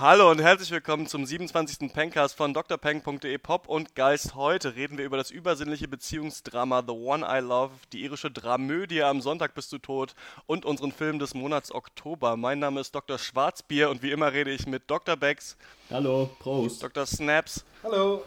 Hallo 0.00 0.30
und 0.30 0.40
herzlich 0.40 0.70
willkommen 0.70 1.06
zum 1.06 1.26
27. 1.26 1.92
Pencast 1.92 2.34
von 2.34 2.54
drpeng.de 2.54 3.36
Pop 3.36 3.68
und 3.68 3.94
Geist. 3.94 4.34
Heute 4.34 4.74
reden 4.74 4.96
wir 4.96 5.04
über 5.04 5.18
das 5.18 5.30
übersinnliche 5.30 5.88
Beziehungsdrama 5.88 6.82
The 6.86 6.94
One 6.94 7.26
I 7.28 7.40
Love, 7.40 7.72
die 7.92 8.04
irische 8.04 8.30
Dramödie 8.30 9.02
Am 9.02 9.20
Sonntag 9.20 9.52
bist 9.52 9.70
du 9.72 9.76
tot 9.76 10.14
und 10.46 10.64
unseren 10.64 10.92
Film 10.92 11.18
des 11.18 11.34
Monats 11.34 11.70
Oktober. 11.70 12.38
Mein 12.38 12.60
Name 12.60 12.80
ist 12.80 12.94
Dr. 12.94 13.18
Schwarzbier 13.18 13.90
und 13.90 14.02
wie 14.02 14.10
immer 14.10 14.32
rede 14.32 14.50
ich 14.50 14.66
mit 14.66 14.84
Dr. 14.90 15.16
Becks, 15.16 15.58
Hallo, 15.90 16.30
Prost. 16.38 16.82
Dr. 16.82 17.04
Snaps 17.04 17.66
Hallo. 17.82 18.22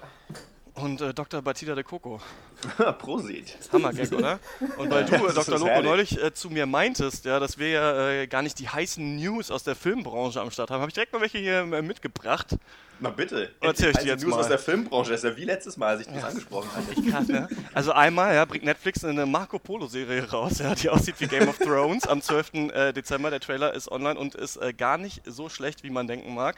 Und 0.75 1.01
äh, 1.01 1.13
Dr. 1.13 1.41
Batida 1.41 1.75
de 1.75 1.83
Coco. 1.83 2.19
Prosit. 2.99 3.57
Hammergag, 3.71 4.11
oder? 4.11 4.39
Und 4.77 4.89
weil 4.89 5.05
du, 5.05 5.15
äh, 5.15 5.33
Dr. 5.33 5.59
Loco, 5.59 5.81
neulich 5.81 6.21
äh, 6.21 6.33
zu 6.33 6.49
mir 6.49 6.65
meintest, 6.65 7.25
ja, 7.25 7.39
dass 7.39 7.57
wir 7.57 7.69
ja 7.69 8.09
äh, 8.09 8.27
gar 8.27 8.41
nicht 8.41 8.59
die 8.59 8.69
heißen 8.69 9.17
News 9.17 9.51
aus 9.51 9.63
der 9.63 9.75
Filmbranche 9.75 10.41
am 10.41 10.49
Start 10.51 10.71
haben, 10.71 10.81
habe 10.81 10.89
ich 10.89 10.93
direkt 10.93 11.13
mal 11.13 11.21
welche 11.21 11.37
hier 11.37 11.59
äh, 11.59 11.81
mitgebracht. 11.81 12.57
Na 12.99 13.09
bitte. 13.09 13.51
Erzähl 13.59 13.89
ich 13.89 13.97
dir 13.97 14.07
jetzt 14.07 14.23
News 14.23 14.35
mal. 14.35 14.39
aus 14.41 14.47
der 14.47 14.59
Filmbranche. 14.59 15.11
Das 15.11 15.23
ist 15.23 15.29
ja 15.29 15.35
wie 15.35 15.45
letztes 15.45 15.77
Mal, 15.77 15.89
als 15.89 16.01
ich 16.01 16.13
das 16.13 16.23
angesprochen 16.23 16.69
hatte. 16.73 17.09
Krass, 17.09 17.27
ne? 17.27 17.49
Also 17.73 17.91
einmal 17.91 18.33
ja, 18.33 18.45
bringt 18.45 18.63
Netflix 18.63 19.03
eine 19.03 19.25
Marco 19.25 19.59
Polo 19.59 19.87
Serie 19.87 20.29
raus, 20.29 20.59
ja, 20.59 20.73
die 20.73 20.89
aussieht 20.89 21.15
wie 21.19 21.27
Game 21.27 21.49
of 21.49 21.57
Thrones 21.57 22.07
am 22.07 22.21
12. 22.21 22.53
äh, 22.53 22.93
Dezember. 22.93 23.29
Der 23.29 23.41
Trailer 23.41 23.73
ist 23.73 23.91
online 23.91 24.17
und 24.17 24.35
ist 24.35 24.59
gar 24.77 24.97
nicht 24.97 25.21
so 25.25 25.49
schlecht, 25.49 25.83
wie 25.83 25.89
man 25.89 26.07
denken 26.07 26.33
mag. 26.33 26.55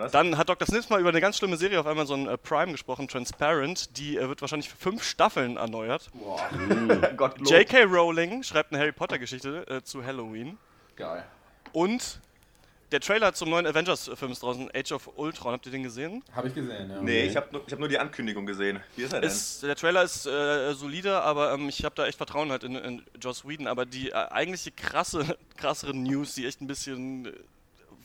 Krass. 0.00 0.12
Dann 0.12 0.38
hat 0.38 0.48
Dr. 0.48 0.66
Snips 0.66 0.88
mal 0.88 0.98
über 1.00 1.10
eine 1.10 1.20
ganz 1.20 1.36
schlimme 1.36 1.56
Serie 1.56 1.78
auf 1.78 1.86
Amazon 1.86 2.26
äh, 2.26 2.38
Prime 2.38 2.72
gesprochen, 2.72 3.06
Transparent. 3.06 3.96
Die 3.98 4.16
äh, 4.16 4.28
wird 4.28 4.40
wahrscheinlich 4.40 4.70
für 4.70 4.76
fünf 4.76 5.04
Staffeln 5.04 5.56
erneuert. 5.56 6.10
Gottlob. 7.16 7.50
J.K. 7.50 7.84
Rowling 7.84 8.42
schreibt 8.42 8.72
eine 8.72 8.80
Harry 8.80 8.92
Potter-Geschichte 8.92 9.66
äh, 9.68 9.82
zu 9.82 10.04
Halloween. 10.04 10.58
Geil. 10.96 11.24
Und 11.72 12.20
der 12.92 13.00
Trailer 13.00 13.32
zum 13.32 13.50
neuen 13.50 13.66
Avengers-Film 13.66 14.32
ist 14.32 14.42
draußen, 14.42 14.68
Age 14.74 14.92
of 14.92 15.10
Ultron. 15.16 15.52
Habt 15.52 15.66
ihr 15.66 15.72
den 15.72 15.84
gesehen? 15.84 16.24
Habe 16.34 16.48
ich 16.48 16.54
gesehen, 16.54 16.90
ja. 16.90 17.00
Nee, 17.00 17.22
ich 17.22 17.36
habe 17.36 17.46
nur, 17.52 17.62
ich 17.64 17.72
hab 17.72 17.78
nur 17.78 17.88
die 17.88 17.98
Ankündigung 17.98 18.46
gesehen. 18.46 18.80
Wie 18.96 19.02
ist 19.02 19.12
er 19.12 19.20
denn? 19.20 19.30
Ist, 19.30 19.62
der 19.62 19.76
Trailer 19.76 20.02
ist 20.02 20.26
äh, 20.26 20.72
solide, 20.74 21.20
aber 21.22 21.52
ähm, 21.52 21.68
ich 21.68 21.84
habe 21.84 21.94
da 21.94 22.06
echt 22.06 22.16
Vertrauen 22.16 22.50
halt 22.50 22.64
in, 22.64 22.74
in 22.74 23.02
Joss 23.20 23.46
Whedon. 23.46 23.68
Aber 23.68 23.86
die 23.86 24.10
äh, 24.10 24.14
eigentliche 24.14 24.72
krasse, 24.72 25.36
krassere 25.56 25.94
News, 25.94 26.34
die 26.34 26.46
echt 26.46 26.60
ein 26.60 26.66
bisschen, 26.66 27.26
äh, 27.26 27.32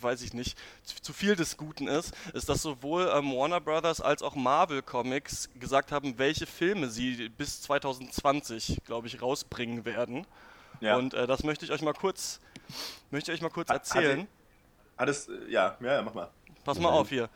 weiß 0.06 0.22
ich 0.22 0.34
nicht, 0.34 0.58
zu, 0.84 1.02
zu 1.02 1.11
viel 1.11 1.36
des 1.36 1.58
Guten 1.58 1.88
ist, 1.89 2.14
ist, 2.34 2.48
dass 2.48 2.61
sowohl 2.61 3.11
ähm, 3.14 3.36
Warner 3.36 3.59
Brothers 3.59 4.00
als 4.00 4.22
auch 4.23 4.36
Marvel 4.36 4.81
Comics 4.81 5.50
gesagt 5.59 5.92
haben, 5.92 6.17
welche 6.17 6.45
Filme 6.45 6.89
sie 6.89 7.28
bis 7.28 7.62
2020, 7.64 8.81
glaube 8.86 9.08
ich, 9.08 9.22
rausbringen 9.22 9.84
werden. 9.84 10.25
ja. 10.80 10.95
Und 10.95 11.14
äh, 11.14 11.28
das 11.28 11.44
möchte 11.44 11.66
ich 11.66 11.72
euch 11.72 11.81
mal 11.81 11.94
kurz, 11.94 12.39
möchte 13.12 13.31
ich 13.31 13.38
euch 13.38 13.42
mal 13.42 13.50
kurz 13.50 13.70
erzählen. 13.70 14.22
sie- 14.22 14.97
Hat 14.97 15.09
es, 15.09 15.28
äh, 15.28 15.34
ja, 15.50 15.75
ja, 15.81 15.94
ja, 15.95 16.02
mach 16.02 16.14
mal. 16.14 16.30
Pass 16.64 16.80
mal 16.80 16.90
auf 16.90 17.09
hier. 17.09 17.30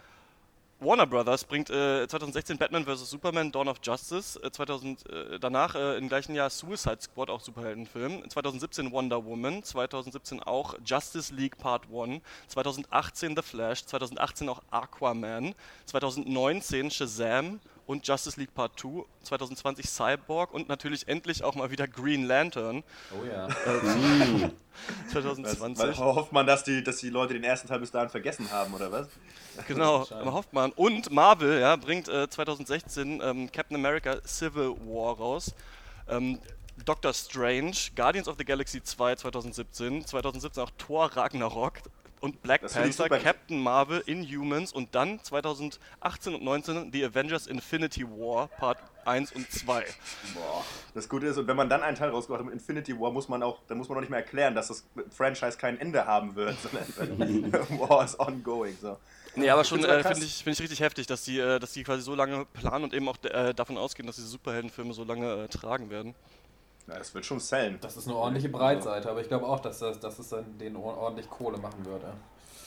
Warner 0.81 1.05
Brothers 1.05 1.43
bringt 1.43 1.69
äh, 1.69 2.07
2016 2.07 2.57
Batman 2.57 2.85
vs. 2.85 3.09
Superman 3.09 3.51
Dawn 3.51 3.67
of 3.67 3.79
Justice, 3.83 4.39
äh, 4.41 4.49
2000, 4.49 5.09
äh, 5.09 5.37
danach 5.37 5.75
äh, 5.75 5.97
im 5.97 6.07
gleichen 6.07 6.35
Jahr 6.35 6.49
Suicide 6.49 6.99
Squad, 7.01 7.29
auch 7.29 7.41
Superheldenfilm, 7.41 8.29
2017 8.29 8.89
Wonder 8.93 9.25
Woman, 9.25 9.61
2017 9.61 10.41
auch 10.41 10.75
Justice 10.85 11.33
League 11.33 11.57
Part 11.57 11.87
1, 11.93 12.21
2018 12.47 13.35
The 13.35 13.41
Flash, 13.41 13.85
2018 13.87 14.47
auch 14.47 14.61
Aquaman, 14.71 15.53
2019 15.85 16.91
Shazam 16.91 17.59
und 17.89 18.07
Justice 18.07 18.39
League 18.39 18.53
Part 18.53 18.79
2, 18.79 19.03
2020 19.23 19.89
Cyborg 19.89 20.53
und 20.53 20.69
natürlich 20.69 21.07
endlich 21.07 21.43
auch 21.43 21.55
mal 21.55 21.71
wieder 21.71 21.87
Green 21.87 22.23
Lantern 22.23 22.83
Oh 23.11 23.25
ja. 23.25 23.47
2020. 25.11 25.87
Was, 25.87 25.97
hofft 25.97 26.31
man, 26.31 26.45
dass 26.45 26.63
die, 26.63 26.83
dass 26.83 26.97
die 26.97 27.09
Leute 27.09 27.33
den 27.33 27.43
ersten 27.43 27.67
Teil 27.67 27.79
bis 27.79 27.89
dahin 27.89 28.09
vergessen 28.09 28.51
haben, 28.51 28.75
oder 28.75 28.91
was? 28.91 29.07
Genau, 29.67 30.05
Schade. 30.09 30.31
hofft 30.31 30.53
man. 30.53 30.71
Und 30.73 31.09
Marvel 31.09 31.59
ja, 31.59 31.75
bringt 31.77 32.07
äh, 32.07 32.29
2016 32.29 33.21
ähm, 33.23 33.51
Captain 33.51 33.75
America 33.75 34.21
Civil 34.23 34.75
War 34.85 35.17
raus. 35.17 35.55
Ähm, 36.07 36.37
Doctor 36.85 37.11
Strange, 37.11 37.75
Guardians 37.95 38.27
of 38.27 38.35
the 38.37 38.45
Galaxy 38.45 38.83
2 38.83 39.15
2017, 39.15 40.05
2017 40.05 40.61
auch 40.61 40.71
Thor 40.77 41.05
Ragnarok 41.05 41.79
und 42.21 42.41
Black 42.41 42.61
Das 42.61 42.73
Panther. 42.73 43.19
Captain 43.19 43.61
Marvel, 43.61 44.03
Inhumans 44.05 44.73
und 44.73 44.93
dann 44.95 45.23
2018 45.23 46.35
und 46.35 46.43
19 46.43 46.91
The 46.91 47.05
Avengers 47.05 47.47
Infinity 47.47 48.05
War 48.05 48.47
Part 48.47 48.77
1 49.05 49.31
und 49.33 49.51
2. 49.51 49.85
Boah. 50.33 50.63
Das 50.93 51.09
Gute 51.09 51.27
ist, 51.27 51.37
und 51.37 51.47
wenn 51.47 51.55
man 51.55 51.69
dann 51.69 51.81
einen 51.81 51.97
Teil 51.97 52.09
rausgebracht 52.09 52.39
hat 52.39 52.45
mit 52.45 52.53
Infinity 52.53 52.99
War, 52.99 53.11
muss 53.11 53.29
man 53.29 53.43
auch, 53.43 53.59
dann 53.67 53.77
muss 53.77 53.89
man 53.89 53.97
auch 53.97 54.01
nicht 54.01 54.09
mehr 54.09 54.19
erklären, 54.19 54.55
dass 54.55 54.67
das 54.67 54.85
Franchise 55.09 55.57
kein 55.57 55.79
Ende 55.79 56.05
haben 56.05 56.35
wird, 56.35 56.57
sondern 56.97 57.51
War 57.79 58.03
is 58.03 58.19
ongoing. 58.19 58.77
So. 58.81 58.97
Nee, 59.35 59.49
aber 59.49 59.63
schon 59.63 59.83
äh, 59.83 60.03
finde 60.03 60.25
ich, 60.25 60.43
find 60.43 60.55
ich 60.55 60.61
richtig 60.61 60.79
heftig, 60.81 61.07
dass 61.07 61.23
die, 61.23 61.39
äh, 61.39 61.59
dass 61.59 61.73
die 61.73 61.83
quasi 61.83 62.01
so 62.01 62.15
lange 62.15 62.45
planen 62.45 62.83
und 62.83 62.93
eben 62.93 63.07
auch 63.07 63.17
äh, 63.23 63.53
davon 63.53 63.77
ausgehen, 63.77 64.07
dass 64.07 64.15
diese 64.15 64.27
Superheldenfilme 64.27 64.93
so 64.93 65.03
lange 65.03 65.43
äh, 65.43 65.47
tragen 65.47 65.89
werden. 65.89 66.15
Ja, 66.87 66.95
es 66.97 67.13
wird 67.13 67.25
schon 67.25 67.39
sellen. 67.39 67.77
Das 67.81 67.97
ist 67.97 68.07
eine 68.07 68.15
ordentliche 68.17 68.49
Breitseite, 68.49 69.09
aber 69.09 69.21
ich 69.21 69.27
glaube 69.27 69.45
auch, 69.45 69.59
dass, 69.59 69.79
das, 69.79 69.99
dass 69.99 70.17
es 70.19 70.29
dann 70.29 70.57
den 70.57 70.75
or- 70.75 70.97
ordentlich 70.97 71.29
Kohle 71.29 71.57
machen 71.57 71.85
würde. 71.85 72.05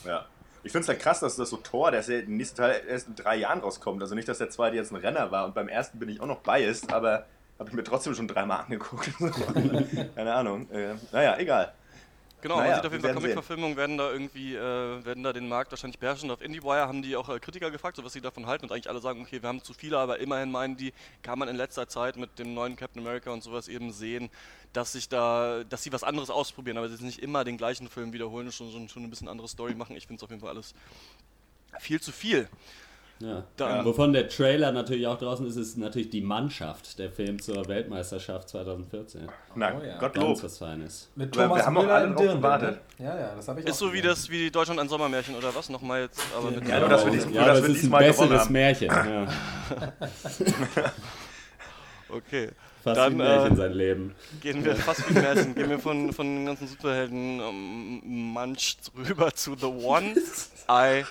Ja. 0.05 0.25
Ich 0.65 0.71
finde 0.71 0.83
es 0.83 0.87
dann 0.87 0.99
krass, 0.99 1.19
dass 1.19 1.35
das 1.35 1.51
so 1.51 1.57
Tor, 1.57 1.91
der 1.91 2.01
ist 2.01 2.09
ja 2.09 2.19
im 2.21 2.37
nächsten 2.37 2.57
Teil 2.59 2.83
erst 2.89 3.09
in 3.09 3.17
drei 3.17 3.35
Jahren 3.37 3.59
rauskommt. 3.61 4.01
Also 4.01 4.15
nicht, 4.15 4.29
dass 4.29 4.39
der 4.39 4.49
zweite 4.49 4.77
jetzt 4.77 4.93
ein 4.93 4.97
Renner 4.97 5.33
war 5.33 5.45
und 5.47 5.55
beim 5.55 5.69
ersten 5.69 5.99
bin 5.99 6.09
ich 6.09 6.21
auch 6.21 6.27
noch 6.27 6.39
biased, 6.39 6.93
aber 6.93 7.27
habe 7.59 7.69
ich 7.69 7.75
mir 7.75 7.83
trotzdem 7.83 8.15
schon 8.15 8.29
dreimal 8.29 8.61
angeguckt. 8.61 9.11
Keine 10.15 10.33
Ahnung. 10.35 10.71
Äh, 10.71 10.95
naja, 11.11 11.37
egal. 11.39 11.73
Genau, 12.43 12.57
Naja, 12.57 12.71
man 12.71 12.77
sieht 12.77 12.87
auf 12.87 12.93
jeden 12.93 13.05
Fall. 13.05 13.15
Comic-Verfilmungen 13.15 13.77
werden 13.77 13.97
da 13.97 14.11
irgendwie, 14.11 14.57
äh, 14.57 15.05
werden 15.05 15.23
da 15.23 15.33
den 15.33 15.49
Markt 15.49 15.71
wahrscheinlich 15.71 16.01
beherrschen. 16.01 16.29
Auf 16.31 16.43
IndieWire 16.43 16.89
haben 16.89 17.01
die 17.01 17.15
auch 17.15 17.29
äh, 17.29 17.39
Kritiker 17.39 17.71
gefragt, 17.71 17.97
so 17.97 18.05
was 18.05 18.13
sie 18.13 18.21
davon 18.21 18.47
halten 18.47 18.65
und 18.65 18.73
eigentlich 18.73 18.91
alle 18.91 19.01
sagen, 19.01 19.23
okay, 19.23 19.41
wir 19.41 19.49
haben 19.49 19.63
zu 19.63 19.73
viele, 19.73 19.97
aber 19.99 20.19
immerhin 20.19 20.51
meinen 20.51 20.77
die, 20.77 20.93
kann 21.23 21.39
man 21.39 21.49
in 21.49 21.55
letzter 21.55 21.87
Zeit 21.87 22.17
mit 22.17 22.41
dem 22.41 22.53
neuen 22.53 22.75
Captain 22.75 23.01
America 23.01 23.31
und 23.31 23.45
sowas 23.45 23.69
eben 23.69 23.93
sehen, 23.93 24.29
dass 24.73 24.93
sich 24.93 25.09
da, 25.09 25.63
dass 25.69 25.85
sie 25.85 25.93
was 25.93 26.03
anderes 26.03 26.31
ausprobieren, 26.31 26.79
aber 26.79 26.89
sie 26.89 27.05
nicht 27.05 27.21
immer 27.21 27.45
den 27.45 27.57
gleichen 27.57 27.89
Film 27.89 28.13
wiederholen 28.13 28.47
und 28.47 28.53
schon, 28.53 28.73
schon, 28.73 28.89
schon 28.89 29.05
ein 29.05 29.11
bisschen 29.11 29.29
andere 29.29 29.47
Story 29.47 29.75
machen. 29.75 29.95
Ich 29.95 30.09
finde 30.09 30.19
es 30.19 30.25
auf 30.25 30.31
jeden 30.31 30.41
Fall 30.41 30.51
alles 30.51 30.75
viel 31.79 32.01
zu 32.01 32.11
viel. 32.11 32.49
Ja. 33.23 33.45
Dann- 33.57 33.85
Wovon 33.85 34.13
der 34.13 34.29
Trailer 34.29 34.73
natürlich 34.73 35.07
auch 35.07 35.19
draußen 35.19 35.47
ist, 35.47 35.57
ist 35.57 35.79
natürlich 35.79 36.11
die 36.11 36.21
Mannschaft, 36.23 36.99
der 36.99 37.11
Film 37.11 37.41
zur 37.41 37.69
Weltmeisterschaft 37.69 38.49
2014. 38.49 39.29
Na, 39.55 39.73
Oh 39.79 39.85
ja. 39.85 39.99
Gottlob. 39.99 40.27
Ganz 40.29 40.43
was 40.45 40.59
Feines. 40.59 41.09
Mit 41.15 41.29
Aber 41.37 41.45
wir 41.45 41.49
Thomas 41.49 41.67
haben 41.67 41.77
auch 41.77 41.83
Müller 41.83 41.95
alle 41.95 42.05
im 42.07 42.13
drauf 42.15 42.23
Dirndl, 42.23 42.37
gewartet. 42.39 42.81
ne? 42.99 43.05
Ja, 43.07 43.19
ja, 43.19 43.35
das 43.37 43.49
habe 43.49 43.61
ich 43.61 43.67
Ist 43.67 43.73
auch 43.75 43.79
so 43.79 43.87
wie 43.93 43.97
gesehen. 44.01 44.09
das, 44.09 44.31
wie 44.31 44.51
Deutschland 44.51 44.81
ein 44.81 44.89
Sommermärchen 44.89 45.37
oder 45.37 45.55
was? 45.55 45.69
Nochmal 45.69 46.03
jetzt, 46.03 46.21
aber 46.37 46.51
mit 46.51 46.67
Ja, 46.69 46.81
nur, 46.81 46.89
dass 46.89 47.05
wir 47.05 47.13
dies- 47.13 47.27
ja, 47.31 47.45
das 47.47 47.63
wir 47.63 47.69
ist 47.71 47.85
ein 47.85 47.91
besseres 47.91 48.41
haben. 48.43 48.53
Märchen. 48.53 48.89
Ja. 48.89 49.27
Okay. 52.09 52.51
Fast 52.83 52.97
Dann, 52.99 53.17
wie 53.17 53.23
ein 53.23 53.29
Märchen 53.29 53.53
äh, 53.53 53.57
sein 53.57 53.73
Leben. 53.73 54.15
Gehen 54.41 54.65
wir 54.65 54.77
fast 54.77 55.09
wie 55.09 55.17
ein 55.17 55.23
Märchen, 55.23 55.55
gehen 55.55 55.71
wir 55.71 55.79
von, 55.79 56.13
von 56.13 56.27
den 56.27 56.47
ganzen 56.47 56.67
Superhelden 56.67 57.41
ähm, 57.41 58.01
Munch 58.33 58.77
rüber 59.09 59.33
zu 59.35 59.55
The 59.57 59.67
One 59.67 60.15
I 60.69 61.05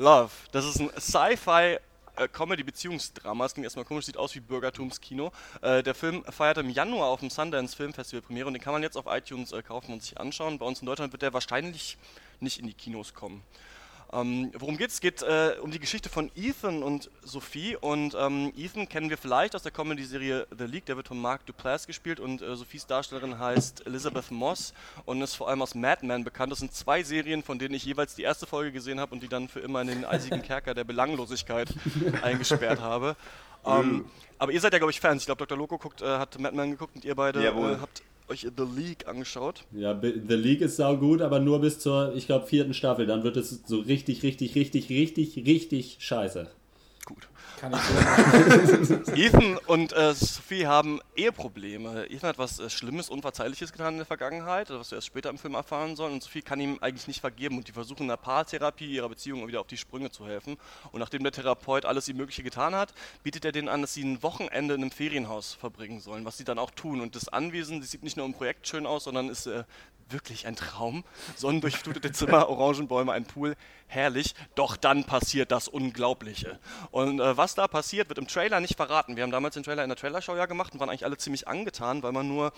Love. 0.00 0.30
Das 0.52 0.64
ist 0.64 0.80
ein 0.80 0.90
Sci-Fi 0.98 1.76
äh, 2.16 2.26
Comedy-Beziehungsdrama. 2.26 3.44
Es 3.44 3.52
klingt 3.52 3.66
erstmal 3.66 3.84
komisch, 3.84 4.06
sieht 4.06 4.16
aus 4.16 4.34
wie 4.34 4.40
Bürgertumskino. 4.40 5.30
Äh, 5.60 5.82
der 5.82 5.94
Film 5.94 6.24
feiert 6.24 6.56
im 6.56 6.70
Januar 6.70 7.08
auf 7.08 7.20
dem 7.20 7.28
Sundance 7.28 7.76
Film 7.76 7.92
Festival 7.92 8.22
Premiere 8.22 8.46
und 8.46 8.54
den 8.54 8.62
kann 8.62 8.72
man 8.72 8.82
jetzt 8.82 8.96
auf 8.96 9.04
iTunes 9.06 9.52
äh, 9.52 9.60
kaufen 9.60 9.92
und 9.92 10.02
sich 10.02 10.18
anschauen. 10.18 10.58
Bei 10.58 10.64
uns 10.64 10.80
in 10.80 10.86
Deutschland 10.86 11.12
wird 11.12 11.20
der 11.20 11.34
wahrscheinlich 11.34 11.98
nicht 12.40 12.58
in 12.58 12.66
die 12.66 12.72
Kinos 12.72 13.12
kommen. 13.12 13.42
Ähm, 14.12 14.50
worum 14.58 14.76
geht's? 14.76 14.94
Es 14.94 15.00
geht 15.00 15.22
äh, 15.22 15.56
um 15.62 15.70
die 15.70 15.78
Geschichte 15.78 16.08
von 16.08 16.30
Ethan 16.34 16.82
und 16.82 17.10
Sophie. 17.22 17.76
Und 17.76 18.16
ähm, 18.18 18.52
Ethan 18.56 18.88
kennen 18.88 19.08
wir 19.08 19.16
vielleicht 19.16 19.54
aus 19.54 19.62
der 19.62 19.72
Comedy-Serie 19.72 20.46
The 20.56 20.64
League. 20.64 20.86
Der 20.86 20.96
wird 20.96 21.08
von 21.08 21.20
Mark 21.20 21.46
Duplass 21.46 21.86
gespielt. 21.86 22.18
Und 22.18 22.42
äh, 22.42 22.56
Sophies 22.56 22.86
Darstellerin 22.86 23.38
heißt 23.38 23.86
Elizabeth 23.86 24.30
Moss 24.30 24.74
und 25.04 25.22
ist 25.22 25.34
vor 25.34 25.48
allem 25.48 25.62
aus 25.62 25.74
Mad 25.74 26.04
Men 26.04 26.24
bekannt. 26.24 26.50
Das 26.50 26.58
sind 26.58 26.74
zwei 26.74 27.02
Serien, 27.02 27.42
von 27.42 27.58
denen 27.58 27.74
ich 27.74 27.84
jeweils 27.84 28.14
die 28.14 28.22
erste 28.22 28.46
Folge 28.46 28.72
gesehen 28.72 28.98
habe 28.98 29.12
und 29.12 29.22
die 29.22 29.28
dann 29.28 29.48
für 29.48 29.60
immer 29.60 29.82
in 29.82 29.88
den 29.88 30.04
eisigen 30.04 30.42
Kerker 30.42 30.74
der 30.74 30.84
Belanglosigkeit 30.84 31.72
eingesperrt 32.22 32.80
habe. 32.80 33.16
Ähm, 33.64 34.06
aber 34.38 34.52
ihr 34.52 34.60
seid 34.60 34.72
ja, 34.72 34.78
glaube 34.78 34.90
ich, 34.90 35.00
Fans. 35.00 35.22
Ich 35.22 35.26
glaube, 35.26 35.44
Dr. 35.46 35.56
Loco 35.56 35.78
guckt, 35.78 36.00
äh, 36.02 36.06
hat 36.06 36.38
Mad 36.38 36.56
Men 36.56 36.70
geguckt 36.70 36.96
und 36.96 37.04
ihr 37.04 37.14
beide 37.14 37.42
Jawohl. 37.42 37.74
äh, 37.74 37.76
habt 37.80 38.02
euch 38.30 38.46
The 38.56 38.64
League 38.76 39.06
angeschaut. 39.06 39.64
Ja, 39.72 39.98
The 40.00 40.34
League 40.34 40.60
ist 40.60 40.76
sau 40.76 40.96
gut, 40.96 41.20
aber 41.20 41.40
nur 41.40 41.60
bis 41.60 41.78
zur, 41.78 42.14
ich 42.14 42.26
glaube, 42.26 42.46
vierten 42.46 42.74
Staffel. 42.74 43.06
Dann 43.06 43.24
wird 43.24 43.36
es 43.36 43.62
so 43.66 43.80
richtig, 43.80 44.22
richtig, 44.22 44.54
richtig, 44.54 44.88
richtig, 44.88 45.36
richtig 45.46 45.96
scheiße. 46.00 46.48
Kann 47.60 47.74
ich 47.74 48.86
so 48.86 48.94
Ethan 49.14 49.58
und 49.66 49.92
äh, 49.92 50.14
Sophie 50.14 50.66
haben 50.66 50.98
Eheprobleme. 51.14 52.06
Ethan 52.08 52.30
hat 52.30 52.38
was 52.38 52.58
äh, 52.58 52.70
Schlimmes, 52.70 53.10
Unverzeihliches 53.10 53.70
getan 53.70 53.92
in 53.92 53.98
der 53.98 54.06
Vergangenheit, 54.06 54.70
was 54.70 54.90
wir 54.90 54.96
erst 54.96 55.08
später 55.08 55.28
im 55.28 55.36
Film 55.36 55.52
erfahren 55.52 55.94
sollen. 55.94 56.14
Und 56.14 56.22
Sophie 56.22 56.40
kann 56.40 56.58
ihm 56.58 56.78
eigentlich 56.80 57.06
nicht 57.06 57.20
vergeben. 57.20 57.58
Und 57.58 57.68
die 57.68 57.72
versuchen 57.72 58.04
in 58.04 58.08
der 58.08 58.16
Paartherapie 58.16 58.90
ihrer 58.90 59.10
Beziehung 59.10 59.46
wieder 59.46 59.60
auf 59.60 59.66
die 59.66 59.76
Sprünge 59.76 60.10
zu 60.10 60.26
helfen. 60.26 60.56
Und 60.90 61.00
nachdem 61.00 61.22
der 61.22 61.32
Therapeut 61.32 61.84
alles 61.84 62.08
ihm 62.08 62.16
Mögliche 62.16 62.42
getan 62.42 62.74
hat, 62.74 62.94
bietet 63.22 63.44
er 63.44 63.52
denen 63.52 63.68
an, 63.68 63.82
dass 63.82 63.92
sie 63.92 64.04
ein 64.04 64.22
Wochenende 64.22 64.74
in 64.74 64.80
einem 64.80 64.90
Ferienhaus 64.90 65.52
verbringen 65.52 66.00
sollen, 66.00 66.24
was 66.24 66.38
sie 66.38 66.44
dann 66.44 66.58
auch 66.58 66.70
tun. 66.70 67.02
Und 67.02 67.14
das 67.14 67.28
Anwesen, 67.28 67.82
das 67.82 67.90
sieht 67.90 68.02
nicht 68.02 68.16
nur 68.16 68.24
im 68.24 68.32
Projekt 68.32 68.68
schön 68.68 68.86
aus, 68.86 69.04
sondern 69.04 69.28
ist 69.28 69.44
äh, 69.44 69.64
wirklich 70.12 70.46
ein 70.46 70.56
Traum. 70.56 71.04
Sonnendurchflutete 71.36 72.12
Zimmer, 72.12 72.48
Orangenbäume, 72.48 73.12
ein 73.12 73.24
Pool, 73.24 73.56
herrlich. 73.90 74.34
Doch 74.54 74.76
dann 74.76 75.04
passiert 75.04 75.50
das 75.50 75.68
Unglaubliche. 75.68 76.58
Und 76.90 77.20
äh, 77.20 77.36
was 77.36 77.54
da 77.54 77.68
passiert, 77.68 78.08
wird 78.08 78.18
im 78.18 78.28
Trailer 78.28 78.60
nicht 78.60 78.76
verraten. 78.76 79.16
Wir 79.16 79.22
haben 79.22 79.30
damals 79.30 79.54
den 79.54 79.62
Trailer 79.62 79.82
in 79.82 79.88
der 79.88 79.96
Trailershow 79.96 80.36
ja 80.36 80.46
gemacht 80.46 80.72
und 80.72 80.80
waren 80.80 80.88
eigentlich 80.88 81.04
alle 81.04 81.16
ziemlich 81.16 81.48
angetan, 81.48 82.02
weil 82.02 82.12
man 82.12 82.28
nur 82.28 82.52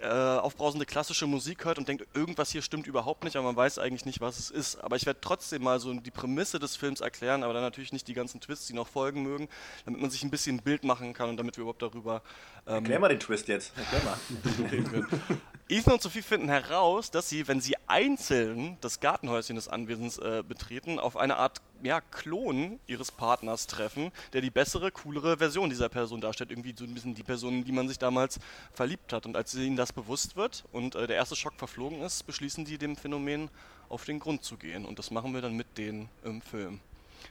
äh, 0.00 0.08
aufbrausende 0.08 0.86
klassische 0.86 1.26
Musik 1.26 1.64
hört 1.64 1.78
und 1.78 1.88
denkt, 1.88 2.06
irgendwas 2.14 2.50
hier 2.50 2.62
stimmt 2.62 2.86
überhaupt 2.86 3.24
nicht, 3.24 3.36
aber 3.36 3.46
man 3.46 3.56
weiß 3.56 3.78
eigentlich 3.78 4.06
nicht, 4.06 4.20
was 4.20 4.38
es 4.38 4.50
ist. 4.50 4.76
Aber 4.82 4.96
ich 4.96 5.06
werde 5.06 5.20
trotzdem 5.20 5.62
mal 5.62 5.80
so 5.80 5.92
die 5.92 6.10
Prämisse 6.10 6.58
des 6.58 6.76
Films 6.76 7.00
erklären, 7.00 7.42
aber 7.42 7.52
dann 7.52 7.62
natürlich 7.62 7.92
nicht 7.92 8.08
die 8.08 8.14
ganzen 8.14 8.40
Twists, 8.40 8.66
die 8.66 8.74
noch 8.74 8.88
folgen 8.88 9.22
mögen, 9.22 9.48
damit 9.84 10.00
man 10.00 10.10
sich 10.10 10.22
ein 10.22 10.30
bisschen 10.30 10.56
ein 10.56 10.62
Bild 10.62 10.84
machen 10.84 11.12
kann 11.12 11.28
und 11.28 11.36
damit 11.36 11.56
wir 11.56 11.62
überhaupt 11.62 11.82
darüber 11.82 12.22
ähm, 12.66 12.76
Erklär 12.76 13.00
mal 13.00 13.08
den 13.08 13.20
Twist 13.20 13.48
jetzt. 13.48 13.72
Erklär 13.76 14.02
mal. 14.04 15.08
Ethan 15.68 15.94
und 15.94 16.02
Sophie 16.02 16.22
finden 16.22 16.48
heraus, 16.48 17.10
dass 17.10 17.28
sie, 17.28 17.48
wenn 17.48 17.60
sie 17.60 17.74
einzeln 17.86 18.76
das 18.80 19.00
Gartenhäuschen 19.00 19.56
des 19.56 19.68
Anwesens 19.68 20.18
äh, 20.18 20.42
betreten, 20.46 20.61
auf 20.98 21.16
eine 21.16 21.36
Art 21.36 21.60
ja, 21.82 22.00
Klon 22.00 22.78
ihres 22.86 23.10
Partners 23.10 23.66
treffen, 23.66 24.12
der 24.32 24.40
die 24.40 24.50
bessere, 24.50 24.90
coolere 24.90 25.36
Version 25.38 25.70
dieser 25.70 25.88
Person 25.88 26.20
darstellt. 26.20 26.50
Irgendwie 26.50 26.74
so 26.76 26.84
ein 26.84 26.94
bisschen 26.94 27.14
die 27.14 27.22
Person, 27.22 27.64
die 27.64 27.72
man 27.72 27.88
sich 27.88 27.98
damals 27.98 28.38
verliebt 28.72 29.12
hat. 29.12 29.26
Und 29.26 29.36
als 29.36 29.54
ihnen 29.54 29.76
das 29.76 29.92
bewusst 29.92 30.36
wird 30.36 30.64
und 30.72 30.94
äh, 30.94 31.06
der 31.06 31.16
erste 31.16 31.36
Schock 31.36 31.54
verflogen 31.56 32.02
ist, 32.02 32.26
beschließen 32.26 32.64
die 32.64 32.78
dem 32.78 32.96
Phänomen 32.96 33.48
auf 33.88 34.04
den 34.04 34.20
Grund 34.20 34.44
zu 34.44 34.56
gehen. 34.56 34.84
Und 34.84 34.98
das 34.98 35.10
machen 35.10 35.34
wir 35.34 35.42
dann 35.42 35.56
mit 35.56 35.78
denen 35.78 36.08
im 36.24 36.40
Film. 36.40 36.80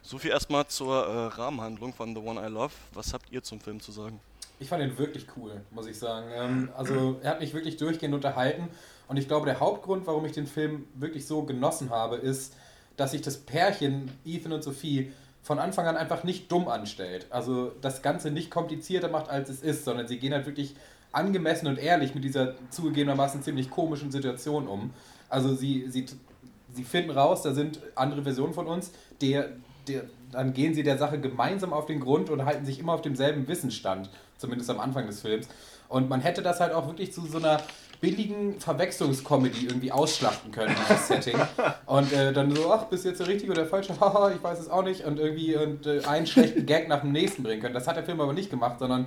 So 0.01 0.17
viel 0.17 0.31
erstmal 0.31 0.67
zur 0.67 1.05
äh, 1.05 1.27
Rahmenhandlung 1.27 1.93
von 1.93 2.15
The 2.15 2.21
One 2.21 2.45
I 2.45 2.49
Love. 2.49 2.73
Was 2.93 3.13
habt 3.13 3.31
ihr 3.31 3.43
zum 3.43 3.59
Film 3.59 3.79
zu 3.79 3.91
sagen? 3.91 4.19
Ich 4.59 4.69
fand 4.69 4.83
ihn 4.83 4.97
wirklich 4.97 5.25
cool, 5.35 5.61
muss 5.71 5.87
ich 5.87 5.97
sagen. 5.97 6.27
Ähm, 6.33 6.69
also 6.77 7.19
er 7.23 7.31
hat 7.31 7.39
mich 7.39 7.53
wirklich 7.53 7.77
durchgehend 7.77 8.13
unterhalten 8.13 8.69
und 9.07 9.17
ich 9.17 9.27
glaube, 9.27 9.45
der 9.45 9.59
Hauptgrund, 9.59 10.07
warum 10.07 10.23
ich 10.25 10.31
den 10.31 10.47
Film 10.47 10.87
wirklich 10.93 11.27
so 11.27 11.43
genossen 11.43 11.89
habe, 11.89 12.15
ist, 12.17 12.55
dass 12.97 13.11
sich 13.11 13.21
das 13.21 13.37
Pärchen 13.37 14.11
Ethan 14.25 14.53
und 14.53 14.63
Sophie 14.63 15.11
von 15.43 15.59
Anfang 15.59 15.87
an 15.87 15.97
einfach 15.97 16.23
nicht 16.23 16.51
dumm 16.51 16.67
anstellt. 16.67 17.27
Also 17.29 17.71
das 17.81 18.01
Ganze 18.01 18.31
nicht 18.31 18.51
komplizierter 18.51 19.09
macht, 19.09 19.29
als 19.29 19.49
es 19.49 19.61
ist, 19.61 19.85
sondern 19.85 20.07
sie 20.07 20.19
gehen 20.19 20.33
halt 20.33 20.45
wirklich 20.45 20.75
angemessen 21.11 21.67
und 21.67 21.77
ehrlich 21.77 22.15
mit 22.15 22.23
dieser 22.23 22.55
zugegebenermaßen 22.69 23.41
ziemlich 23.41 23.69
komischen 23.69 24.11
Situation 24.11 24.67
um. 24.67 24.91
Also 25.29 25.55
sie, 25.55 25.87
sie, 25.89 26.05
sie 26.73 26.83
finden 26.83 27.11
raus, 27.11 27.41
da 27.41 27.53
sind 27.53 27.79
andere 27.95 28.23
Versionen 28.23 28.53
von 28.53 28.67
uns, 28.67 28.91
der, 29.21 29.49
der, 29.87 30.03
dann 30.31 30.53
gehen 30.53 30.73
sie 30.73 30.83
der 30.83 30.97
Sache 30.97 31.19
gemeinsam 31.19 31.73
auf 31.73 31.85
den 31.85 31.99
Grund 31.99 32.29
und 32.29 32.45
halten 32.45 32.65
sich 32.65 32.79
immer 32.79 32.93
auf 32.93 33.01
demselben 33.01 33.47
Wissensstand, 33.47 34.09
zumindest 34.37 34.69
am 34.69 34.79
Anfang 34.79 35.07
des 35.07 35.21
Films. 35.21 35.47
Und 35.89 36.09
man 36.09 36.21
hätte 36.21 36.41
das 36.41 36.59
halt 36.59 36.73
auch 36.73 36.87
wirklich 36.87 37.11
zu 37.11 37.25
so 37.25 37.37
einer 37.37 37.61
billigen 38.01 38.59
Verwechslungscomedy 38.59 39.67
irgendwie 39.67 39.91
ausschlachten 39.91 40.51
können, 40.51 40.75
dieses 40.75 41.07
Setting. 41.07 41.39
Und 41.85 42.11
äh, 42.11 42.33
dann 42.33 42.53
so, 42.53 42.71
ach, 42.71 42.85
bist 42.85 43.05
du 43.05 43.09
jetzt 43.09 43.19
der 43.19 43.27
Richtige 43.27 43.51
oder 43.51 43.61
der 43.61 43.69
Falsche? 43.69 43.97
Haha, 43.99 44.31
ich 44.31 44.41
weiß 44.41 44.59
es 44.59 44.69
auch 44.69 44.83
nicht. 44.83 45.05
Und 45.05 45.19
irgendwie 45.19 45.55
und, 45.55 45.85
äh, 45.85 46.03
einen 46.05 46.25
schlechten 46.25 46.65
Gag 46.65 46.87
nach 46.89 47.01
dem 47.01 47.11
nächsten 47.11 47.43
bringen 47.43 47.61
können. 47.61 47.75
Das 47.75 47.87
hat 47.87 47.95
der 47.95 48.03
Film 48.03 48.19
aber 48.19 48.33
nicht 48.33 48.49
gemacht, 48.49 48.79
sondern 48.79 49.05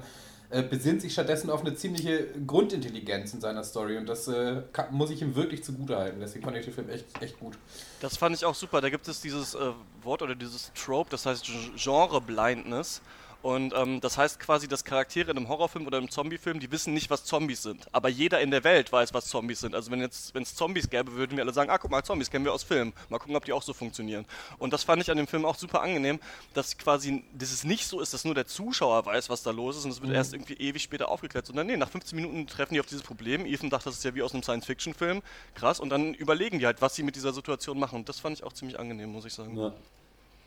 äh, 0.51 0.63
besinnt 0.63 1.03
sich 1.03 1.13
stattdessen 1.13 1.51
auf 1.51 1.63
eine 1.63 1.75
ziemliche 1.75 2.29
Grundintelligenz 2.47 3.35
in 3.35 3.41
seiner 3.41 3.65
Story. 3.65 3.97
Und 3.97 4.07
das 4.07 4.29
äh, 4.29 4.63
kann, 4.73 4.87
muss 4.93 5.11
ich 5.11 5.21
ihm 5.21 5.35
wirklich 5.35 5.65
zugutehalten. 5.65 6.21
Deswegen 6.21 6.45
fand 6.45 6.57
ich 6.57 6.65
den 6.65 6.75
Film 6.75 6.89
echt, 6.89 7.07
echt 7.21 7.41
gut. 7.41 7.59
Das 8.01 8.17
fand 8.17 8.37
ich 8.37 8.45
auch 8.45 8.55
super. 8.55 8.81
Da 8.81 8.91
gibt 8.91 9.09
es 9.09 9.21
dieses 9.21 9.57
äh, 9.57 9.73
Wort 10.05 10.23
oder 10.23 10.37
dieses 10.37 10.71
Trope, 10.73 11.11
das 11.11 11.27
heißt 11.27 11.51
Genre 11.77 12.21
Blindness. 12.21 13.03
Und 13.45 13.75
ähm, 13.77 14.01
das 14.01 14.17
heißt 14.17 14.41
quasi, 14.41 14.69
dass 14.69 14.85
Charaktere 14.85 15.31
in 15.31 15.37
einem 15.37 15.51
Horrorfilm 15.51 15.87
oder 15.87 15.99
einem 15.99 16.09
Zombiefilm, 16.09 16.61
die 16.61 16.73
wissen 16.73 16.95
nicht, 16.95 17.11
was 17.11 17.27
Zombies 17.27 17.63
sind. 17.63 17.87
Aber 17.93 18.09
jeder 18.09 18.41
in 18.41 18.51
der 18.51 18.65
Welt 18.65 18.91
weiß, 18.91 19.13
was 19.13 19.27
Zombies 19.27 19.61
sind. 19.61 19.75
Also 19.75 19.91
wenn 19.91 20.01
jetzt, 20.01 20.35
wenn 20.35 20.45
es 20.45 20.55
Zombies 20.55 20.89
gäbe, 20.89 21.13
würden 21.13 21.37
wir 21.37 21.45
alle 21.45 21.53
sagen, 21.53 21.69
ah, 21.69 21.77
guck 21.77 21.91
mal, 21.91 22.03
Zombies 22.03 22.31
kennen 22.31 22.47
wir 22.47 22.55
aus 22.55 22.63
Filmen. 22.63 22.95
Mal 23.11 23.19
gucken, 23.19 23.37
ob 23.37 23.45
die 23.45 23.53
auch 23.53 23.63
so 23.63 23.75
funktionieren. 23.75 24.25
Und 24.57 24.73
das 24.73 24.83
fand 24.83 25.03
ich 25.03 25.11
an 25.11 25.19
dem 25.19 25.27
Film 25.27 25.45
auch 25.45 25.57
super 25.57 25.83
angenehm, 25.83 26.21
dass 26.55 26.79
quasi, 26.79 27.23
dass 27.35 27.53
es 27.53 27.65
nicht 27.65 27.87
so 27.87 28.01
ist, 28.01 28.15
dass 28.15 28.25
nur 28.25 28.35
der 28.35 28.47
Zuschauer 28.47 29.05
weiß, 29.05 29.29
was 29.29 29.43
da 29.43 29.51
los 29.51 29.77
ist 29.77 29.85
und 29.85 29.91
es 29.91 30.01
wird 30.01 30.15
erst 30.15 30.33
irgendwie 30.33 30.55
ewig 30.55 30.83
später 30.83 31.11
aufgeklärt. 31.11 31.45
Sondern 31.45 31.67
nee, 31.67 31.77
nach 31.77 31.91
15 31.91 32.17
Minuten 32.17 32.47
treffen 32.47 32.73
die 32.73 32.81
auf 32.81 32.87
dieses 32.87 33.03
Problem. 33.03 33.45
Ethan 33.45 33.69
dachte, 33.69 33.91
das 33.91 33.99
ist 33.99 34.05
ja 34.05 34.15
wie 34.15 34.23
aus 34.23 34.33
einem 34.33 34.43
Science-Fiction-Film. 34.43 35.21
Krass. 35.55 35.81
Und 35.81 35.91
dann 35.91 36.15
überlegen 36.15 36.61
die 36.61 36.65
halt, 36.65 36.81
was 36.81 36.95
sie 36.95 37.03
mit 37.03 37.15
dieser 37.15 37.35
Situation 37.35 37.79
machen. 37.79 37.97
Und 37.97 38.09
das 38.09 38.21
fand 38.21 38.39
ich 38.39 38.43
auch 38.43 38.55
ziemlich 38.55 38.79
angenehm, 38.79 39.13
muss 39.13 39.27
ich 39.27 39.35
sagen. 39.35 39.55
Ja. 39.55 39.75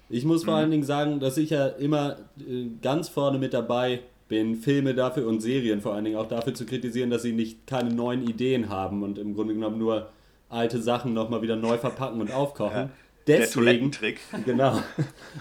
Ich 0.10 0.24
muss 0.26 0.46
vor 0.46 0.56
allen 0.56 0.72
Dingen 0.72 0.84
sagen, 0.84 1.20
dass 1.20 1.38
ich 1.38 1.50
ja 1.50 1.68
immer 1.68 2.18
äh, 2.40 2.68
ganz 2.82 3.10
vorne 3.10 3.38
mit 3.38 3.54
dabei 3.54 4.02
bin, 4.30 4.56
Filme 4.56 4.94
dafür 4.94 5.28
und 5.28 5.42
Serien 5.42 5.82
vor 5.82 5.94
allen 5.94 6.06
Dingen 6.06 6.18
auch 6.18 6.28
dafür 6.28 6.54
zu 6.54 6.66
kritisieren, 6.66 7.10
dass 7.10 7.22
sie 7.22 7.34
nicht 7.34 7.66
keine 7.68 7.94
neuen 7.94 8.28
Ideen 8.28 8.70
haben 8.70 9.04
und 9.04 9.18
im 9.18 9.36
Grunde 9.36 9.54
genommen 9.54 9.78
nur 9.78 10.10
alte 10.50 10.82
Sachen 10.82 11.14
nochmal 11.14 11.42
wieder 11.42 11.56
neu 11.56 11.78
verpacken 11.78 12.22
und 12.22 12.32
aufkochen. 12.32 12.78
Ja, 12.78 12.90
der 13.28 13.40
Deswegen, 13.40 13.66
Toilettentrick. 13.66 14.20
Genau. 14.46 14.82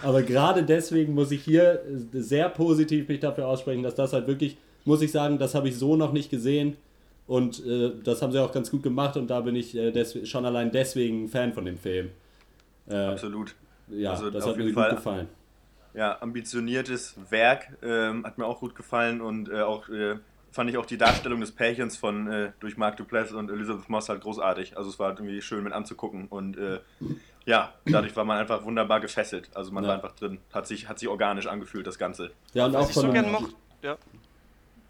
Aber 0.03 0.23
gerade 0.23 0.63
deswegen 0.63 1.15
muss 1.15 1.31
ich 1.31 1.43
hier 1.43 1.83
sehr 2.13 2.49
positiv 2.49 3.09
mich 3.09 3.21
dafür 3.21 3.47
aussprechen, 3.47 3.83
dass 3.83 3.95
das 3.95 4.13
halt 4.13 4.27
wirklich, 4.27 4.57
muss 4.85 5.03
ich 5.03 5.13
sagen, 5.13 5.39
das 5.39 5.55
habe 5.55 5.69
ich 5.69 5.77
so 5.77 5.97
noch 5.97 6.13
nicht 6.13 6.31
gesehen. 6.31 6.77
Und 7.29 7.65
äh, 7.67 7.91
das 8.05 8.23
haben 8.23 8.31
sie 8.31 8.41
auch 8.41 8.53
ganz 8.53 8.71
gut 8.71 8.85
gemacht 8.85 9.17
und 9.17 9.29
da 9.29 9.41
bin 9.41 9.57
ich 9.57 9.77
äh, 9.77 10.27
schon 10.27 10.45
allein 10.45 10.71
deswegen 10.71 11.29
Fan 11.29 11.53
von 11.53 11.65
dem 11.65 11.77
Film. 11.77 12.11
Äh, 12.89 12.95
Absolut. 12.95 13.57
Ja, 13.89 14.11
Also 14.11 14.31
das 14.31 14.47
hat 14.47 14.57
mir 14.57 14.65
jeden 14.65 14.75
gut 14.75 14.85
Fall- 14.85 14.95
gefallen. 14.95 15.29
Ja, 15.95 16.21
ambitioniertes 16.21 17.15
Werk, 17.31 17.69
ähm, 17.83 18.25
hat 18.27 18.37
mir 18.37 18.45
auch 18.45 18.61
gut 18.61 18.75
gefallen 18.75 19.23
und 19.23 19.49
äh, 19.49 19.63
auch 19.63 19.89
äh, 19.89 20.17
fand 20.53 20.69
ich 20.69 20.77
auch 20.77 20.85
die 20.85 20.99
Darstellung 20.99 21.41
des 21.41 21.53
Pärchens 21.53 21.97
von 21.97 22.31
äh, 22.31 22.53
durch 22.61 22.77
Mark 22.77 22.99
Duplass 22.99 23.33
und 23.33 23.51
Elizabeth 23.51 23.89
Moss 23.89 24.09
halt 24.11 24.21
großartig. 24.21 24.77
Also 24.77 24.91
es 24.91 24.99
war 24.99 25.09
halt 25.09 25.21
irgendwie 25.21 25.41
schön 25.41 25.65
mit 25.65 25.73
anzugucken 25.73 26.27
und 26.29 26.59
äh, 26.59 26.81
ja, 27.47 27.73
dadurch 27.87 28.15
war 28.15 28.25
man 28.25 28.37
einfach 28.39 28.63
wunderbar 28.65 29.01
gefesselt. 29.01 29.49
Also 29.55 29.73
man 29.73 29.85
Ja. 29.85 29.89
war 29.89 29.95
einfach 29.97 30.13
drin, 30.13 30.39
hat 30.53 30.67
sich, 30.67 30.87
hat 30.89 30.99
sich 30.99 31.09
organisch 31.09 31.47
angefühlt, 31.47 31.87
das 31.87 31.99
Ganze. 31.99 32.31
Ja, 32.53 32.67
und 32.67 32.75
Was 32.75 32.85
auch 32.85 32.89
ich 32.91 32.95
so 32.95 33.01
von 33.03 33.13
gern 33.15 33.25
einem, 33.27 33.33
mochte. 33.35 33.55
Ja. 33.83 33.97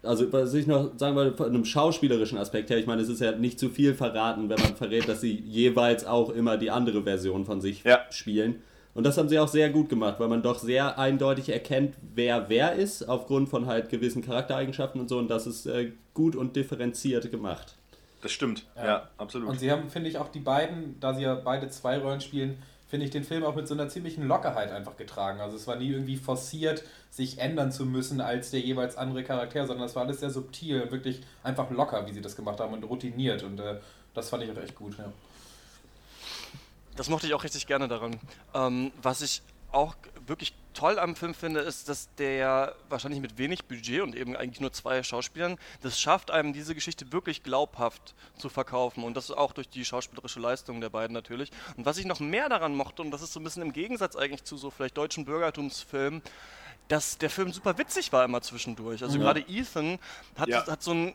also 0.03 0.31
was 0.33 0.53
ich 0.53 0.67
noch 0.67 0.91
sagen 0.97 1.15
wollte, 1.15 1.37
von 1.37 1.45
einem 1.47 1.63
schauspielerischen 1.63 2.37
Aspekt 2.37 2.69
her, 2.69 2.77
ich 2.77 2.85
meine, 2.87 3.01
es 3.01 3.07
ist 3.09 3.21
ja 3.21 3.31
nicht 3.31 3.59
zu 3.59 3.69
viel 3.69 3.93
verraten, 3.93 4.49
wenn 4.49 4.59
man 4.59 4.75
verrät, 4.75 5.07
dass 5.07 5.21
sie 5.21 5.31
jeweils 5.33 6.03
auch 6.05 6.29
immer 6.31 6.57
die 6.57 6.69
andere 6.71 7.03
Version 7.03 7.45
von 7.45 7.61
sich 7.61 7.83
Ja. 7.85 7.99
spielen. 8.09 8.61
Und 8.97 9.03
das 9.03 9.15
haben 9.19 9.29
sie 9.29 9.37
auch 9.37 9.47
sehr 9.47 9.69
gut 9.69 9.89
gemacht, 9.89 10.19
weil 10.19 10.27
man 10.27 10.41
doch 10.41 10.57
sehr 10.57 10.97
eindeutig 10.97 11.49
erkennt, 11.49 11.93
wer 12.15 12.49
wer 12.49 12.73
ist, 12.73 13.07
aufgrund 13.07 13.47
von 13.47 13.67
halt 13.67 13.89
gewissen 13.89 14.23
Charaktereigenschaften 14.23 14.99
und 14.99 15.07
so. 15.07 15.19
Und 15.19 15.27
das 15.27 15.45
ist 15.45 15.67
äh, 15.67 15.91
gut 16.15 16.35
und 16.35 16.55
differenziert 16.55 17.29
gemacht. 17.29 17.75
Das 18.23 18.31
stimmt, 18.31 18.65
ja, 18.75 18.85
Ja. 18.85 19.09
absolut. 19.19 19.49
Und 19.49 19.59
sie 19.59 19.71
haben, 19.71 19.91
finde 19.91 20.09
ich, 20.09 20.17
auch 20.17 20.29
die 20.29 20.39
beiden, 20.39 20.99
da 20.99 21.13
sie 21.13 21.21
ja 21.21 21.35
beide 21.35 21.69
zwei 21.69 21.99
Rollen 21.99 22.21
spielen, 22.21 22.57
finde 22.87 23.05
ich 23.05 23.11
den 23.11 23.23
Film 23.23 23.43
auch 23.43 23.53
mit 23.55 23.67
so 23.67 23.75
einer 23.75 23.87
ziemlichen 23.87 24.27
Lockerheit 24.27 24.71
einfach 24.71 24.97
getragen. 24.97 25.41
Also 25.41 25.57
es 25.57 25.67
war 25.67 25.75
nie 25.75 25.91
irgendwie 25.91 26.17
forciert, 26.17 26.83
sich 27.11 27.37
ändern 27.37 27.71
zu 27.71 27.85
müssen 27.85 28.19
als 28.19 28.49
der 28.49 28.61
jeweils 28.61 28.97
andere 28.97 29.23
Charakter, 29.23 29.67
sondern 29.67 29.85
es 29.85 29.95
war 29.95 30.05
alles 30.05 30.21
sehr 30.21 30.31
subtil 30.31 30.81
und 30.81 30.91
wirklich 30.91 31.21
einfach 31.43 31.69
locker, 31.69 32.07
wie 32.07 32.13
sie 32.13 32.21
das 32.21 32.35
gemacht 32.35 32.59
haben 32.59 32.73
und 32.73 32.83
routiniert. 32.83 33.43
Und 33.43 33.59
äh, 33.59 33.75
das 34.15 34.29
fand 34.29 34.41
ich 34.43 34.51
auch 34.51 34.57
echt 34.57 34.73
gut. 34.73 34.97
Ja. 34.97 35.13
Das 36.97 37.09
mochte 37.09 37.27
ich 37.27 37.33
auch 37.33 37.43
richtig 37.43 37.67
gerne 37.67 37.87
daran. 37.87 38.19
Ähm, 38.53 38.91
was 39.01 39.21
ich 39.21 39.41
auch 39.71 39.95
wirklich 40.25 40.53
toll 40.73 40.97
am 40.97 41.15
Film 41.15 41.33
finde, 41.33 41.59
ist, 41.59 41.89
dass 41.89 42.13
der 42.15 42.75
wahrscheinlich 42.89 43.19
mit 43.21 43.37
wenig 43.37 43.65
Budget 43.65 44.01
und 44.01 44.15
eben 44.15 44.35
eigentlich 44.35 44.61
nur 44.61 44.71
zwei 44.73 45.03
Schauspielern 45.03 45.57
das 45.81 45.99
schafft, 45.99 46.31
einem 46.31 46.53
diese 46.53 46.73
Geschichte 46.73 47.11
wirklich 47.11 47.43
glaubhaft 47.43 48.15
zu 48.37 48.49
verkaufen. 48.49 49.03
Und 49.03 49.15
das 49.15 49.29
auch 49.29 49.51
durch 49.51 49.69
die 49.69 49.85
schauspielerische 49.85 50.39
Leistung 50.39 50.81
der 50.81 50.89
beiden 50.89 51.13
natürlich. 51.13 51.51
Und 51.75 51.85
was 51.85 51.97
ich 51.97 52.05
noch 52.05 52.19
mehr 52.19 52.49
daran 52.49 52.75
mochte, 52.75 53.01
und 53.01 53.11
das 53.11 53.21
ist 53.21 53.33
so 53.33 53.39
ein 53.39 53.43
bisschen 53.43 53.61
im 53.61 53.73
Gegensatz 53.73 54.15
eigentlich 54.15 54.43
zu 54.43 54.57
so 54.57 54.71
vielleicht 54.71 54.97
deutschen 54.97 55.25
Bürgertumsfilmen, 55.25 56.21
dass 56.87 57.17
der 57.17 57.29
Film 57.29 57.51
super 57.51 57.77
witzig 57.77 58.11
war 58.13 58.23
immer 58.23 58.41
zwischendurch. 58.41 59.03
Also 59.03 59.17
Ja. 59.17 59.23
gerade 59.25 59.41
Ethan 59.41 59.99
hat, 60.37 60.47
Ja. 60.47 60.65
hat 60.65 60.81
so 60.81 60.93
ein 60.93 61.13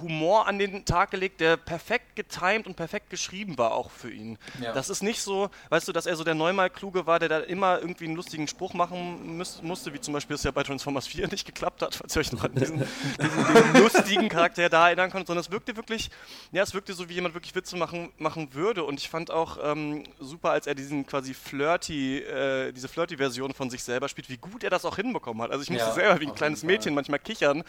Humor 0.00 0.46
an 0.46 0.58
den 0.58 0.84
Tag 0.84 1.10
gelegt, 1.10 1.40
der 1.40 1.56
perfekt 1.56 2.16
getimed 2.16 2.66
und 2.66 2.76
perfekt 2.76 3.10
geschrieben 3.10 3.58
war 3.58 3.72
auch 3.72 3.90
für 3.90 4.10
ihn. 4.10 4.38
Ja. 4.60 4.72
Das 4.72 4.88
ist 4.88 5.02
nicht 5.02 5.20
so, 5.20 5.50
weißt 5.68 5.88
du, 5.88 5.92
dass 5.92 6.06
er 6.06 6.16
so 6.16 6.24
der 6.24 6.34
neunmal 6.34 6.70
kluge 6.70 7.06
war, 7.06 7.18
der 7.18 7.28
da 7.28 7.40
immer 7.40 7.80
irgendwie 7.80 8.06
einen 8.06 8.16
lustigen 8.16 8.48
Spruch 8.48 8.72
machen 8.74 9.36
müß, 9.36 9.62
musste, 9.62 9.92
wie 9.92 10.00
zum 10.00 10.14
Beispiel 10.14 10.36
es 10.36 10.42
ja 10.42 10.50
bei 10.50 10.62
Transformers 10.62 11.06
4 11.06 11.28
nicht 11.28 11.44
geklappt 11.44 11.82
hat, 11.82 11.94
falls 11.96 12.16
ihr 12.16 12.20
euch 12.20 12.32
noch 12.32 12.44
an 12.44 12.54
diesen, 12.54 12.78
diesen, 13.20 13.82
lustigen 13.82 14.28
Charakter 14.28 14.68
da 14.68 14.86
erinnern 14.86 15.10
konntet, 15.10 15.26
sondern 15.26 15.44
es 15.44 15.50
wirkte 15.50 15.76
wirklich, 15.76 16.10
ja, 16.52 16.62
es 16.62 16.72
wirkte 16.72 16.92
so, 16.92 17.08
wie 17.08 17.14
jemand 17.14 17.34
wirklich 17.34 17.54
Witze 17.54 17.76
machen, 17.76 18.10
machen 18.18 18.54
würde 18.54 18.84
und 18.84 18.98
ich 18.98 19.08
fand 19.08 19.30
auch 19.30 19.58
ähm, 19.62 20.04
super, 20.18 20.50
als 20.50 20.66
er 20.66 20.74
diesen 20.74 21.06
quasi 21.06 21.34
flirty, 21.34 22.18
äh, 22.18 22.72
diese 22.72 22.88
flirty 22.88 23.16
Version 23.16 23.52
von 23.52 23.70
sich 23.70 23.82
selber 23.82 24.08
spielt, 24.08 24.30
wie 24.30 24.38
gut 24.38 24.64
er 24.64 24.70
das 24.70 24.84
auch 24.84 24.96
hinbekommen 24.96 25.42
hat. 25.42 25.50
Also 25.50 25.62
ich 25.62 25.70
musste 25.70 25.88
Ja, 25.88 25.94
selber 25.94 26.20
wie 26.20 26.26
ein 26.26 26.34
kleines. 26.34 26.60
Mädchen 26.70 26.94
manchmal 26.94 27.18
kichern, 27.18 27.64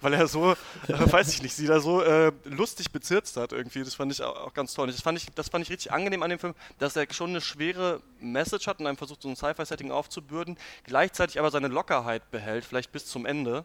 weil 0.00 0.14
er 0.14 0.26
so, 0.26 0.52
äh, 0.88 1.12
weiß 1.12 1.32
ich 1.32 1.42
nicht, 1.42 1.54
sie 1.58 1.66
da 1.66 1.80
so 1.80 2.02
äh, 2.02 2.32
lustig 2.44 2.90
bezirzt 2.90 3.36
hat 3.36 3.52
irgendwie. 3.52 3.80
Das 3.80 3.94
fand 3.94 4.10
ich 4.12 4.22
auch, 4.22 4.54
ganz 4.54 4.74
toll. 4.74 4.86
Das 4.86 5.00
fand 5.00 5.18
ich, 5.18 5.26
das 5.34 5.48
fand 5.48 5.64
ich 5.64 5.70
richtig 5.70 5.92
angenehm 5.92 6.22
an 6.22 6.30
dem 6.30 6.38
Film, 6.38 6.54
dass 6.78 6.96
er 6.96 7.06
schon 7.12 7.30
eine 7.30 7.40
schwere 7.40 8.00
Message 8.20 8.66
hat 8.66 8.80
und 8.80 8.86
einem 8.86 8.96
versucht, 8.96 9.22
so 9.22 9.28
ein 9.28 9.36
Sci-Fi-Setting 9.36 9.90
aufzubürden, 9.90 10.56
gleichzeitig 10.84 11.38
aber 11.38 11.50
seine 11.50 11.68
Lockerheit 11.68 12.30
behält, 12.30 12.64
vielleicht 12.64 12.92
bis 12.92 13.06
zum 13.06 13.26
Ende. 13.26 13.64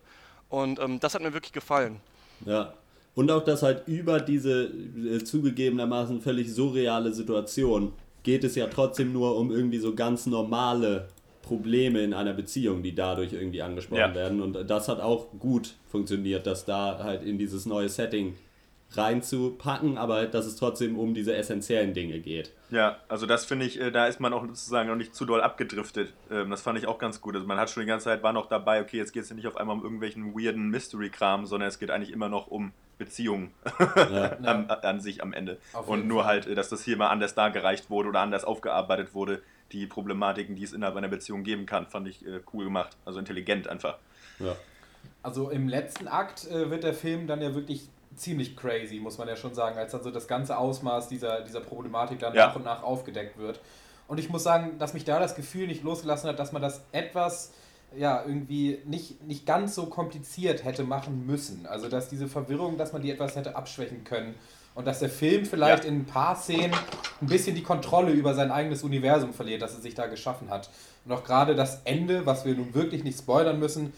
Und 0.50 0.80
ähm, 0.80 1.00
das 1.00 1.16
hat 1.16 1.22
mir 1.22 1.34
wirklich 1.34 1.54
gefallen. 1.54 2.02
Ja. 2.46 2.74
Und 3.16 3.30
auch, 3.32 3.44
dass 3.44 3.62
halt 3.62 3.88
über 3.88 4.20
diese 4.20 4.64
äh, 4.66 5.24
zugegebenermaßen 5.24 6.22
völlig 6.22 6.52
surreale 6.52 7.14
Situation 7.14 7.94
geht 8.24 8.44
es 8.44 8.56
ja 8.56 8.68
trotzdem 8.68 9.14
nur 9.14 9.38
um 9.38 9.52
irgendwie 9.52 9.78
so 9.78 9.94
ganz 9.94 10.26
normale 10.26 11.10
Probleme 11.44 12.02
in 12.02 12.14
einer 12.16 12.34
Beziehung, 12.34 12.82
die 12.82 12.96
dadurch 12.96 13.34
irgendwie 13.34 13.62
angesprochen 13.62 14.00
Ja. 14.00 14.16
werden. 14.16 14.42
Und 14.42 14.54
das 14.68 14.88
hat 14.88 15.00
auch 15.00 15.28
gut 15.38 15.76
funktioniert, 15.92 16.48
das 16.48 16.66
da 16.66 17.04
halt 17.04 17.22
in 17.22 17.38
dieses 17.38 17.68
neue 17.68 17.90
Setting 17.90 18.36
reinzupacken, 18.96 19.98
aber 19.98 20.16
halt, 20.16 20.34
dass 20.34 20.46
es 20.46 20.56
trotzdem 20.56 20.98
um 20.98 21.14
diese 21.14 21.36
essentiellen 21.36 21.94
Dinge 21.94 22.20
geht. 22.20 22.52
Ja, 22.70 22.98
also 23.08 23.26
das 23.26 23.46
finde 23.46 23.66
ich, 23.66 23.80
äh, 23.80 23.92
da 23.92 24.08
ist 24.08 24.20
man 24.20 24.34
auch 24.34 24.44
sozusagen 24.46 24.88
noch 24.90 24.96
nicht 24.96 25.16
zu 25.16 25.26
doll 25.26 25.42
abgedriftet. 25.42 26.14
Ähm, 26.32 26.50
das 26.50 26.62
fand 26.62 26.78
ich 26.78 26.88
auch 26.88 26.98
ganz 27.00 27.22
gut. 27.22 27.36
Also 27.36 27.46
man 27.48 27.58
hat 27.60 27.70
schon 27.70 27.82
die 27.82 27.88
ganze 27.88 28.06
Zeit, 28.06 28.24
war 28.24 28.34
noch 28.34 28.48
dabei, 28.48 28.82
okay, 28.82 28.98
jetzt 28.98 29.12
geht 29.14 29.24
es 29.24 29.34
nicht 29.34 29.48
auf 29.48 29.58
einmal 29.58 29.76
um 29.76 29.84
irgendwelchen 29.84 30.34
weirden 30.36 30.70
Mystery-Kram, 30.70 31.46
sondern 31.46 31.70
es 31.70 31.80
geht 31.80 31.92
eigentlich 31.92 32.12
immer 32.12 32.30
noch 32.30 32.48
um 32.48 32.72
Beziehungen 32.98 33.52
Ja. 33.98 34.38
an, 34.44 34.70
an 34.70 35.00
sich 35.02 35.22
am 35.24 35.34
Ende. 35.34 35.58
Auf 35.74 35.88
Und 35.88 36.08
nur 36.08 36.24
Fall. 36.24 36.34
halt, 36.34 36.48
äh, 36.48 36.56
dass 36.56 36.70
das 36.70 36.84
hier 36.84 36.98
mal 36.98 37.10
anders 37.10 37.36
dargereicht 37.36 37.90
wurde 37.90 38.10
oder 38.10 38.20
anders 38.22 38.44
aufgearbeitet 38.44 39.14
wurde, 39.14 39.42
die 39.74 39.88
Problematiken, 39.88 40.56
die 40.56 40.64
es 40.64 40.72
innerhalb 40.74 40.96
einer 40.96 41.08
Beziehung 41.08 41.44
geben 41.44 41.66
kann, 41.66 41.88
fand 41.88 42.08
ich 42.08 42.26
äh, 42.26 42.40
cool 42.54 42.66
gemacht. 42.66 42.96
Also 43.06 43.20
intelligent 43.20 43.68
einfach. 43.68 43.98
Ja. 44.40 44.56
Also 45.22 45.50
im 45.50 45.68
letzten 45.68 46.08
Akt 46.08 46.48
äh, 46.48 46.70
wird 46.70 46.84
der 46.84 46.94
Film 46.94 47.28
dann 47.28 47.42
ja 47.42 47.54
wirklich 47.56 47.90
ziemlich 48.16 48.56
crazy, 48.56 49.00
muss 49.00 49.18
man 49.18 49.28
ja 49.28 49.36
schon 49.36 49.54
sagen, 49.56 49.78
als 49.78 49.92
dann 49.92 50.04
so 50.04 50.12
das 50.12 50.28
ganze 50.28 50.58
Ausmaß 50.58 51.08
dieser, 51.08 51.42
dieser 51.42 51.62
Problematik 51.62 52.20
dann 52.20 52.36
Ja. 52.36 52.48
nach 52.48 52.56
und 52.56 52.64
nach 52.64 52.84
aufgedeckt 52.84 53.38
wird. 53.38 53.60
Und 54.08 54.20
ich 54.20 54.30
muss 54.30 54.44
sagen, 54.44 54.78
dass 54.78 54.94
mich 54.94 55.06
da 55.06 55.20
das 55.20 55.36
Gefühl 55.36 55.68
nicht 55.68 55.84
losgelassen 55.84 56.30
hat, 56.30 56.38
dass 56.38 56.52
man 56.52 56.62
das 56.62 56.84
etwas 56.92 57.54
ja, 57.96 58.24
irgendwie 58.26 58.80
nicht, 58.86 59.24
nicht 59.24 59.46
ganz 59.46 59.76
so 59.76 59.86
kompliziert 59.86 60.64
hätte 60.64 60.84
machen 60.84 61.26
müssen. 61.26 61.66
Also, 61.68 61.90
dass 61.90 62.10
diese 62.10 62.28
Verwirrung, 62.28 62.78
dass 62.78 62.92
man 62.92 63.02
die 63.02 63.12
etwas 63.12 63.36
hätte 63.36 63.56
abschwächen 63.56 64.04
können. 64.04 64.36
Und 64.76 64.86
dass 64.88 65.00
der 65.00 65.10
Film 65.10 65.46
vielleicht 65.46 65.84
Ja. 65.84 65.90
in 65.90 66.00
ein 66.02 66.06
paar 66.06 66.36
Szenen 66.36 66.74
ein 67.22 67.28
bisschen 67.28 67.56
die 67.56 67.64
Kontrolle 67.64 68.12
über 68.12 68.34
sein 68.34 68.52
eigenes 68.52 68.84
Universum 68.84 69.34
verliert, 69.34 69.62
das 69.62 69.76
er 69.76 69.82
sich 69.82 69.94
da 69.94 70.08
geschaffen 70.08 70.50
hat. 70.50 70.70
Und 71.06 71.12
auch 71.12 71.24
gerade 71.24 71.56
das 71.56 71.82
Ende, 71.86 72.26
was 72.26 72.44
wir 72.46 72.56
nun 72.56 72.74
wirklich 72.74 73.04
nicht 73.04 73.18
spoilern 73.20 73.60
müssen, 73.60 73.94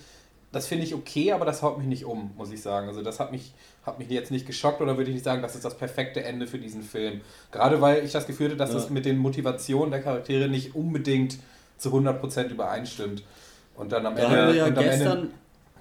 das 0.52 0.68
finde 0.68 0.86
ich 0.86 0.94
okay, 0.94 1.32
aber 1.34 1.44
das 1.46 1.62
haut 1.62 1.78
mich 1.78 1.88
nicht 1.88 2.06
um, 2.06 2.32
muss 2.38 2.52
ich 2.52 2.62
sagen. 2.62 2.88
Also 2.88 3.02
das 3.02 3.20
hat 3.20 3.32
mich, 3.32 3.54
hat 3.86 4.00
mich 4.00 4.10
jetzt 4.10 4.32
nicht 4.32 4.46
geschockt 4.46 4.80
oder 4.82 4.98
würde 4.98 5.10
ich 5.10 5.16
nicht 5.16 5.26
sagen, 5.26 5.42
das 5.42 5.56
ist 5.56 5.66
das 5.66 5.78
perfekte 5.78 6.24
Ende 6.24 6.48
für 6.48 6.58
diesen 6.60 6.82
Film. 6.82 7.22
Gerade 7.52 7.82
weil 7.82 8.04
ich 8.06 8.12
das 8.14 8.26
Gefühl 8.28 8.48
hatte, 8.48 8.58
dass 8.58 8.70
Ja. 8.70 8.76
das 8.76 8.90
mit 8.90 9.06
den 9.06 9.18
Motivationen 9.18 9.92
der 9.92 10.02
Charaktere 10.02 10.48
nicht 10.50 10.76
unbedingt 10.76 11.38
zu 11.78 11.92
100% 11.92 12.50
übereinstimmt. 12.52 13.24
Und 13.76 13.92
dann 13.92 14.06
am 14.06 14.16
Da 14.16 14.24
Ende... 14.24 14.38
hatten 14.38 14.48
wir 14.48 14.56
ja 14.56 14.70
gestern, 14.70 15.18
Ende, 15.20 15.32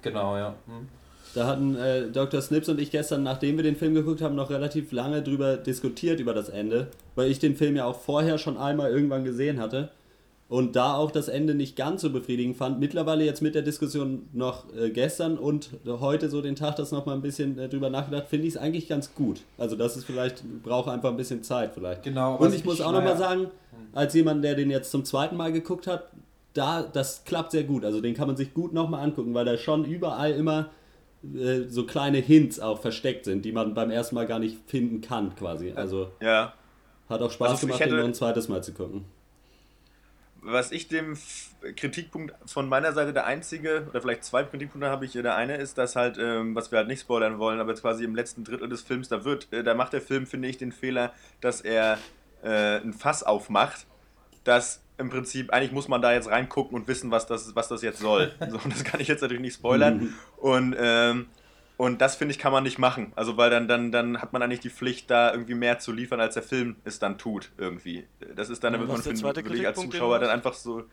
genau, 0.01 0.37
ja. 0.37 0.55
Hm. 0.67 0.89
Da 1.35 1.47
hatten 1.47 1.75
äh, 1.75 2.09
Dr. 2.09 2.41
Snips 2.41 2.69
und 2.69 2.79
ich 2.79 2.91
gestern, 2.91 3.21
nachdem 3.21 3.57
wir 3.57 3.63
den 3.63 3.75
Film 3.75 3.93
geguckt 3.93 4.21
haben, 4.21 4.35
noch 4.35 4.49
relativ 4.49 4.93
lange 4.93 5.21
drüber 5.21 5.57
diskutiert 5.57 6.21
über 6.21 6.33
das 6.33 6.47
Ende, 6.47 6.87
weil 7.15 7.29
ich 7.29 7.39
den 7.39 7.57
Film 7.57 7.75
ja 7.75 7.85
auch 7.85 7.99
vorher 7.99 8.37
schon 8.37 8.57
einmal 8.57 8.89
irgendwann 8.89 9.25
gesehen 9.25 9.59
hatte 9.59 9.89
und 10.47 10.77
da 10.77 10.95
auch 10.95 11.11
das 11.11 11.27
Ende 11.27 11.53
nicht 11.53 11.75
ganz 11.75 12.01
so 12.03 12.09
befriedigend 12.09 12.55
fand. 12.55 12.79
Mittlerweile 12.79 13.25
jetzt 13.25 13.41
mit 13.41 13.53
der 13.53 13.63
Diskussion 13.63 14.29
noch 14.31 14.73
äh, 14.77 14.91
gestern 14.91 15.37
und 15.37 15.71
heute 15.85 16.29
so 16.29 16.41
den 16.41 16.55
Tag 16.55 16.77
das 16.77 16.93
noch 16.93 17.05
mal 17.05 17.13
ein 17.13 17.21
bisschen 17.21 17.59
äh, 17.59 17.67
drüber 17.67 17.89
nachgedacht, 17.89 18.27
finde 18.29 18.47
ich 18.47 18.53
es 18.53 18.57
eigentlich 18.57 18.87
ganz 18.87 19.13
gut. 19.13 19.41
Also 19.57 19.75
das 19.75 19.97
ist 19.97 20.05
vielleicht, 20.05 20.41
braucht 20.63 20.87
einfach 20.87 21.09
ein 21.09 21.17
bisschen 21.17 21.43
Zeit 21.43 21.71
vielleicht. 21.73 22.03
Genau, 22.03 22.37
Und 22.37 22.55
ich 22.55 22.63
muss 22.63 22.79
auch 22.79 22.93
noch 22.93 23.03
mal 23.03 23.15
naja. 23.15 23.17
sagen, 23.17 23.47
als 23.91 24.13
jemand, 24.13 24.41
der 24.41 24.55
den 24.55 24.69
jetzt 24.69 24.89
zum 24.89 25.03
zweiten 25.03 25.35
Mal 25.35 25.51
geguckt 25.51 25.85
hat, 25.85 26.11
da, 26.53 26.83
das 26.83 27.25
klappt 27.25 27.51
sehr 27.51 27.65
gut. 27.65 27.83
Also 27.83 27.99
den 27.99 28.13
kann 28.13 28.27
man 28.27 28.37
sich 28.37 28.53
gut 28.53 28.71
nochmal 28.71 29.03
angucken, 29.03 29.33
weil 29.33 29.43
da 29.43 29.57
schon 29.57 29.83
überall 29.83 30.31
immer 30.31 30.69
äh, 31.35 31.67
so 31.69 31.85
kleine 31.85 32.17
Hints 32.19 32.59
auch 32.59 32.81
versteckt 32.81 33.25
sind, 33.25 33.43
die 33.45 33.51
man 33.51 33.73
beim 33.73 33.89
ersten 33.91 34.15
Mal 34.15 34.27
gar 34.27 34.39
nicht 34.39 34.57
finden 34.67 35.01
kann, 35.01 35.35
quasi. 35.35 35.73
Also 35.75 36.11
Ja, 36.21 36.53
hat 37.09 37.21
auch 37.21 37.31
Spaß 37.31 37.51
Also 37.51 37.67
gemacht, 37.67 37.79
hätte- 37.79 37.91
den 37.91 37.99
noch 37.99 38.05
ein 38.07 38.13
zweites 38.13 38.47
Mal 38.49 38.63
zu 38.63 38.73
gucken. 38.73 39.05
was 40.47 40.71
ich 40.71 40.87
dem 40.87 41.17
Kritikpunkt 41.75 42.35
von 42.45 42.69
meiner 42.69 42.93
Seite 42.93 43.13
der 43.13 43.25
einzige, 43.25 43.87
oder 43.89 43.99
vielleicht 44.01 44.23
zwei 44.23 44.43
Kritikpunkte 44.43 44.89
habe 44.91 45.05
ich. 45.05 45.13
Der 45.13 45.35
eine 45.35 45.57
ist, 45.57 45.77
dass 45.79 45.95
halt, 45.95 46.17
ähm, 46.19 46.53
was 46.53 46.71
wir 46.71 46.77
halt 46.77 46.87
nicht 46.87 47.01
spoilern 47.01 47.39
wollen, 47.39 47.59
aber 47.59 47.71
jetzt 47.71 47.81
quasi 47.81 48.03
im 48.03 48.13
letzten 48.13 48.43
Drittel 48.43 48.69
des 48.69 48.83
Films, 48.83 49.09
da 49.09 49.25
wird, 49.25 49.51
äh, 49.51 49.63
da 49.63 49.73
macht 49.73 49.93
der 49.93 50.01
Film, 50.01 50.27
finde 50.27 50.47
ich, 50.47 50.57
den 50.57 50.71
Fehler, 50.71 51.13
dass 51.41 51.61
er 51.61 51.97
äh, 52.43 52.77
ein 52.77 52.93
Fass 52.93 53.23
aufmacht, 53.23 53.87
das 54.43 54.81
im 54.97 55.09
Prinzip, 55.09 55.51
eigentlich 55.51 55.71
muss 55.71 55.87
man 55.87 56.01
da 56.01 56.13
jetzt 56.13 56.29
reingucken 56.29 56.75
und 56.75 56.87
wissen, 56.87 57.11
was 57.11 57.27
das, 57.27 57.55
was 57.55 57.67
das 57.67 57.81
jetzt 57.81 57.99
soll. 57.99 58.33
So, 58.49 58.57
und 58.63 58.73
das 58.73 58.83
kann 58.83 58.99
ich 58.99 59.07
jetzt 59.07 59.21
natürlich 59.21 59.41
nicht 59.41 59.55
spoilern. 59.55 60.13
Und, 60.37 60.75
ähm, 60.79 61.27
und 61.77 61.99
das 61.99 62.15
finde 62.15 62.33
ich, 62.33 62.39
kann 62.39 62.51
man 62.51 62.63
nicht 62.63 62.79
machen. 62.79 63.11
Also, 63.15 63.35
weil 63.37 63.49
dann, 63.49 63.67
dann, 63.67 63.91
dann 63.91 64.21
hat 64.21 64.31
man 64.33 64.41
eigentlich 64.41 64.61
die 64.61 64.69
Pflicht, 64.69 65.09
da 65.09 65.31
irgendwie 65.31 65.55
mehr 65.55 65.79
zu 65.79 65.91
liefern, 65.91 66.19
als 66.19 66.35
der 66.35 66.43
Film 66.43 66.77
es 66.85 66.99
dann 66.99 67.17
tut, 67.17 67.51
irgendwie. 67.57 68.05
Das 68.35 68.49
ist 68.49 68.63
dann, 68.63 68.73
was 68.79 68.87
man 68.87 69.01
finde, 69.01 69.19
zweite 69.19 69.43
wirklich 69.43 69.67
als 69.67 69.79
Zuschauer 69.79 70.19
dann 70.19 70.29
einfach 70.29 70.53
so. 70.53 70.83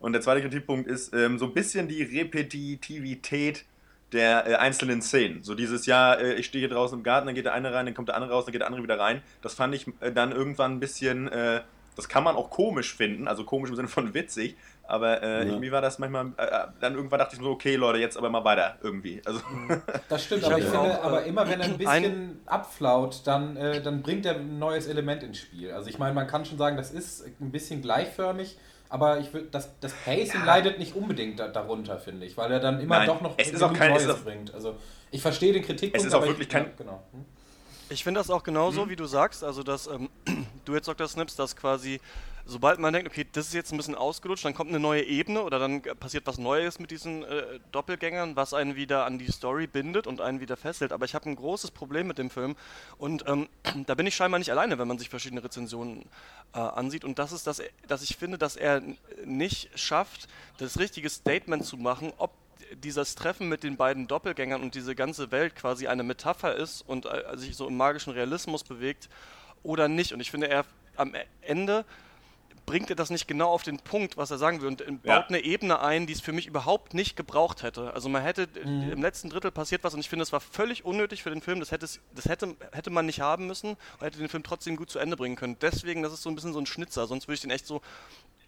Und 0.00 0.12
der 0.12 0.22
zweite 0.22 0.42
Kritikpunkt 0.42 0.88
ist 0.88 1.14
ähm, 1.14 1.38
so 1.38 1.46
ein 1.46 1.54
bisschen 1.54 1.88
die 1.88 2.02
Repetitivität 2.02 3.64
der 4.12 4.46
äh, 4.46 4.54
einzelnen 4.54 5.02
Szenen. 5.02 5.42
So 5.42 5.54
dieses 5.54 5.86
Jahr, 5.86 6.20
äh, 6.20 6.34
ich 6.34 6.46
stehe 6.46 6.60
hier 6.60 6.74
draußen 6.74 6.98
im 6.98 7.04
Garten, 7.04 7.26
dann 7.26 7.34
geht 7.34 7.44
der 7.44 7.52
eine 7.52 7.72
rein, 7.72 7.86
dann 7.86 7.94
kommt 7.94 8.08
der 8.08 8.16
andere 8.16 8.32
raus, 8.32 8.44
dann 8.44 8.52
geht 8.52 8.60
der 8.60 8.66
andere 8.66 8.82
wieder 8.82 8.98
rein. 8.98 9.22
Das 9.42 9.54
fand 9.54 9.74
ich 9.74 9.86
äh, 10.00 10.12
dann 10.12 10.32
irgendwann 10.32 10.72
ein 10.72 10.80
bisschen, 10.80 11.28
äh, 11.28 11.62
das 11.98 12.08
kann 12.08 12.22
man 12.24 12.36
auch 12.36 12.48
komisch 12.48 12.94
finden, 12.94 13.26
also 13.26 13.42
komisch 13.44 13.70
im 13.70 13.76
Sinne 13.76 13.88
von 13.88 14.14
witzig, 14.14 14.56
aber 14.84 15.20
äh, 15.22 15.38
Ja. 15.40 15.42
irgendwie 15.46 15.72
war 15.72 15.80
das 15.82 15.98
manchmal, 15.98 16.26
äh, 16.38 16.44
äh, 16.44 16.66
dann 16.80 16.94
irgendwann 16.94 17.18
dachte 17.18 17.34
ich 17.34 17.40
mir 17.40 17.46
so, 17.46 17.50
okay 17.50 17.74
Leute, 17.74 17.98
jetzt 17.98 18.16
aber 18.16 18.30
mal 18.30 18.44
weiter 18.44 18.78
irgendwie. 18.82 19.20
Also 19.24 19.40
Das 20.08 20.24
stimmt, 20.24 20.42
Ich 20.42 20.46
aber 20.48 20.58
ich 20.58 20.64
ja 20.64 20.70
finde, 20.70 21.00
auch, 21.00 21.04
aber 21.04 21.24
äh, 21.24 21.28
immer 21.28 21.48
wenn 21.48 21.60
er 21.60 21.66
ein 21.66 21.76
bisschen 21.76 21.90
ein- 22.04 22.40
abflaut, 22.46 23.22
dann, 23.24 23.56
äh, 23.56 23.82
dann 23.82 24.02
bringt 24.02 24.24
er 24.26 24.36
ein 24.36 24.58
neues 24.60 24.86
Element 24.86 25.22
ins 25.24 25.38
Spiel. 25.38 25.72
Also 25.72 25.90
ich 25.90 25.98
meine, 25.98 26.14
man 26.14 26.26
kann 26.28 26.44
schon 26.44 26.56
sagen, 26.56 26.76
das 26.76 26.92
ist 26.92 27.24
ein 27.40 27.50
bisschen 27.50 27.82
gleichförmig, 27.82 28.56
aber 28.88 29.18
ich 29.18 29.34
würd, 29.34 29.52
das, 29.52 29.68
das 29.80 29.92
Pacing 30.04 30.44
leidet 30.46 30.78
nicht 30.78 30.94
unbedingt 30.94 31.40
da, 31.40 31.48
darunter, 31.48 31.98
finde 31.98 32.24
ich, 32.26 32.36
weil 32.36 32.50
er 32.52 32.60
dann 32.60 32.80
immer 32.80 32.98
Nein, 32.98 33.06
doch 33.08 33.20
noch 33.20 33.34
es 33.36 33.50
ist 33.50 33.62
auch 33.62 33.72
kein- 33.74 33.90
es 33.92 34.04
Neues 34.04 34.14
ist 34.16 34.20
auch- 34.22 34.24
bringt. 34.24 34.54
Also 34.54 34.76
ich 35.10 35.20
verstehe 35.20 35.52
den 35.52 35.64
Kritikpunkt, 35.64 35.96
Es 35.96 36.04
ist 36.06 36.14
auch 36.14 36.18
aber 36.18 36.28
wirklich 36.28 36.46
ich, 36.46 36.52
kein- 36.52 36.64
ja, 36.66 36.70
genau. 36.78 37.02
Hm? 37.12 37.24
Ich 37.90 38.04
finde 38.04 38.20
das 38.20 38.28
auch 38.28 38.42
genauso, 38.42 38.90
wie 38.90 38.96
du 38.96 39.06
sagst, 39.06 39.42
also 39.42 39.62
dass 39.62 39.86
ähm, 39.86 40.10
du 40.66 40.74
jetzt 40.74 40.88
Dr. 40.88 41.08
Snips, 41.08 41.36
dass 41.36 41.56
quasi, 41.56 42.02
sobald 42.44 42.78
man 42.78 42.92
denkt, 42.92 43.08
okay, 43.08 43.26
das 43.32 43.46
ist 43.46 43.54
jetzt 43.54 43.72
ein 43.72 43.78
bisschen 43.78 43.94
ausgelutscht, 43.94 44.44
dann 44.44 44.52
kommt 44.52 44.68
eine 44.68 44.78
neue 44.78 45.04
Ebene 45.04 45.42
oder 45.42 45.58
dann 45.58 45.80
passiert 45.80 46.26
was 46.26 46.36
Neues 46.36 46.78
mit 46.78 46.90
diesen 46.90 47.22
äh, 47.22 47.60
Doppelgängern, 47.72 48.36
was 48.36 48.52
einen 48.52 48.76
wieder 48.76 49.06
an 49.06 49.18
die 49.18 49.32
Story 49.32 49.66
bindet 49.66 50.06
und 50.06 50.20
einen 50.20 50.40
wieder 50.40 50.58
festhält. 50.58 50.92
Aber 50.92 51.06
ich 51.06 51.14
habe 51.14 51.30
ein 51.30 51.36
großes 51.36 51.70
Problem 51.70 52.06
mit 52.06 52.18
dem 52.18 52.28
Film 52.28 52.56
und 52.98 53.24
ähm, 53.26 53.48
da 53.86 53.94
bin 53.94 54.06
ich 54.06 54.14
scheinbar 54.14 54.38
nicht 54.38 54.50
alleine, 54.50 54.78
wenn 54.78 54.88
man 54.88 54.98
sich 54.98 55.08
verschiedene 55.08 55.42
Rezensionen 55.42 56.04
äh, 56.52 56.58
ansieht. 56.58 57.04
Und 57.04 57.18
das 57.18 57.32
ist, 57.32 57.46
dass, 57.46 57.62
dass 57.86 58.02
ich 58.02 58.18
finde, 58.18 58.36
dass 58.36 58.56
er 58.56 58.82
nicht 59.24 59.70
schafft, 59.78 60.28
das 60.58 60.78
richtige 60.78 61.08
Statement 61.08 61.64
zu 61.64 61.78
machen, 61.78 62.12
ob 62.18 62.32
dieses 62.76 63.14
Treffen 63.14 63.48
mit 63.48 63.62
den 63.62 63.76
beiden 63.76 64.06
Doppelgängern 64.06 64.62
und 64.62 64.74
diese 64.74 64.94
ganze 64.94 65.30
Welt 65.30 65.56
quasi 65.56 65.86
eine 65.88 66.02
Metapher 66.02 66.54
ist 66.54 66.82
und 66.82 67.06
äh, 67.06 67.36
sich 67.36 67.56
so 67.56 67.66
im 67.68 67.76
magischen 67.76 68.12
Realismus 68.12 68.64
bewegt 68.64 69.08
oder 69.62 69.88
nicht. 69.88 70.12
Und 70.12 70.20
ich 70.20 70.30
finde, 70.30 70.48
er 70.48 70.64
am 70.96 71.14
Ende 71.42 71.84
bringt 72.66 72.90
er 72.90 72.96
das 72.96 73.08
nicht 73.08 73.26
genau 73.26 73.48
auf 73.50 73.62
den 73.62 73.78
Punkt, 73.78 74.18
was 74.18 74.30
er 74.30 74.36
sagen 74.36 74.60
will 74.60 74.68
und 74.68 74.82
äh, 74.82 74.90
baut 74.90 75.04
Ja. 75.06 75.26
eine 75.28 75.40
Ebene 75.40 75.80
ein, 75.80 76.06
die 76.06 76.12
es 76.12 76.20
für 76.20 76.32
mich 76.32 76.46
überhaupt 76.46 76.92
nicht 76.92 77.16
gebraucht 77.16 77.62
hätte. 77.62 77.94
Also 77.94 78.10
man 78.10 78.20
hätte 78.22 78.46
im 78.92 79.00
letzten 79.00 79.30
Drittel 79.30 79.50
passiert 79.50 79.84
was 79.84 79.94
und 79.94 80.00
ich 80.00 80.08
finde, 80.10 80.22
es 80.24 80.32
war 80.32 80.40
völlig 80.40 80.84
unnötig 80.84 81.22
für 81.22 81.30
den 81.30 81.40
Film. 81.40 81.60
Das 81.60 81.70
hätte 81.70 81.86
das 82.14 82.24
hätte 82.26 82.56
hätte 82.72 82.90
man 82.90 83.06
nicht 83.06 83.20
haben 83.22 83.46
müssen 83.46 83.70
und 83.70 84.00
hätte 84.02 84.18
den 84.18 84.28
Film 84.28 84.42
trotzdem 84.42 84.76
gut 84.76 84.90
zu 84.90 84.98
Ende 84.98 85.16
bringen 85.16 85.36
können. 85.36 85.56
Deswegen, 85.62 86.02
das 86.02 86.12
ist 86.12 86.22
so 86.22 86.28
ein 86.28 86.34
bisschen 86.34 86.52
so 86.52 86.58
ein 86.60 86.66
Schnitzer. 86.66 87.06
Sonst 87.06 87.26
würde 87.26 87.36
ich 87.36 87.40
den 87.40 87.50
echt 87.50 87.66
so 87.66 87.80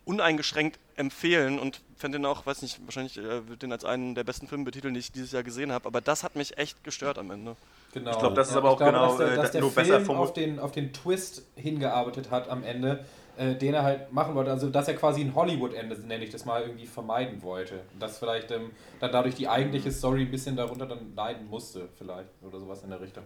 uneingeschränkt 0.04 0.78
empfehlen 0.96 1.58
und 1.58 1.80
fände 1.96 2.18
den 2.18 2.26
auch, 2.26 2.46
weiß 2.46 2.62
nicht, 2.62 2.80
wahrscheinlich 2.84 3.18
äh, 3.18 3.22
würde 3.22 3.58
den 3.58 3.72
als 3.72 3.84
einen 3.84 4.14
der 4.14 4.24
besten 4.24 4.48
Filme 4.48 4.64
betiteln, 4.64 4.94
die 4.94 5.00
ich 5.00 5.12
dieses 5.12 5.32
Jahr 5.32 5.42
gesehen 5.42 5.72
habe. 5.72 5.86
Aber 5.86 6.00
das 6.00 6.24
hat 6.24 6.36
mich 6.36 6.58
echt 6.58 6.82
gestört 6.84 7.18
am 7.18 7.30
Ende. 7.30 7.56
Genau. 7.92 8.10
Ich 8.10 8.18
glaube, 8.18 8.34
das 8.34 8.50
ist 8.50 8.56
aber 8.56 8.70
auch 8.70 8.72
ich 8.74 8.78
glaube, 8.78 8.92
genau, 8.92 9.08
dass 9.08 9.16
der, 9.18 9.32
äh, 9.32 9.36
dass 9.36 9.50
der 9.52 9.60
nur 9.60 9.70
Film 9.70 9.86
besser 9.88 10.00
formu- 10.00 10.16
auf 10.18 10.32
den, 10.32 10.58
auf 10.58 10.72
den 10.72 10.92
Twist 10.92 11.42
hingearbeitet 11.56 12.30
hat 12.30 12.48
am 12.48 12.62
Ende, 12.62 13.04
äh, 13.36 13.54
den 13.54 13.74
er 13.74 13.82
halt 13.82 14.12
machen 14.12 14.34
wollte. 14.34 14.50
Also, 14.50 14.70
dass 14.70 14.88
er 14.88 14.94
quasi 14.94 15.20
ein 15.20 15.34
Hollywood-Ende, 15.34 15.96
nenne 16.06 16.24
ich 16.24 16.30
das 16.30 16.44
mal, 16.44 16.62
irgendwie 16.62 16.86
vermeiden 16.86 17.42
wollte. 17.42 17.80
Und 17.92 18.00
dass 18.00 18.18
vielleicht 18.18 18.50
ähm, 18.50 18.70
dann 19.00 19.12
dadurch 19.12 19.34
die 19.34 19.48
eigentliche 19.48 19.90
Story 19.90 20.22
ein 20.22 20.30
bisschen 20.30 20.56
darunter 20.56 20.86
dann 20.86 21.14
leiden 21.14 21.48
musste, 21.48 21.88
vielleicht. 21.98 22.28
Oder 22.42 22.60
sowas 22.60 22.82
in 22.82 22.90
der 22.90 23.00
Richtung. 23.00 23.24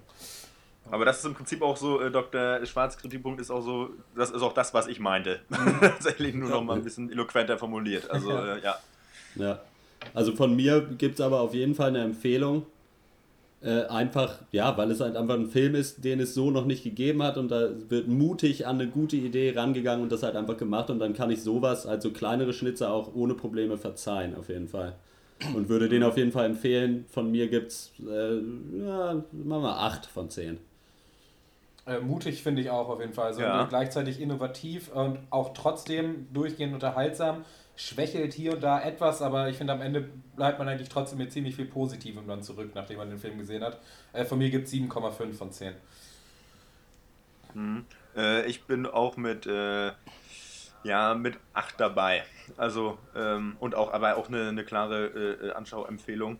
Aber 0.90 1.04
das 1.04 1.18
ist 1.18 1.24
im 1.24 1.34
Prinzip 1.34 1.62
auch 1.62 1.76
so, 1.76 2.00
äh, 2.00 2.10
Dr. 2.10 2.64
Schwarz 2.66 2.96
Kritikpunkt 2.98 3.40
ist 3.40 3.50
auch 3.50 3.62
so, 3.62 3.90
das 4.14 4.30
ist 4.30 4.42
auch 4.42 4.52
das, 4.52 4.74
was 4.74 4.86
ich 4.86 5.00
meinte. 5.00 5.40
Tatsächlich 5.80 6.34
nur 6.34 6.50
noch 6.50 6.62
mal 6.62 6.76
ein 6.76 6.84
bisschen 6.84 7.10
eloquenter 7.10 7.58
formuliert. 7.58 8.10
Also, 8.10 8.30
äh, 8.30 8.62
ja. 8.62 8.76
Ja. 9.36 9.60
Also 10.12 10.36
von 10.36 10.54
mir 10.54 10.82
gibt 10.82 11.14
es 11.14 11.20
aber 11.20 11.40
auf 11.40 11.54
jeden 11.54 11.74
Fall 11.74 11.88
eine 11.88 12.02
Empfehlung. 12.02 12.66
Äh, 13.62 13.86
einfach, 13.86 14.40
ja, 14.52 14.76
weil 14.76 14.90
es 14.90 15.00
halt 15.00 15.16
einfach 15.16 15.36
ein 15.36 15.46
Film 15.46 15.74
ist, 15.74 16.04
den 16.04 16.20
es 16.20 16.34
so 16.34 16.50
noch 16.50 16.66
nicht 16.66 16.84
gegeben 16.84 17.22
hat 17.22 17.38
und 17.38 17.50
da 17.50 17.70
wird 17.88 18.08
mutig 18.08 18.66
an 18.66 18.78
eine 18.78 18.90
gute 18.90 19.16
Idee 19.16 19.54
rangegangen 19.56 20.02
und 20.02 20.12
das 20.12 20.22
halt 20.22 20.36
einfach 20.36 20.58
gemacht 20.58 20.90
und 20.90 20.98
dann 20.98 21.14
kann 21.14 21.30
ich 21.30 21.42
sowas, 21.42 21.86
also 21.86 22.10
kleinere 22.10 22.52
Schnitzer 22.52 22.92
auch 22.92 23.14
ohne 23.14 23.32
Probleme 23.32 23.78
verzeihen, 23.78 24.36
auf 24.36 24.50
jeden 24.50 24.68
Fall. 24.68 24.96
Und 25.54 25.70
würde 25.70 25.88
den 25.88 26.02
auf 26.02 26.18
jeden 26.18 26.30
Fall 26.30 26.44
empfehlen. 26.44 27.06
Von 27.08 27.30
mir 27.30 27.48
gibt's, 27.48 27.92
äh, 28.06 28.34
ja, 28.86 29.24
machen 29.32 29.62
wir 29.62 29.78
8 29.78 30.06
von 30.06 30.28
10. 30.28 30.58
Äh, 31.86 31.98
mutig 32.00 32.42
finde 32.42 32.62
ich 32.62 32.70
auch 32.70 32.88
auf 32.88 33.00
jeden 33.00 33.12
Fall. 33.12 33.26
Also 33.26 33.42
Ja. 33.42 33.64
gleichzeitig 33.64 34.20
innovativ 34.20 34.90
und 34.92 35.18
auch 35.30 35.52
trotzdem 35.52 36.32
durchgehend 36.32 36.72
unterhaltsam. 36.72 37.44
Schwächelt 37.76 38.32
hier 38.32 38.54
und 38.54 38.62
da 38.62 38.80
etwas, 38.80 39.20
aber 39.20 39.48
ich 39.48 39.56
finde 39.56 39.72
am 39.72 39.82
Ende 39.82 40.08
bleibt 40.36 40.58
man 40.58 40.68
eigentlich 40.68 40.88
trotzdem 40.88 41.18
mit 41.18 41.32
ziemlich 41.32 41.56
viel 41.56 41.66
Positivem 41.66 42.26
dann 42.26 42.42
zurück, 42.42 42.70
nachdem 42.74 42.98
man 42.98 43.10
den 43.10 43.18
Film 43.18 43.36
gesehen 43.36 43.64
hat. 43.64 43.80
Äh, 44.12 44.24
von 44.24 44.38
mir 44.38 44.48
gibt 44.50 44.66
es 44.66 44.72
7,5 44.72 45.34
von 45.34 45.50
10. 45.52 45.74
Äh, 48.16 48.46
ich 48.46 48.64
bin 48.64 48.86
auch 48.86 49.16
mit, 49.16 49.46
äh, 49.46 49.92
ja, 50.84 51.14
mit 51.14 51.38
8 51.52 51.78
dabei. 51.78 52.24
Also, 52.56 52.98
ähm, 53.14 53.56
und 53.60 53.74
auch, 53.74 53.92
aber 53.92 54.16
auch 54.16 54.28
eine, 54.28 54.48
eine 54.48 54.64
klare 54.64 55.06
äh, 55.06 55.52
Anschauempfehlung. 55.52 56.38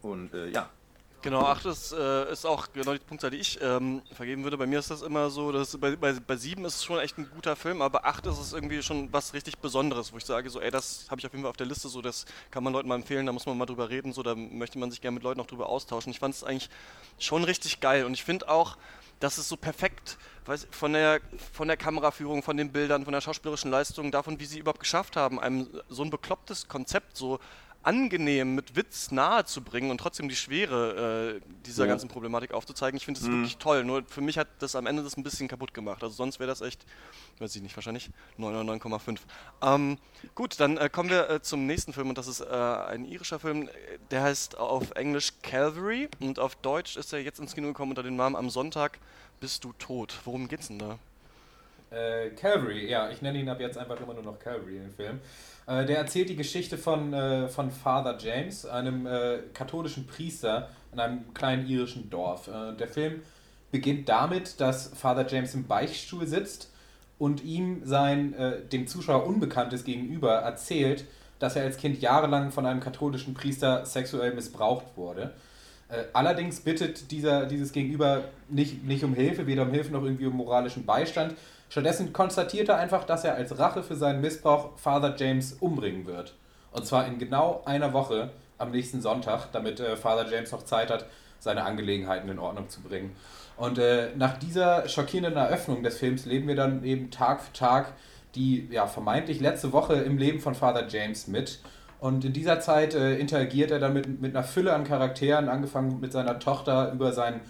Und 0.00 0.30
ja, 0.52 0.70
Genau, 1.20 1.40
8 1.40 1.66
ist, 1.66 1.92
äh, 1.92 2.30
ist 2.30 2.46
auch 2.46 2.68
genau 2.72 2.92
die 2.92 3.00
Punktzahl, 3.00 3.30
die 3.30 3.38
ich 3.38 3.58
ähm, 3.60 4.02
vergeben 4.12 4.44
würde. 4.44 4.56
Bei 4.56 4.66
mir 4.66 4.78
ist 4.78 4.90
das 4.90 5.02
immer 5.02 5.30
so, 5.30 5.50
dass 5.50 5.76
bei, 5.76 5.96
bei, 5.96 6.12
bei 6.12 6.36
7 6.36 6.64
ist 6.64 6.76
es 6.76 6.84
schon 6.84 7.00
echt 7.00 7.18
ein 7.18 7.28
guter 7.34 7.56
Film, 7.56 7.82
aber 7.82 8.04
8 8.04 8.26
ist 8.26 8.38
es 8.38 8.52
irgendwie 8.52 8.80
schon 8.84 9.12
was 9.12 9.34
richtig 9.34 9.58
Besonderes, 9.58 10.12
wo 10.12 10.18
ich 10.18 10.24
sage, 10.24 10.48
so, 10.48 10.60
ey, 10.60 10.70
das 10.70 11.06
habe 11.10 11.20
ich 11.20 11.26
auf 11.26 11.32
jeden 11.32 11.42
Fall 11.42 11.50
auf 11.50 11.56
der 11.56 11.66
Liste, 11.66 11.88
so, 11.88 12.00
das 12.02 12.24
kann 12.52 12.62
man 12.62 12.72
Leuten 12.72 12.88
mal 12.88 12.94
empfehlen, 12.94 13.26
da 13.26 13.32
muss 13.32 13.46
man 13.46 13.58
mal 13.58 13.66
drüber 13.66 13.90
reden, 13.90 14.12
so, 14.12 14.22
da 14.22 14.36
möchte 14.36 14.78
man 14.78 14.92
sich 14.92 15.00
gerne 15.00 15.16
mit 15.16 15.24
Leuten 15.24 15.40
auch 15.40 15.46
drüber 15.46 15.68
austauschen. 15.68 16.12
Ich 16.12 16.20
fand 16.20 16.36
es 16.36 16.44
eigentlich 16.44 16.70
schon 17.18 17.42
richtig 17.42 17.80
geil 17.80 18.04
und 18.04 18.14
ich 18.14 18.22
finde 18.22 18.48
auch, 18.48 18.76
dass 19.18 19.38
es 19.38 19.48
so 19.48 19.56
perfekt 19.56 20.18
weiß, 20.46 20.68
von, 20.70 20.92
der, 20.92 21.20
von 21.52 21.66
der 21.66 21.76
Kameraführung, 21.76 22.44
von 22.44 22.56
den 22.56 22.70
Bildern, 22.70 23.02
von 23.02 23.12
der 23.12 23.20
schauspielerischen 23.20 23.72
Leistung, 23.72 24.12
davon, 24.12 24.38
wie 24.38 24.46
sie 24.46 24.60
überhaupt 24.60 24.80
geschafft 24.80 25.16
haben, 25.16 25.40
einem 25.40 25.68
so 25.88 26.04
ein 26.04 26.10
beklopptes 26.10 26.68
Konzept 26.68 27.16
so 27.16 27.40
angenehm 27.88 28.54
mit 28.54 28.76
Witz 28.76 29.10
nahe 29.10 29.46
zu 29.46 29.62
bringen 29.62 29.90
und 29.90 29.98
trotzdem 29.98 30.28
die 30.28 30.36
Schwere 30.36 31.38
äh, 31.38 31.40
dieser 31.64 31.84
Ja. 31.86 31.90
ganzen 31.92 32.08
Problematik 32.08 32.52
aufzuzeigen. 32.52 32.98
Ich 32.98 33.06
finde 33.06 33.18
das 33.20 33.28
wirklich 33.30 33.56
toll. 33.56 33.82
Nur 33.82 34.04
für 34.06 34.20
mich 34.20 34.36
hat 34.36 34.48
das 34.58 34.76
am 34.76 34.86
Ende 34.86 35.02
das 35.02 35.16
ein 35.16 35.22
bisschen 35.22 35.48
kaputt 35.48 35.72
gemacht. 35.72 36.02
Also 36.02 36.14
sonst 36.14 36.38
wäre 36.38 36.48
das 36.48 36.60
echt, 36.60 36.84
weiß 37.38 37.56
ich 37.56 37.62
nicht, 37.62 37.74
wahrscheinlich 37.76 38.10
9,9,5. 38.38 39.20
Ähm, 39.62 39.96
gut, 40.34 40.60
dann 40.60 40.76
äh, 40.76 40.90
kommen 40.90 41.08
wir 41.08 41.30
äh, 41.30 41.40
zum 41.42 41.66
nächsten 41.66 41.94
Film 41.94 42.10
und 42.10 42.18
das 42.18 42.28
ist 42.28 42.40
äh, 42.42 42.44
ein 42.46 43.06
irischer 43.06 43.38
Film. 43.40 43.70
Der 44.10 44.22
heißt 44.22 44.58
auf 44.58 44.90
Englisch 44.90 45.32
Calvary 45.42 46.08
und 46.20 46.38
auf 46.38 46.56
Deutsch 46.56 46.96
ist 46.98 47.12
er 47.14 47.20
jetzt 47.22 47.40
ins 47.40 47.54
Kino 47.54 47.68
gekommen 47.68 47.92
unter 47.92 48.02
dem 48.02 48.16
Namen 48.16 48.36
Am 48.36 48.50
Sonntag 48.50 48.98
bist 49.40 49.64
du 49.64 49.72
tot. 49.78 50.14
Worum 50.24 50.46
geht's 50.48 50.68
denn 50.68 50.78
da? 50.78 50.98
Äh, 51.90 52.30
Calvary, 52.30 52.90
ja, 52.90 53.08
ich 53.10 53.22
nenne 53.22 53.38
ihn 53.38 53.48
ab 53.48 53.60
jetzt 53.60 53.78
einfach 53.78 53.98
immer 54.00 54.14
nur 54.14 54.22
noch 54.22 54.38
Calvary 54.38 54.78
dem 54.78 54.92
Film. 54.92 55.20
Äh, 55.66 55.86
der 55.86 55.98
erzählt 55.98 56.28
die 56.28 56.36
Geschichte 56.36 56.76
von, 56.76 57.14
äh, 57.14 57.48
von 57.48 57.70
Father 57.70 58.16
James, 58.18 58.66
einem 58.66 59.06
äh, 59.06 59.38
katholischen 59.54 60.06
Priester 60.06 60.68
in 60.92 61.00
einem 61.00 61.32
kleinen 61.32 61.66
irischen 61.66 62.10
Dorf. 62.10 62.48
Äh, 62.48 62.74
der 62.76 62.88
Film 62.88 63.22
beginnt 63.70 64.08
damit, 64.08 64.60
dass 64.60 64.88
Father 64.88 65.26
James 65.26 65.54
im 65.54 65.66
Beichtstuhl 65.66 66.26
sitzt 66.26 66.70
und 67.18 67.42
ihm 67.42 67.80
sein 67.84 68.34
äh, 68.34 68.60
dem 68.60 68.86
Zuschauer 68.86 69.26
Unbekanntes 69.26 69.84
gegenüber 69.84 70.34
erzählt, 70.34 71.04
dass 71.38 71.56
er 71.56 71.64
als 71.64 71.78
Kind 71.78 72.00
jahrelang 72.00 72.50
von 72.50 72.66
einem 72.66 72.80
katholischen 72.80 73.32
Priester 73.32 73.86
sexuell 73.86 74.34
missbraucht 74.34 74.96
wurde. 74.96 75.32
Allerdings 76.12 76.60
bittet 76.60 77.10
dieser, 77.10 77.46
dieses 77.46 77.72
Gegenüber 77.72 78.24
nicht, 78.50 78.84
nicht 78.84 79.04
um 79.04 79.14
Hilfe, 79.14 79.46
weder 79.46 79.62
um 79.62 79.70
Hilfe 79.70 79.90
noch 79.90 80.02
irgendwie 80.02 80.26
um 80.26 80.36
moralischen 80.36 80.84
Beistand. 80.84 81.34
Stattdessen 81.68 82.12
konstatiert 82.12 82.68
er 82.68 82.76
einfach, 82.76 83.04
dass 83.04 83.24
er 83.24 83.34
als 83.34 83.58
Rache 83.58 83.82
für 83.82 83.96
seinen 83.96 84.20
Missbrauch 84.20 84.78
Father 84.78 85.14
James 85.16 85.54
umbringen 85.54 86.06
wird. 86.06 86.34
Und 86.72 86.86
zwar 86.86 87.06
in 87.06 87.18
genau 87.18 87.62
einer 87.64 87.92
Woche 87.92 88.30
am 88.56 88.70
nächsten 88.70 89.00
Sonntag, 89.00 89.52
damit 89.52 89.80
äh, 89.80 89.96
Father 89.96 90.30
James 90.30 90.52
noch 90.52 90.64
Zeit 90.64 90.90
hat, 90.90 91.06
seine 91.38 91.64
Angelegenheiten 91.64 92.28
in 92.28 92.38
Ordnung 92.38 92.68
zu 92.68 92.80
bringen. 92.80 93.14
Und 93.56 93.78
äh, 93.78 94.10
nach 94.16 94.38
dieser 94.38 94.88
schockierenden 94.88 95.36
Eröffnung 95.36 95.82
des 95.82 95.98
Films 95.98 96.26
leben 96.26 96.48
wir 96.48 96.56
dann 96.56 96.84
eben 96.84 97.10
Tag 97.10 97.42
für 97.42 97.52
Tag 97.52 97.92
die 98.34 98.68
ja, 98.70 98.86
vermeintlich 98.86 99.40
letzte 99.40 99.72
Woche 99.72 99.94
im 99.94 100.18
Leben 100.18 100.40
von 100.40 100.54
Father 100.54 100.86
James 100.88 101.26
mit. 101.28 101.60
Und 102.00 102.24
in 102.24 102.32
dieser 102.32 102.60
Zeit 102.60 102.94
äh, 102.94 103.16
interagiert 103.16 103.70
er 103.70 103.80
dann 103.80 103.92
mit, 103.92 104.20
mit 104.20 104.36
einer 104.36 104.44
Fülle 104.44 104.72
an 104.72 104.84
Charakteren, 104.84 105.48
angefangen 105.48 105.98
mit 106.00 106.12
seiner 106.12 106.38
Tochter 106.38 106.92
über 106.92 107.12
seinen 107.12 107.40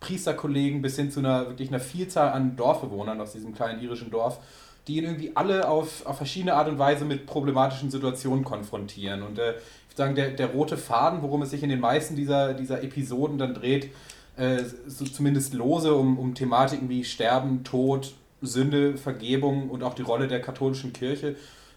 Priesterkollegen 0.00 0.82
bis 0.82 0.96
hin 0.96 1.10
zu 1.10 1.20
einer 1.20 1.48
wirklich 1.48 1.68
einer 1.68 1.80
Vielzahl 1.80 2.30
an 2.30 2.56
Dorfbewohnern 2.56 3.20
aus 3.20 3.32
diesem 3.32 3.54
kleinen 3.54 3.82
irischen 3.82 4.10
Dorf, 4.10 4.38
die 4.86 4.98
ihn 4.98 5.04
irgendwie 5.04 5.32
alle 5.34 5.68
auf, 5.68 6.06
auf 6.06 6.16
verschiedene 6.16 6.54
Art 6.54 6.68
und 6.68 6.78
Weise 6.78 7.04
mit 7.04 7.26
problematischen 7.26 7.90
Situationen 7.90 8.44
konfrontieren. 8.44 9.22
Und 9.22 9.38
äh, 9.38 9.50
ich 9.50 9.90
würde 9.90 9.96
sagen, 9.96 10.14
der, 10.14 10.30
der 10.30 10.48
rote 10.48 10.76
Faden, 10.76 11.22
worum 11.22 11.42
es 11.42 11.50
sich 11.50 11.62
in 11.62 11.68
den 11.68 11.80
meisten 11.80 12.16
dieser, 12.16 12.54
dieser 12.54 12.82
Episoden 12.82 13.38
dann 13.38 13.54
dreht, 13.54 13.90
äh, 14.36 14.62
so 14.86 15.04
zumindest 15.04 15.52
lose 15.52 15.92
um, 15.94 16.18
um 16.18 16.34
Thematiken 16.34 16.88
wie 16.88 17.04
Sterben, 17.04 17.64
Tod, 17.64 18.14
Sünde, 18.40 18.96
Vergebung 18.96 19.68
und 19.68 19.82
auch 19.82 19.94
die 19.94 20.02
Rolle 20.02 20.28
der 20.28 20.40
katholischen 20.40 20.92
Kirche 20.92 21.34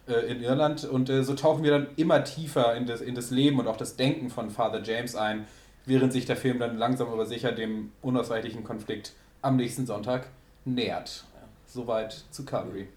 äh, 0.08 0.32
in 0.32 0.42
Irland. 0.42 0.86
Und 0.86 1.10
äh, 1.10 1.24
so 1.24 1.34
tauchen 1.34 1.64
wir 1.64 1.72
dann 1.72 1.88
immer 1.96 2.24
tiefer 2.24 2.76
in 2.76 2.86
das, 2.86 3.02
in 3.02 3.16
das 3.16 3.32
Leben 3.32 3.60
und 3.60 3.68
auch 3.68 3.78
das 3.78 3.96
Denken 3.96 4.30
von 4.30 4.52
Father 4.52 4.82
James 4.84 5.16
ein, 5.16 5.48
während 5.86 6.14
sich 6.14 6.26
der 6.26 6.38
Film 6.38 6.60
dann 6.60 6.78
langsam 6.78 7.10
aber 7.10 7.26
sicher 7.26 7.52
dem 7.52 7.92
unausweichlichen 8.02 8.64
Konflikt 8.64 9.14
am 9.42 9.56
nächsten 9.56 9.86
Sonntag 9.86 10.28
nähert. 10.66 11.24
Soweit 11.68 12.24
zu 12.32 12.46
Calvary. 12.46 12.88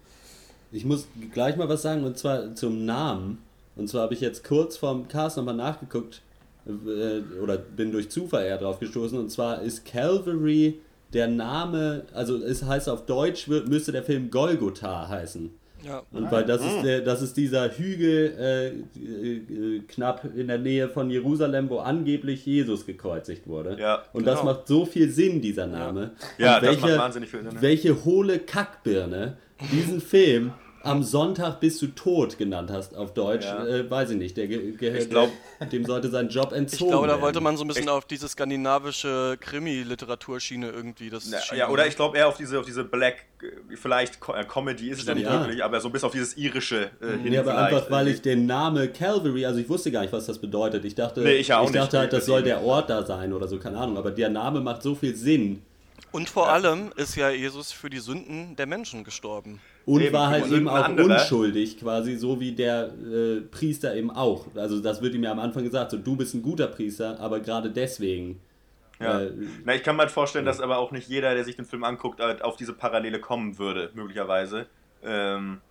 Ich 0.71 0.85
muss 0.85 1.07
gleich 1.31 1.55
mal 1.55 1.69
was 1.69 1.81
sagen, 1.81 2.03
und 2.03 2.17
zwar 2.17 2.55
zum 2.55 2.85
Namen. 2.85 3.41
Und 3.75 3.89
zwar 3.89 4.03
habe 4.03 4.13
ich 4.13 4.21
jetzt 4.21 4.43
kurz 4.43 4.77
vorm 4.77 5.07
Cast 5.07 5.37
nochmal 5.37 5.55
nachgeguckt, 5.55 6.21
äh, 6.65 7.21
oder 7.41 7.57
bin 7.57 7.91
durch 7.91 8.09
Zufall 8.09 8.45
eher 8.45 8.57
drauf 8.57 8.79
gestoßen, 8.79 9.17
und 9.17 9.29
zwar 9.29 9.61
ist 9.61 9.85
Calvary 9.85 10.79
der 11.13 11.27
Name, 11.27 12.05
also 12.13 12.35
es 12.37 12.63
heißt 12.63 12.89
auf 12.89 13.05
Deutsch, 13.05 13.47
müsste 13.47 13.91
der 13.91 14.03
Film 14.03 14.31
Golgotha 14.31 15.07
heißen. 15.07 15.49
Ja. 15.85 16.03
Und 16.11 16.31
weil 16.31 16.45
das 16.45 16.65
ist, 16.65 16.83
der, 16.83 17.01
das 17.01 17.21
ist 17.21 17.37
dieser 17.37 17.69
Hügel 17.69 18.33
äh, 18.39 18.67
äh, 18.69 19.79
knapp 19.87 20.25
in 20.35 20.47
der 20.47 20.57
Nähe 20.57 20.89
von 20.89 21.09
Jerusalem, 21.09 21.69
wo 21.69 21.79
angeblich 21.79 22.45
Jesus 22.45 22.85
gekreuzigt 22.85 23.47
wurde. 23.47 23.77
Ja, 23.79 24.03
und 24.13 24.25
das 24.25 24.39
genau. 24.39 24.53
macht 24.53 24.67
so 24.67 24.85
viel 24.85 25.09
Sinn, 25.09 25.41
dieser 25.41 25.67
Name. 25.67 26.11
Ja, 26.37 26.57
Und 26.57 26.65
das 26.65 26.81
macht 26.81 26.97
wahnsinnig 26.97 27.29
viel 27.29 27.43
Sinn, 27.43 27.53
ne? 27.53 27.61
Welche 27.61 28.03
hohle 28.03 28.39
Kackbirne 28.39 29.37
diesen 29.71 30.01
Film 30.01 30.53
am 30.85 31.03
Sonntag 31.03 31.59
bist 31.59 31.81
du 31.81 31.87
tot 31.87 32.37
genannt 32.37 32.69
hast 32.71 32.95
auf 32.95 33.13
Deutsch, 33.13 33.45
Ja. 33.45 33.65
äh, 33.65 33.89
weiß 33.89 34.11
ich 34.11 34.17
nicht. 34.17 34.37
Der 34.37 34.47
ge- 34.47 34.71
gehört, 34.73 35.01
Ich 35.03 35.09
glaub- 35.09 35.29
dem 35.71 35.85
sollte 35.85 36.09
sein 36.09 36.29
Job 36.29 36.49
Ich 36.51 36.57
entzogen 36.57 36.91
glaube, 36.91 37.07
da 37.07 37.13
werden. 37.13 37.21
wollte 37.23 37.41
man 37.41 37.57
so 37.57 37.63
ein 37.63 37.67
bisschen 37.67 37.83
Echt? 37.83 37.91
auf 37.91 38.05
diese 38.05 38.27
skandinavische 38.27 39.37
Krimi-Literatur-Schiene 39.39 40.69
irgendwie. 40.69 41.09
Das 41.09 41.29
Ja, 41.29 41.39
schien 41.41 41.57
ja, 41.57 41.69
oder 41.69 41.87
ich 41.87 41.95
glaube 41.95 42.17
eher 42.17 42.27
auf 42.27 42.37
diese, 42.37 42.59
auf 42.59 42.65
diese 42.65 42.83
Black, 42.83 43.25
äh, 43.41 43.75
vielleicht 43.75 44.19
äh, 44.27 44.43
Comedy 44.45 44.89
ist 44.89 45.01
es 45.01 45.05
ja 45.07 45.15
nicht 45.15 45.25
Ja. 45.25 45.39
wirklich, 45.41 45.63
aber 45.63 45.79
so 45.81 45.89
bis 45.89 46.03
auf 46.03 46.11
dieses 46.11 46.37
irische 46.37 46.89
äh, 47.01 47.07
hin 47.21 47.31
Nee, 47.31 47.37
aber 47.37 47.51
vielleicht. 47.51 47.73
einfach, 47.75 47.91
weil 47.91 48.07
ich 48.07 48.21
den 48.21 48.45
Namen 48.45 48.91
Calvary, 48.93 49.45
also 49.45 49.59
ich 49.59 49.69
wusste 49.69 49.91
gar 49.91 50.01
nicht, 50.01 50.13
was 50.13 50.25
das 50.25 50.39
bedeutet. 50.39 50.85
Ich 50.85 50.95
dachte, 50.95 51.21
Nee, 51.21 51.33
ich 51.35 51.47
ja 51.49 51.63
ich 51.63 51.71
dachte 51.71 51.77
nicht. 51.79 51.93
halt, 52.01 52.13
das 52.13 52.25
soll 52.25 52.43
der 52.43 52.61
Ort 52.63 52.89
da 52.89 53.05
sein 53.05 53.33
oder 53.33 53.47
so, 53.47 53.57
keine 53.57 53.77
Ahnung. 53.77 53.97
Aber 53.97 54.11
der 54.11 54.29
Name 54.29 54.61
macht 54.61 54.83
so 54.83 54.95
viel 54.95 55.15
Sinn. 55.15 55.61
Und 56.11 56.29
vor 56.29 56.49
allem 56.49 56.91
ist 56.95 57.15
ja 57.15 57.29
Jesus 57.29 57.71
für 57.73 57.89
die 57.89 57.99
Sünden 57.99 58.55
der 58.55 58.67
Menschen 58.67 59.03
gestorben. 59.03 59.59
Und 59.85 60.01
Eben, 60.01 60.13
war 60.13 60.29
halt 60.29 60.47
eben 60.51 60.67
auch 60.67 60.83
anderer- 60.83 61.13
unschuldig, 61.19 61.79
quasi 61.79 62.15
so 62.15 62.39
wie 62.39 62.53
der 62.53 62.89
äh, 62.89 63.41
Priester 63.41 63.95
eben 63.95 64.09
auch. 64.09 64.47
Also 64.55 64.79
das 64.79 65.01
wird 65.03 65.13
ihm 65.13 65.23
ja 65.23 65.31
am 65.31 65.39
Anfang 65.39 65.63
gesagt, 65.63 65.91
so 65.91 65.97
du 65.97 66.15
bist 66.15 66.33
ein 66.33 66.41
guter 66.41 66.65
Priester, 66.67 67.19
aber 67.19 67.39
gerade 67.39 67.69
deswegen. 67.69 68.39
Ja. 68.99 69.21
Äh, 69.21 69.31
Na, 69.63 69.75
ich 69.75 69.83
kann 69.83 69.95
mir 69.95 70.03
halt 70.03 70.11
vorstellen, 70.11 70.45
dass 70.45 70.59
aber 70.59 70.77
auch 70.79 70.91
nicht 70.91 71.07
jeder, 71.07 71.35
der 71.35 71.43
sich 71.43 71.55
den 71.55 71.65
Film 71.65 71.83
anguckt, 71.83 72.19
halt 72.19 72.41
auf 72.43 72.55
diese 72.55 72.73
Parallele 72.73 73.19
kommen 73.19 73.59
würde, 73.59 73.91
möglicherweise. 73.93 74.65
Ähm, 75.03 75.61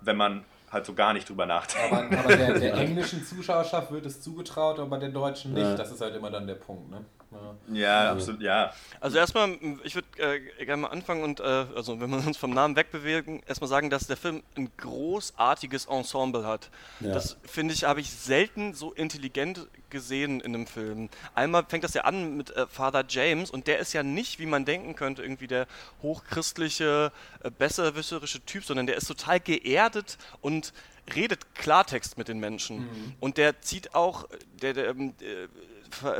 wenn 0.00 0.16
man 0.16 0.44
halt 0.72 0.86
so 0.86 0.94
gar 0.94 1.12
nicht 1.12 1.28
drüber 1.28 1.44
nachdenken. 1.46 1.94
Aber, 2.14 2.18
aber 2.24 2.36
der, 2.36 2.58
der 2.58 2.74
englischen 2.78 3.22
Zuschauerschaft 3.24 3.92
wird 3.92 4.06
es 4.06 4.22
zugetraut, 4.22 4.78
aber 4.78 4.98
der 4.98 5.10
deutschen 5.10 5.52
nicht. 5.52 5.64
Ja. 5.64 5.74
Das 5.74 5.90
ist 5.92 6.00
halt 6.00 6.14
immer 6.16 6.30
dann 6.30 6.46
der 6.46 6.54
Punkt. 6.54 6.90
Ne? 6.90 7.04
Ja. 7.30 7.56
Ja, 7.72 8.12
absolut, 8.12 8.40
ja. 8.40 8.72
Also 9.00 9.18
erstmal, 9.18 9.56
ich 9.84 9.94
würde 9.94 10.08
äh, 10.18 10.64
gerne 10.64 10.82
mal 10.82 10.88
anfangen 10.88 11.22
und, 11.22 11.40
äh, 11.40 11.42
also 11.44 12.00
wenn 12.00 12.10
wir 12.10 12.18
uns 12.26 12.36
vom 12.36 12.52
Namen 12.52 12.74
wegbewegen, 12.74 13.42
erstmal 13.46 13.68
sagen, 13.68 13.88
dass 13.88 14.06
der 14.06 14.16
Film 14.16 14.42
ein 14.56 14.70
großartiges 14.76 15.86
Ensemble 15.86 16.44
hat. 16.44 16.70
Ja. 17.00 17.14
Das 17.14 17.36
finde 17.44 17.74
ich, 17.74 17.84
habe 17.84 18.00
ich 18.00 18.10
selten 18.10 18.74
so 18.74 18.92
intelligent 18.92 19.68
gesehen 19.90 20.40
in 20.40 20.54
einem 20.54 20.66
Film. 20.66 21.08
Einmal 21.34 21.64
fängt 21.68 21.84
das 21.84 21.94
ja 21.94 22.02
an 22.02 22.36
mit 22.36 22.50
äh, 22.50 22.66
Father 22.66 23.04
James 23.08 23.50
und 23.50 23.66
der 23.66 23.78
ist 23.78 23.92
ja 23.92 24.02
nicht, 24.02 24.38
wie 24.38 24.46
man 24.46 24.64
denken 24.64 24.94
könnte, 24.96 25.22
irgendwie 25.22 25.46
der 25.46 25.66
hochchristliche, 26.02 27.12
äh, 27.42 27.50
besserwisserische 27.50 28.40
Typ, 28.44 28.64
sondern 28.64 28.86
der 28.86 28.96
ist 28.96 29.06
total 29.06 29.38
geerdet 29.40 30.18
und 30.40 30.72
redet 31.14 31.54
Klartext 31.54 32.18
mit 32.18 32.28
den 32.28 32.38
Menschen. 32.38 33.16
Und 33.20 33.36
der 33.36 33.60
zieht 33.62 33.94
auch, 33.94 34.28
der, 34.60 34.74
der 34.74 34.90
ähm, 34.90 35.14
äh, 35.20 35.48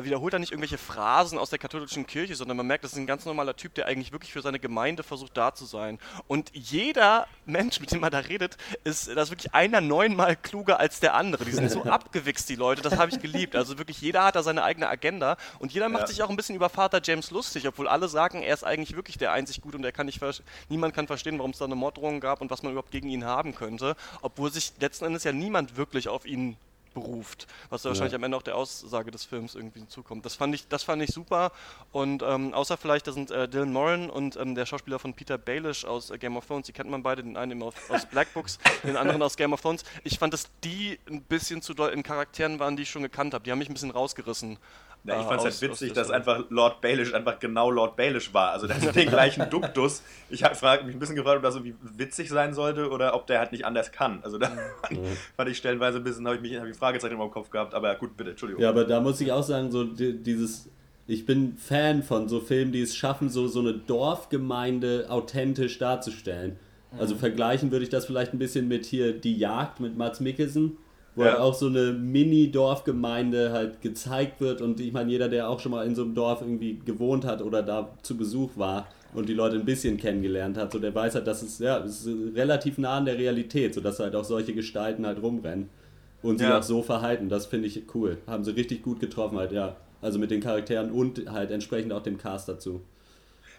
wiederholt 0.00 0.34
da 0.34 0.38
nicht 0.38 0.52
irgendwelche 0.52 0.78
Phrasen 0.78 1.38
aus 1.38 1.50
der 1.50 1.58
katholischen 1.58 2.06
Kirche, 2.06 2.34
sondern 2.34 2.56
man 2.56 2.66
merkt, 2.66 2.84
das 2.84 2.92
ist 2.92 2.98
ein 2.98 3.06
ganz 3.06 3.24
normaler 3.24 3.56
Typ, 3.56 3.74
der 3.74 3.86
eigentlich 3.86 4.12
wirklich 4.12 4.32
für 4.32 4.42
seine 4.42 4.58
Gemeinde 4.58 5.02
versucht 5.02 5.36
da 5.36 5.54
zu 5.54 5.64
sein. 5.64 5.98
Und 6.28 6.50
jeder 6.54 7.26
Mensch, 7.46 7.80
mit 7.80 7.92
dem 7.92 8.02
er 8.02 8.10
da 8.10 8.18
redet, 8.18 8.56
ist, 8.84 9.08
da 9.14 9.22
ist 9.22 9.30
wirklich 9.30 9.54
einer 9.54 9.80
neunmal 9.80 10.36
kluger 10.36 10.80
als 10.80 11.00
der 11.00 11.14
andere. 11.14 11.44
Die 11.44 11.52
sind 11.52 11.70
so 11.70 11.82
abgewichst, 11.84 12.48
die 12.48 12.56
Leute, 12.56 12.82
das 12.82 12.96
habe 12.96 13.10
ich 13.10 13.20
geliebt. 13.20 13.56
Also 13.56 13.78
wirklich 13.78 14.00
jeder 14.00 14.24
hat 14.24 14.36
da 14.36 14.42
seine 14.42 14.62
eigene 14.62 14.88
Agenda 14.88 15.36
und 15.58 15.72
jeder 15.72 15.88
macht 15.88 16.02
Ja. 16.02 16.06
sich 16.08 16.22
auch 16.22 16.30
ein 16.30 16.36
bisschen 16.36 16.56
über 16.56 16.68
Vater 16.68 17.00
James 17.02 17.30
lustig, 17.30 17.66
obwohl 17.66 17.88
alle 17.88 18.08
sagen, 18.08 18.42
er 18.42 18.54
ist 18.54 18.64
eigentlich 18.64 18.96
wirklich 18.96 19.18
der 19.18 19.32
einzig 19.32 19.60
gut 19.60 19.74
und 19.74 19.84
er 19.84 19.92
kann 19.92 20.06
nicht 20.06 20.20
niemand 20.68 20.94
kann 20.94 21.06
verstehen, 21.06 21.38
warum 21.38 21.50
es 21.52 21.58
da 21.58 21.64
eine 21.64 21.74
Morddrohung 21.74 22.20
gab 22.20 22.40
und 22.40 22.50
was 22.50 22.62
man 22.62 22.72
überhaupt 22.72 22.90
gegen 22.90 23.08
ihn 23.08 23.24
haben 23.24 23.54
könnte, 23.54 23.96
obwohl 24.22 24.52
sich 24.52 24.72
letzten 24.80 25.06
Endes 25.06 25.24
ja 25.24 25.32
niemand 25.32 25.76
wirklich 25.76 26.08
auf 26.08 26.26
ihn 26.26 26.56
beruft, 26.94 27.46
was 27.68 27.82
da 27.82 27.90
wahrscheinlich 27.90 28.14
am 28.14 28.22
Ende 28.24 28.36
auch 28.36 28.42
der 28.42 28.56
Aussage 28.56 29.10
des 29.10 29.24
Films 29.24 29.54
irgendwie 29.54 29.86
zukommt. 29.86 30.24
Das 30.24 30.34
fand 30.34 30.54
ich, 30.54 30.68
das 30.68 30.82
fand 30.82 31.02
ich 31.02 31.10
super 31.10 31.52
und 31.92 32.22
ähm, 32.22 32.54
außer 32.54 32.76
vielleicht, 32.76 33.06
da 33.06 33.12
sind 33.12 33.30
äh, 33.30 33.48
Dylan 33.48 33.72
Moran 33.72 34.10
und 34.10 34.36
ähm, 34.36 34.54
der 34.54 34.66
Schauspieler 34.66 34.98
von 34.98 35.14
Peter 35.14 35.38
Baelish 35.38 35.84
aus 35.84 36.10
äh, 36.10 36.18
Game 36.18 36.36
of 36.36 36.46
Thrones, 36.46 36.66
die 36.66 36.72
kennt 36.72 36.90
man 36.90 37.02
beide, 37.02 37.22
den 37.22 37.36
einen 37.36 37.52
eben 37.52 37.62
aus, 37.62 37.74
aus 37.88 38.06
Black 38.06 38.32
Books, 38.34 38.58
den 38.84 38.96
anderen 38.96 39.22
aus 39.22 39.36
Game 39.36 39.52
of 39.52 39.60
Thrones. 39.60 39.84
Ich 40.04 40.18
fand, 40.18 40.32
dass 40.32 40.46
die 40.64 40.98
ein 41.08 41.22
bisschen 41.22 41.62
zu 41.62 41.74
doll 41.74 41.90
in 41.90 42.02
Charakteren 42.02 42.58
waren, 42.58 42.76
die 42.76 42.82
ich 42.82 42.90
schon 42.90 43.02
gekannt 43.02 43.34
habe. 43.34 43.44
Die 43.44 43.50
haben 43.50 43.58
mich 43.58 43.68
ein 43.68 43.74
bisschen 43.74 43.90
rausgerissen. 43.90 44.58
Ja, 45.04 45.18
ich 45.18 45.24
äh, 45.24 45.28
fand 45.28 45.38
es 45.40 45.44
halt 45.62 45.70
witzig, 45.70 45.92
dass 45.94 46.10
einfach 46.10 46.44
Lord 46.50 46.80
Baelish 46.82 47.14
einfach 47.14 47.38
genau 47.38 47.70
Lord 47.70 47.96
Baelish 47.96 48.34
war. 48.34 48.50
Also 48.52 48.66
der 48.66 48.80
hat 48.80 48.94
den 48.94 49.08
gleichen 49.10 49.48
Duktus. 49.48 50.02
Ich 50.28 50.44
habe 50.44 50.54
mich 50.84 50.94
ein 50.94 50.98
bisschen 50.98 51.16
gefragt, 51.16 51.38
ob 51.38 51.42
das 51.42 51.54
irgendwie 51.56 51.74
witzig 51.96 52.28
sein 52.28 52.52
sollte 52.52 52.90
oder 52.90 53.14
ob 53.14 53.26
der 53.26 53.38
halt 53.38 53.52
nicht 53.52 53.64
anders 53.64 53.92
kann. 53.92 54.20
Also 54.22 54.36
da 54.36 54.50
fand 55.36 55.48
ich 55.48 55.56
stellenweise 55.56 55.98
ein 55.98 56.04
bisschen, 56.04 56.26
habe 56.26 56.36
ich 56.36 56.42
mich 56.42 56.56
hab 56.58 56.66
ich 56.66 56.76
Fragezeichen 56.76 57.16
meinem 57.16 57.30
Kopf 57.30 57.48
gehabt. 57.50 57.72
Aber 57.74 57.94
gut, 57.94 58.16
bitte, 58.16 58.30
Entschuldigung. 58.30 58.62
Ja, 58.62 58.68
aber 58.68 58.84
da 58.84 59.00
muss 59.00 59.20
ich 59.22 59.32
auch 59.32 59.42
sagen, 59.42 59.70
so 59.70 59.84
di- 59.84 60.18
dieses, 60.18 60.68
ich 61.06 61.24
bin 61.24 61.56
Fan 61.56 62.02
von 62.02 62.28
so 62.28 62.40
Filmen, 62.40 62.72
die 62.72 62.82
es 62.82 62.94
schaffen, 62.94 63.30
so, 63.30 63.48
so 63.48 63.60
eine 63.60 63.72
Dorfgemeinde 63.74 65.06
authentisch 65.08 65.78
darzustellen. 65.78 66.56
Also 66.98 67.14
vergleichen 67.14 67.70
würde 67.70 67.84
ich 67.84 67.88
das 67.88 68.04
vielleicht 68.06 68.32
ein 68.34 68.38
bisschen 68.40 68.66
mit 68.66 68.84
hier 68.84 69.12
Die 69.18 69.36
Jagd 69.38 69.78
mit 69.80 69.96
Mats 69.96 70.18
Mikkelsen, 70.20 70.76
wo 71.20 71.24
Ja. 71.24 71.32
halt 71.32 71.40
auch 71.40 71.54
so 71.54 71.66
eine 71.66 71.92
Mini-Dorfgemeinde 71.92 73.52
halt 73.52 73.80
gezeigt 73.82 74.40
wird 74.40 74.60
und 74.60 74.80
ich 74.80 74.92
meine, 74.92 75.10
jeder, 75.10 75.28
der 75.28 75.48
auch 75.48 75.60
schon 75.60 75.72
mal 75.72 75.86
in 75.86 75.94
so 75.94 76.02
einem 76.02 76.14
Dorf 76.14 76.40
irgendwie 76.40 76.78
gewohnt 76.84 77.24
hat 77.24 77.42
oder 77.42 77.62
da 77.62 77.90
zu 78.02 78.16
Besuch 78.16 78.50
war 78.56 78.88
und 79.14 79.28
die 79.28 79.34
Leute 79.34 79.56
ein 79.56 79.64
bisschen 79.64 79.96
kennengelernt 79.96 80.56
hat, 80.56 80.72
so 80.72 80.78
der 80.78 80.94
weiß 80.94 81.14
halt, 81.16 81.26
dass 81.26 81.42
es 81.42 81.58
ja 81.58 81.78
es 81.78 82.06
ist 82.06 82.36
relativ 82.36 82.78
nah 82.78 82.96
an 82.98 83.04
der 83.04 83.18
Realität, 83.18 83.74
sodass 83.74 83.98
halt 83.98 84.14
auch 84.14 84.24
solche 84.24 84.54
Gestalten 84.54 85.06
halt 85.06 85.20
rumrennen 85.22 85.68
und 86.22 86.38
sich 86.38 86.48
Ja. 86.48 86.58
auch 86.58 86.62
so 86.62 86.82
verhalten. 86.82 87.28
Das 87.28 87.46
finde 87.46 87.66
ich 87.68 87.82
cool. 87.94 88.18
Haben 88.26 88.44
sie 88.44 88.52
richtig 88.52 88.82
gut 88.82 89.00
getroffen 89.00 89.38
halt, 89.38 89.52
ja. 89.52 89.76
Also 90.02 90.18
mit 90.18 90.30
den 90.30 90.40
Charakteren 90.40 90.90
und 90.92 91.30
halt 91.30 91.50
entsprechend 91.50 91.92
auch 91.92 92.02
dem 92.02 92.18
Cast 92.18 92.48
dazu. 92.48 92.80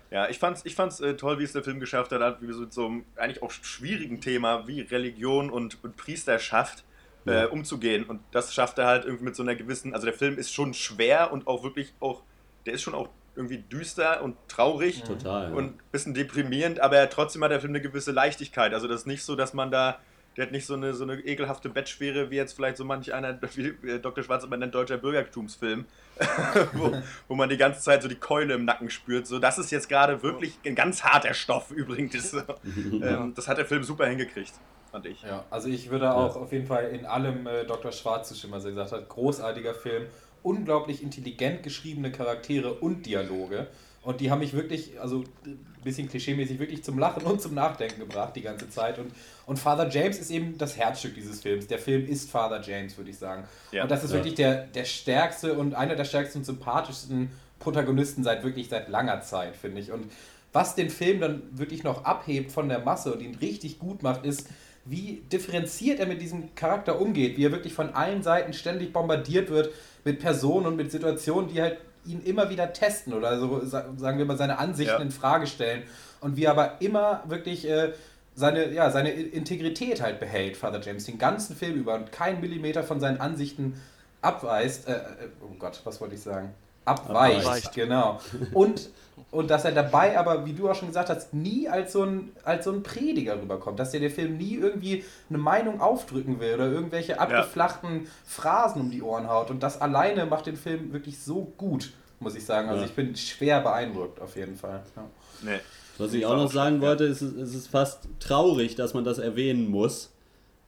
Ja, 0.09 0.27
ich 0.29 0.39
fand's, 0.39 0.61
ich 0.65 0.75
fand's 0.75 0.99
äh, 0.99 1.15
toll, 1.15 1.39
wie 1.39 1.43
es 1.43 1.53
der 1.53 1.63
Film 1.63 1.79
geschafft 1.79 2.11
hat, 2.11 2.41
wie 2.41 2.51
so 2.51 2.61
mit 2.61 2.73
so 2.73 2.85
einem 2.85 3.03
eigentlich 3.15 3.41
auch 3.43 3.51
schwierigen 3.51 4.19
Thema 4.19 4.67
wie 4.67 4.81
Religion 4.81 5.49
und, 5.49 5.77
und 5.83 5.95
Priesterschaft 5.95 6.83
äh, 7.25 7.45
umzugehen. 7.45 8.05
Und 8.05 8.21
das 8.31 8.53
schafft 8.53 8.77
er 8.79 8.85
halt 8.87 9.05
irgendwie 9.05 9.25
mit 9.25 9.35
so 9.35 9.43
einer 9.43 9.55
gewissen, 9.55 9.93
also 9.93 10.05
der 10.05 10.13
Film 10.13 10.37
ist 10.37 10.53
schon 10.53 10.73
schwer 10.73 11.31
und 11.31 11.47
auch 11.47 11.63
wirklich 11.63 11.93
auch, 11.99 12.23
der 12.65 12.73
ist 12.73 12.81
schon 12.81 12.95
auch 12.95 13.09
irgendwie 13.35 13.59
düster 13.59 14.21
und 14.23 14.35
traurig 14.47 15.03
Total. 15.03 15.53
Und 15.53 15.65
ein 15.65 15.79
bisschen 15.91 16.13
deprimierend, 16.13 16.79
aber 16.79 17.09
trotzdem 17.09 17.43
hat 17.43 17.51
der 17.51 17.61
Film 17.61 17.71
eine 17.71 17.81
gewisse 17.81 18.11
Leichtigkeit. 18.11 18.73
Also 18.73 18.87
das 18.87 19.01
ist 19.01 19.07
nicht 19.07 19.23
so, 19.23 19.35
dass 19.35 19.53
man 19.53 19.71
da, 19.71 19.99
der 20.35 20.45
hat 20.45 20.51
nicht 20.51 20.65
so 20.65 20.73
eine, 20.73 20.93
so 20.93 21.03
eine 21.03 21.15
ekelhafte 21.15 21.69
Bettschwere 21.69 22.29
wie 22.29 22.35
jetzt 22.35 22.53
vielleicht 22.53 22.77
so 22.77 22.83
manch 22.83 23.13
einer, 23.13 23.39
wie 23.55 23.67
äh, 23.87 23.99
Dr. 23.99 24.23
Schwarz 24.23 24.45
nennt, 24.47 24.75
deutscher 24.75 24.97
Bürgertumsfilm, 24.97 25.85
wo, 26.73 26.93
wo 27.29 27.35
man 27.35 27.47
die 27.47 27.57
ganze 27.57 27.81
Zeit 27.81 28.01
so 28.01 28.09
die 28.09 28.15
Keule 28.15 28.53
im 28.53 28.65
Nacken 28.65 28.89
spürt. 28.89 29.27
So, 29.27 29.39
das 29.39 29.57
ist 29.57 29.71
jetzt 29.71 29.87
gerade 29.87 30.21
wirklich 30.23 30.59
ein 30.65 30.75
ganz 30.75 31.03
harter 31.03 31.33
Stoff 31.33 31.71
übrigens. 31.71 32.33
ähm, 33.01 33.33
das 33.33 33.47
hat 33.47 33.57
der 33.57 33.65
Film 33.65 33.83
super 33.83 34.07
hingekriegt, 34.07 34.53
fand 34.91 35.05
ich. 35.05 35.21
Ja, 35.23 35.45
also 35.49 35.69
ich 35.69 35.89
würde 35.89 36.13
auch 36.13 36.35
auf 36.35 36.51
jeden 36.51 36.67
Fall 36.67 36.89
in 36.89 37.05
allem 37.05 37.47
äh, 37.47 37.65
Dr. 37.65 37.91
Schwarz 37.91 38.29
zustimmen, 38.29 38.53
was 38.53 38.65
er 38.65 38.71
gesagt 38.71 38.91
hat. 38.91 39.09
Großartiger 39.09 39.73
Film, 39.73 40.05
unglaublich 40.43 41.01
intelligent 41.03 41.63
geschriebene 41.63 42.11
Charaktere 42.11 42.73
und 42.73 43.05
Dialoge. 43.05 43.67
Und 44.03 44.19
die 44.19 44.31
haben 44.31 44.39
mich 44.39 44.53
wirklich, 44.53 44.99
also 44.99 45.23
ein 45.45 45.59
bisschen 45.83 46.09
klischeemäßig, 46.09 46.57
wirklich 46.57 46.83
zum 46.83 46.97
Lachen 46.97 47.21
und 47.23 47.39
zum 47.39 47.53
Nachdenken 47.53 47.99
gebracht 47.99 48.35
die 48.35 48.41
ganze 48.41 48.67
Zeit. 48.67 48.97
Und, 48.97 49.11
und 49.45 49.59
Father 49.59 49.87
James 49.89 50.17
ist 50.17 50.31
eben 50.31 50.57
das 50.57 50.75
Herzstück 50.75 51.13
dieses 51.13 51.41
Films. 51.41 51.67
Der 51.67 51.77
Film 51.77 52.07
ist 52.07 52.31
Father 52.31 52.61
James, 52.61 52.97
würde 52.97 53.11
ich 53.11 53.17
sagen. 53.19 53.43
Ja. 53.71 53.83
Und 53.83 53.91
das 53.91 54.03
ist 54.03 54.09
Ja. 54.09 54.17
wirklich 54.17 54.33
der, 54.33 54.65
der 54.65 54.85
stärkste 54.85 55.53
und 55.53 55.75
einer 55.75 55.95
der 55.95 56.05
stärksten 56.05 56.39
und 56.39 56.45
sympathischsten 56.45 57.29
Protagonisten 57.59 58.23
seit 58.23 58.43
wirklich 58.43 58.69
seit 58.69 58.89
langer 58.89 59.21
Zeit, 59.21 59.55
finde 59.55 59.79
ich. 59.81 59.91
Und 59.91 60.11
was 60.51 60.73
den 60.73 60.89
Film 60.89 61.19
dann 61.21 61.43
wirklich 61.51 61.83
noch 61.83 62.03
abhebt 62.03 62.51
von 62.51 62.69
der 62.69 62.79
Masse 62.79 63.13
und 63.13 63.21
ihn 63.21 63.35
richtig 63.35 63.77
gut 63.77 64.01
macht, 64.01 64.25
ist, 64.25 64.47
wie 64.91 65.23
differenziert 65.31 65.99
er 65.99 66.05
mit 66.05 66.21
diesem 66.21 66.53
Charakter 66.53 66.99
umgeht, 66.99 67.37
wie 67.37 67.45
er 67.45 67.51
wirklich 67.51 67.73
von 67.73 67.89
allen 67.95 68.21
Seiten 68.23 68.53
ständig 68.53 68.91
bombardiert 68.93 69.49
wird 69.49 69.69
mit 70.03 70.19
Personen 70.19 70.65
und 70.67 70.75
mit 70.75 70.91
Situationen, 70.91 71.49
die 71.49 71.61
halt 71.61 71.77
ihn 72.05 72.21
immer 72.23 72.49
wieder 72.49 72.73
testen 72.73 73.13
oder 73.13 73.39
so, 73.39 73.63
sa- 73.65 73.85
sagen 73.95 74.17
wir 74.17 74.25
mal, 74.25 74.37
seine 74.37 74.57
Ansichten 74.59 74.95
Ja. 74.97 75.01
in 75.01 75.11
Frage 75.11 75.47
stellen. 75.47 75.83
Und 76.19 76.35
wie 76.35 76.43
er 76.45 76.51
aber 76.51 76.81
immer 76.81 77.23
wirklich 77.27 77.67
äh, 77.69 77.93
seine, 78.35 78.71
ja, 78.73 78.89
seine 78.91 79.11
Integrität 79.11 80.01
halt 80.01 80.19
behält, 80.19 80.57
Father 80.57 80.81
James, 80.81 81.05
den 81.05 81.17
ganzen 81.17 81.55
Film 81.55 81.75
über 81.75 81.95
und 81.95 82.11
keinen 82.11 82.41
Millimeter 82.41 82.83
von 82.83 82.99
seinen 82.99 83.19
Ansichten 83.21 83.79
abweist. 84.21 84.87
Äh, 84.87 84.93
äh, 84.93 84.97
oh 85.41 85.53
Gott, 85.59 85.81
was 85.83 86.01
wollte 86.01 86.15
ich 86.15 86.21
sagen? 86.21 86.53
Abweicht, 86.85 87.45
Abweicht. 87.45 87.73
genau. 87.73 88.19
Und, 88.53 88.89
und 89.29 89.49
dass 89.49 89.65
er 89.65 89.71
dabei 89.71 90.17
aber, 90.17 90.45
wie 90.45 90.53
du 90.53 90.69
auch 90.69 90.75
schon 90.75 90.87
gesagt 90.89 91.09
hast, 91.09 91.33
nie 91.33 91.69
als 91.69 91.93
so 91.93 92.03
ein, 92.03 92.31
als 92.43 92.65
so 92.65 92.71
ein 92.71 92.83
Prediger 92.83 93.41
rüberkommt. 93.41 93.79
Dass 93.79 93.91
dir 93.91 93.99
der 93.99 94.09
Film 94.11 94.37
nie 94.37 94.55
irgendwie 94.55 95.03
eine 95.29 95.37
Meinung 95.37 95.79
aufdrücken 95.79 96.39
will 96.39 96.55
oder 96.55 96.71
irgendwelche 96.71 97.19
abgeflachten 97.19 98.07
Phrasen 98.25 98.81
um 98.81 98.91
die 98.91 99.01
Ohren 99.01 99.29
haut. 99.29 99.49
Und 99.51 99.61
das 99.63 99.79
alleine 99.79 100.25
macht 100.25 100.47
den 100.47 100.57
Film 100.57 100.91
wirklich 100.91 101.19
so 101.21 101.53
gut, 101.57 101.93
muss 102.19 102.35
ich 102.35 102.45
sagen. 102.45 102.67
Also 102.69 102.81
Ja. 102.81 102.87
ich 102.87 102.93
bin 102.95 103.15
schwer 103.15 103.61
beeindruckt 103.61 104.19
auf 104.21 104.35
jeden 104.35 104.55
Fall. 104.55 104.81
Ja. 104.95 105.03
Nee. 105.43 105.59
Was 105.97 106.13
ich 106.13 106.25
auch 106.25 106.35
noch 106.35 106.51
sagen 106.51 106.77
ja. 106.77 106.87
wollte, 106.87 107.03
ist, 107.03 107.21
es 107.21 107.53
ist 107.53 107.67
fast 107.67 108.07
traurig, 108.19 108.75
dass 108.75 108.93
man 108.95 109.03
das 109.03 109.19
erwähnen 109.19 109.69
muss. 109.69 110.11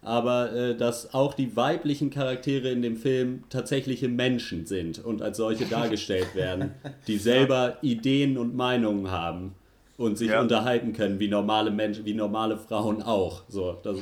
Aber 0.03 0.51
äh, 0.53 0.75
dass 0.77 1.13
auch 1.13 1.33
die 1.33 1.55
weiblichen 1.55 2.09
Charaktere 2.09 2.69
in 2.69 2.81
dem 2.81 2.97
Film 2.97 3.43
tatsächliche 3.49 4.07
Menschen 4.09 4.65
sind 4.65 4.99
und 5.03 5.21
als 5.21 5.37
solche 5.37 5.65
dargestellt 5.65 6.35
werden, 6.35 6.71
die 7.07 7.17
selber 7.17 7.77
Ideen 7.81 8.37
und 8.37 8.55
Meinungen 8.55 9.11
haben 9.11 9.55
und 9.97 10.17
sich 10.17 10.29
Ja. 10.29 10.41
unterhalten 10.41 10.93
können, 10.93 11.19
wie 11.19 11.27
normale 11.27 11.71
Menschen, 11.71 12.05
wie 12.05 12.13
normale 12.13 12.57
Frauen 12.57 13.01
auch. 13.01 13.43
So, 13.47 13.73
das 13.83 13.97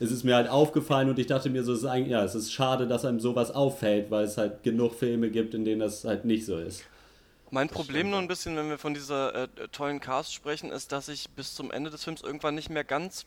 es 0.00 0.10
ist 0.10 0.24
mir 0.24 0.34
halt 0.34 0.48
aufgefallen 0.48 1.08
und 1.08 1.18
ich 1.18 1.26
dachte 1.26 1.50
mir 1.50 1.62
so, 1.62 1.72
es 1.72 1.78
ist 1.80 1.84
eigentlich, 1.84 2.10
ja, 2.12 2.24
es 2.24 2.34
ist 2.34 2.52
schade, 2.52 2.86
dass 2.86 3.04
einem 3.04 3.20
sowas 3.20 3.50
auffällt, 3.52 4.10
weil 4.10 4.24
es 4.24 4.36
halt 4.36 4.62
genug 4.62 4.94
Filme 4.94 5.30
gibt, 5.30 5.54
in 5.54 5.64
denen 5.64 5.80
das 5.80 6.04
halt 6.04 6.24
nicht 6.24 6.44
so 6.46 6.58
ist. 6.58 6.84
Mein 7.50 7.68
Problem 7.68 8.10
nur 8.10 8.18
ein 8.18 8.26
bisschen, 8.26 8.56
wenn 8.56 8.68
wir 8.68 8.78
von 8.78 8.94
dieser 8.94 9.34
äh, 9.44 9.48
tollen 9.70 10.00
Cast 10.00 10.34
sprechen, 10.34 10.70
ist, 10.70 10.90
dass 10.90 11.08
ich 11.08 11.30
bis 11.30 11.54
zum 11.54 11.70
Ende 11.70 11.90
des 11.90 12.02
Films 12.02 12.22
irgendwann 12.22 12.56
nicht 12.56 12.70
mehr 12.70 12.84
ganz 12.84 13.26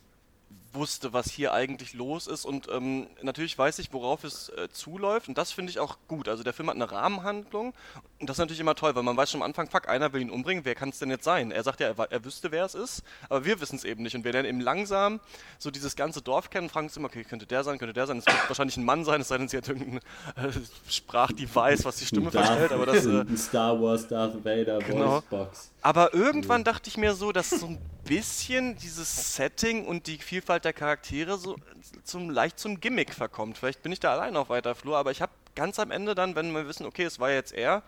wusste, 0.73 1.11
was 1.11 1.31
hier 1.31 1.53
eigentlich 1.53 1.93
los 1.95 2.27
ist. 2.27 2.45
Und 2.45 2.67
ähm, 2.71 3.07
natürlich 3.23 3.57
weiß 3.57 3.79
ich, 3.79 3.91
worauf 3.93 4.23
es 4.23 4.49
äh, 4.49 4.69
zuläuft. 4.69 5.27
Und 5.27 5.35
das 5.37 5.51
finde 5.51 5.71
ich 5.71 5.79
auch 5.79 5.97
gut. 6.07 6.27
Also 6.27 6.43
der 6.43 6.53
Film 6.53 6.69
hat 6.69 6.75
eine 6.75 6.91
Rahmenhandlung. 6.91 7.73
Und 8.19 8.29
das 8.29 8.35
ist 8.35 8.39
natürlich 8.39 8.59
immer 8.59 8.75
toll, 8.75 8.93
weil 8.93 9.01
man 9.01 9.17
weiß 9.17 9.31
schon 9.31 9.41
am 9.41 9.45
Anfang, 9.47 9.67
fuck, 9.69 9.87
einer 9.89 10.13
will 10.13 10.21
ihn 10.21 10.29
umbringen. 10.29 10.65
Wer 10.65 10.75
kann 10.75 10.89
es 10.89 10.99
denn 10.99 11.09
jetzt 11.09 11.23
sein? 11.23 11.49
Er 11.51 11.63
sagt 11.63 11.79
ja, 11.79 11.87
er, 11.87 12.11
er 12.11 12.23
wüsste, 12.25 12.51
wer 12.51 12.63
es 12.65 12.75
ist. 12.75 13.01
Aber 13.27 13.43
wir 13.43 13.59
wissen 13.59 13.77
es 13.77 13.85
eben 13.85 14.03
nicht. 14.03 14.15
Und 14.15 14.23
wir 14.23 14.31
lernen 14.33 14.49
eben 14.49 14.59
langsam 14.59 15.19
so 15.57 15.71
dieses 15.71 15.95
ganze 15.95 16.21
Dorf 16.21 16.51
kennen, 16.51 16.69
fragen 16.69 16.87
uns 16.87 16.97
immer, 16.97 17.07
okay, 17.07 17.23
könnte 17.23 17.47
der 17.47 17.63
sein, 17.63 17.79
könnte 17.79 17.93
der 17.93 18.05
sein. 18.05 18.19
Es 18.19 18.27
wird 18.27 18.37
wahrscheinlich 18.47 18.77
ein 18.77 18.85
Mann 18.85 19.03
sein, 19.03 19.21
es 19.21 19.29
sei 19.29 19.37
denn, 19.39 19.47
sie 19.47 19.57
hat 19.57 19.67
irgendein 19.67 19.97
äh, 20.35 20.51
Sprachdevice, 20.89 21.85
was 21.85 21.95
die 21.97 22.05
Stimme 22.05 22.29
Darth- 22.29 22.45
verstellt. 22.45 22.71
Aber 22.71 22.85
das... 22.85 23.05
Äh, 23.05 23.21
ein 23.21 23.37
Star 23.37 23.81
Wars 23.81 24.07
Darth 24.07 24.43
Vader 24.45 24.79
Genau. 24.79 25.21
Voicebox. 25.29 25.71
aber 25.81 26.13
irgendwann 26.13 26.63
dachte 26.63 26.89
ich 26.89 26.97
mir 26.97 27.13
so, 27.15 27.31
dass 27.31 27.49
so 27.49 27.65
ein 27.67 27.77
bisschen 28.07 28.77
dieses 28.77 29.35
Setting 29.35 29.85
und 29.85 30.07
die 30.07 30.17
Vielfalt 30.17 30.65
der 30.65 30.73
Charaktere 30.73 31.37
so 31.37 31.55
zum 32.03 32.29
leicht 32.29 32.59
zum 32.59 32.79
Gimmick 32.79 33.13
verkommt. 33.13 33.57
Vielleicht 33.57 33.83
bin 33.83 33.91
ich 33.91 33.99
da 33.99 34.13
allein 34.13 34.35
auf 34.35 34.49
weiter 34.49 34.75
Flur, 34.75 34.97
aber 34.97 35.11
ich 35.11 35.21
habe 35.21 35.31
ganz 35.55 35.79
am 35.79 35.91
Ende 35.91 36.15
dann, 36.15 36.35
wenn 36.35 36.51
wir 36.51 36.67
wissen, 36.67 36.85
okay, 36.85 37.03
es 37.03 37.19
war 37.19 37.31
jetzt 37.31 37.53
er 37.53 37.83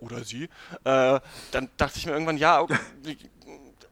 oder 0.00 0.22
sie, 0.22 0.44
äh, 0.84 1.20
dann 1.50 1.70
dachte 1.76 1.98
ich 1.98 2.06
mir 2.06 2.12
irgendwann, 2.12 2.36
ja, 2.36 2.60
okay, 2.60 2.76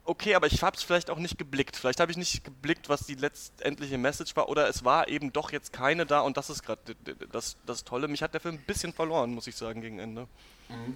okay, 0.04 0.34
aber 0.34 0.46
ich 0.46 0.62
habe 0.62 0.76
es 0.76 0.82
vielleicht 0.82 1.10
auch 1.10 1.18
nicht 1.18 1.38
geblickt. 1.38 1.76
Vielleicht 1.76 2.00
habe 2.00 2.10
ich 2.10 2.16
nicht 2.16 2.44
geblickt, 2.44 2.88
was 2.88 3.06
die 3.06 3.14
letztendliche 3.14 3.98
Message 3.98 4.36
war, 4.36 4.48
oder 4.48 4.68
es 4.68 4.84
war 4.84 5.08
eben 5.08 5.32
doch 5.32 5.50
jetzt 5.52 5.72
keine 5.72 6.06
da 6.06 6.20
und 6.20 6.36
das 6.36 6.50
ist 6.50 6.62
gerade 6.62 6.94
das, 7.32 7.56
das 7.66 7.84
Tolle. 7.84 8.08
Mich 8.08 8.22
hat 8.22 8.34
der 8.34 8.40
Film 8.40 8.56
ein 8.56 8.64
bisschen 8.66 8.92
verloren, 8.92 9.34
muss 9.34 9.46
ich 9.46 9.56
sagen, 9.56 9.80
gegen 9.80 9.98
Ende. 9.98 10.28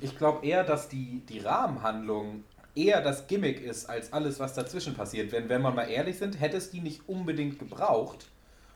Ich 0.00 0.16
glaube 0.16 0.46
eher, 0.46 0.64
dass 0.64 0.88
die, 0.88 1.22
die 1.28 1.40
Rahmenhandlung 1.40 2.44
eher 2.86 3.00
das 3.02 3.26
Gimmick 3.26 3.60
ist, 3.62 3.88
als 3.88 4.12
alles, 4.12 4.40
was 4.40 4.54
dazwischen 4.54 4.94
passiert. 4.94 5.32
Wenn, 5.32 5.48
wenn 5.48 5.62
wir 5.62 5.70
mal 5.70 5.84
ehrlich 5.88 6.18
sind, 6.18 6.40
hätte 6.40 6.56
es 6.56 6.70
die 6.70 6.80
nicht 6.80 7.02
unbedingt 7.08 7.58
gebraucht 7.58 8.26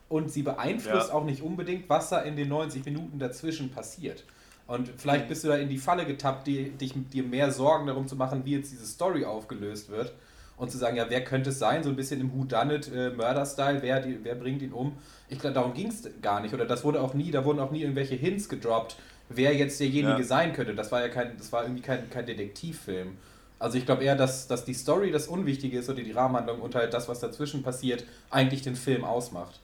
und 0.08 0.30
sie 0.30 0.42
beeinflusst 0.42 1.08
Ja. 1.08 1.14
auch 1.14 1.24
nicht 1.24 1.42
unbedingt, 1.42 1.88
was 1.88 2.10
da 2.10 2.20
in 2.20 2.36
den 2.36 2.48
90 2.48 2.84
Minuten 2.84 3.18
dazwischen 3.18 3.70
passiert. 3.70 4.24
Und 4.66 4.90
vielleicht 4.96 5.28
bist 5.28 5.44
du 5.44 5.48
da 5.48 5.56
in 5.56 5.68
die 5.68 5.76
Falle 5.78 6.06
getappt, 6.06 6.46
die, 6.46 6.70
dich, 6.70 6.94
dir 7.12 7.22
mehr 7.22 7.50
Sorgen 7.50 7.86
darum 7.86 8.08
zu 8.08 8.16
machen, 8.16 8.42
wie 8.44 8.52
jetzt 8.56 8.72
diese 8.72 8.86
Story 8.86 9.24
aufgelöst 9.24 9.90
wird. 9.90 10.12
Und 10.56 10.70
zu 10.70 10.78
sagen, 10.78 10.96
ja, 10.96 11.06
wer 11.10 11.24
könnte 11.24 11.50
es 11.50 11.58
sein? 11.58 11.82
So 11.82 11.90
ein 11.90 11.96
bisschen 11.96 12.20
im 12.20 12.32
Whodunit, 12.32 12.88
äh, 12.94 13.10
Murder-Style, 13.10 13.82
wer, 13.82 14.00
die, 14.00 14.20
wer 14.22 14.36
bringt 14.36 14.62
ihn 14.62 14.72
um? 14.72 14.92
Ich 15.28 15.40
glaube, 15.40 15.54
darum 15.54 15.74
ging 15.74 15.88
es 15.88 16.08
gar 16.22 16.40
nicht. 16.40 16.54
Oder 16.54 16.64
das 16.64 16.84
wurde 16.84 17.00
auch 17.00 17.12
nie, 17.12 17.30
da 17.32 17.44
wurden 17.44 17.58
auch 17.58 17.72
nie 17.72 17.82
irgendwelche 17.82 18.14
Hints 18.14 18.48
gedroppt, 18.48 18.96
wer 19.28 19.52
jetzt 19.54 19.80
derjenige 19.80 20.20
Ja. 20.20 20.24
sein 20.24 20.52
könnte. 20.52 20.74
Das 20.76 20.92
war 20.92 21.00
ja 21.00 21.08
kein, 21.08 21.36
das 21.36 21.50
war 21.52 21.64
irgendwie 21.64 21.82
kein, 21.82 22.08
kein 22.08 22.24
Detektivfilm. 22.24 23.16
Also 23.64 23.78
ich 23.78 23.86
glaube 23.86 24.04
eher, 24.04 24.14
dass, 24.14 24.46
dass 24.46 24.66
die 24.66 24.74
Story 24.74 25.10
das 25.10 25.26
Unwichtige 25.26 25.78
ist 25.78 25.88
oder 25.88 26.02
die 26.02 26.12
Rahmenhandlung 26.12 26.60
und 26.60 26.74
halt 26.74 26.92
das, 26.92 27.08
was 27.08 27.20
dazwischen 27.20 27.62
passiert, 27.62 28.04
eigentlich 28.30 28.60
den 28.60 28.76
Film 28.76 29.04
ausmacht. 29.04 29.58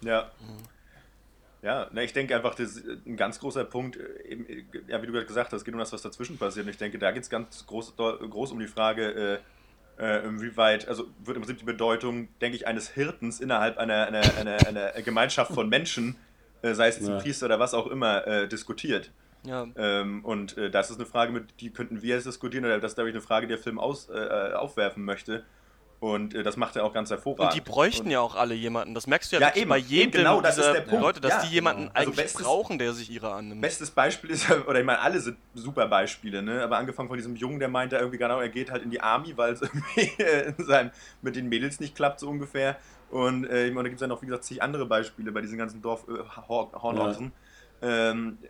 Ja. 0.00 0.32
Ja, 1.62 1.86
na, 1.92 2.02
ich 2.02 2.12
denke 2.12 2.34
einfach, 2.34 2.56
das 2.56 2.78
ist 2.78 3.06
ein 3.06 3.16
ganz 3.16 3.38
großer 3.38 3.64
Punkt, 3.64 3.96
äh, 3.96 4.28
eben, 4.28 4.44
ja, 4.88 5.00
wie 5.00 5.06
du 5.06 5.12
gerade 5.12 5.26
gesagt 5.26 5.52
hast, 5.52 5.60
es 5.60 5.64
geht 5.64 5.72
um 5.72 5.78
das, 5.78 5.92
was 5.92 6.02
dazwischen 6.02 6.36
passiert. 6.36 6.66
Und 6.66 6.70
ich 6.72 6.78
denke, 6.78 6.98
da 6.98 7.12
geht 7.12 7.22
es 7.22 7.30
ganz 7.30 7.64
groß, 7.64 7.94
groß 7.96 8.50
um 8.50 8.58
die 8.58 8.66
Frage, 8.66 9.40
äh, 9.98 10.04
äh, 10.04 10.26
inwieweit, 10.26 10.88
also 10.88 11.06
wird 11.24 11.36
im 11.36 11.42
Prinzip 11.44 11.58
die 11.58 11.64
Bedeutung, 11.64 12.26
denke 12.40 12.56
ich, 12.56 12.66
eines 12.66 12.88
Hirtens 12.88 13.38
innerhalb 13.38 13.78
einer, 13.78 14.08
einer, 14.08 14.36
einer, 14.36 14.66
einer 14.66 14.90
Gemeinschaft 15.02 15.52
von 15.52 15.68
Menschen, 15.68 16.16
äh, 16.62 16.74
sei 16.74 16.88
es 16.88 16.96
jetzt 16.96 17.06
ein 17.06 17.14
Ja. 17.14 17.20
Priester 17.20 17.46
oder 17.46 17.60
was 17.60 17.72
auch 17.72 17.86
immer, 17.86 18.26
äh, 18.26 18.48
diskutiert. 18.48 19.12
Ja, 19.44 19.66
Ähm, 19.76 20.24
und 20.24 20.56
äh, 20.56 20.70
das 20.70 20.90
ist 20.90 20.96
eine 20.98 21.06
Frage, 21.06 21.32
mit 21.32 21.60
die 21.60 21.70
könnten 21.70 22.00
wir 22.02 22.14
jetzt 22.16 22.26
diskutieren, 22.26 22.64
oder 22.64 22.78
das 22.78 22.92
ist, 22.92 22.94
glaube 22.96 23.10
ich, 23.10 23.14
eine 23.16 23.22
Frage, 23.22 23.46
die 23.46 23.54
der 23.54 23.62
Film 23.62 23.78
aus, 23.80 24.08
äh, 24.08 24.52
aufwerfen 24.54 25.04
möchte. 25.04 25.44
Und 25.98 26.34
äh, 26.34 26.42
das 26.42 26.56
macht 26.56 26.74
er 26.74 26.84
auch 26.84 26.92
ganz 26.92 27.10
hervorragend. 27.10 27.52
und 27.52 27.54
die 27.54 27.60
bräuchten 27.70 28.06
Und- 28.06 28.10
ja 28.10 28.20
auch 28.20 28.34
alle 28.34 28.54
jemanden. 28.54 28.92
Das 28.94 29.06
merkst 29.06 29.30
du 29.30 29.36
ja, 29.36 29.42
Ja, 29.42 29.54
eben, 29.54 29.68
bei 29.68 29.78
eben 29.78 29.88
jedem 29.88 30.10
genau, 30.10 30.40
das 30.40 30.58
ist 30.58 30.66
der 30.72 30.80
Punkt. 30.80 31.00
Leute, 31.00 31.20
dass 31.20 31.30
Ja, 31.32 31.42
die 31.42 31.54
jemanden 31.54 31.82
genau. 31.82 31.92
Also 31.94 32.10
eigentlich 32.10 32.24
bestes- 32.24 32.42
brauchen, 32.44 32.78
der 32.78 32.92
sich 32.92 33.08
ihrer 33.10 33.34
annimmt. 33.34 33.60
Bestes 33.60 33.90
Beispiel 33.92 34.30
ist, 34.30 34.48
ja- 34.48 34.62
oder 34.66 34.80
ich 34.80 34.84
meine, 34.86 35.00
alle 35.00 35.20
sind 35.20 35.36
super 35.54 35.86
Beispiele, 35.86 36.42
ne? 36.42 36.60
aber 36.62 36.76
angefangen 36.78 37.08
von 37.08 37.16
diesem 37.18 37.36
Jungen, 37.36 37.60
der 37.60 37.68
meint, 37.68 37.92
er 37.92 38.00
irgendwie 38.00 38.18
genau, 38.18 38.40
er 38.40 38.48
geht 38.48 38.70
halt 38.72 38.82
in 38.82 38.90
die 38.90 39.00
Army, 39.00 39.36
weil 39.36 39.52
es 39.52 39.62
irgendwie 39.62 40.22
äh, 40.22 40.52
in 40.56 40.64
seinem, 40.64 40.90
mit 41.20 41.36
den 41.36 41.48
Mädels 41.48 41.78
nicht 41.78 41.94
klappt, 41.94 42.18
so 42.18 42.28
ungefähr. 42.28 42.76
Und 43.10 43.44
äh, 43.48 43.66
ich 43.68 43.72
meine, 43.72 43.84
da 43.84 43.88
gibt 43.90 43.96
es 43.96 44.00
ja 44.00 44.08
noch, 44.08 44.22
wie 44.22 44.26
gesagt, 44.26 44.42
zig 44.44 44.60
andere 44.62 44.86
Beispiele 44.86 45.30
bei 45.30 45.40
diesen 45.40 45.56
ganzen 45.58 45.82
Dorf 45.82 46.04
äh, 46.08 46.18
Hornochsen. 46.48 47.32
Ähm, 47.84 48.38
äh, 48.42 48.48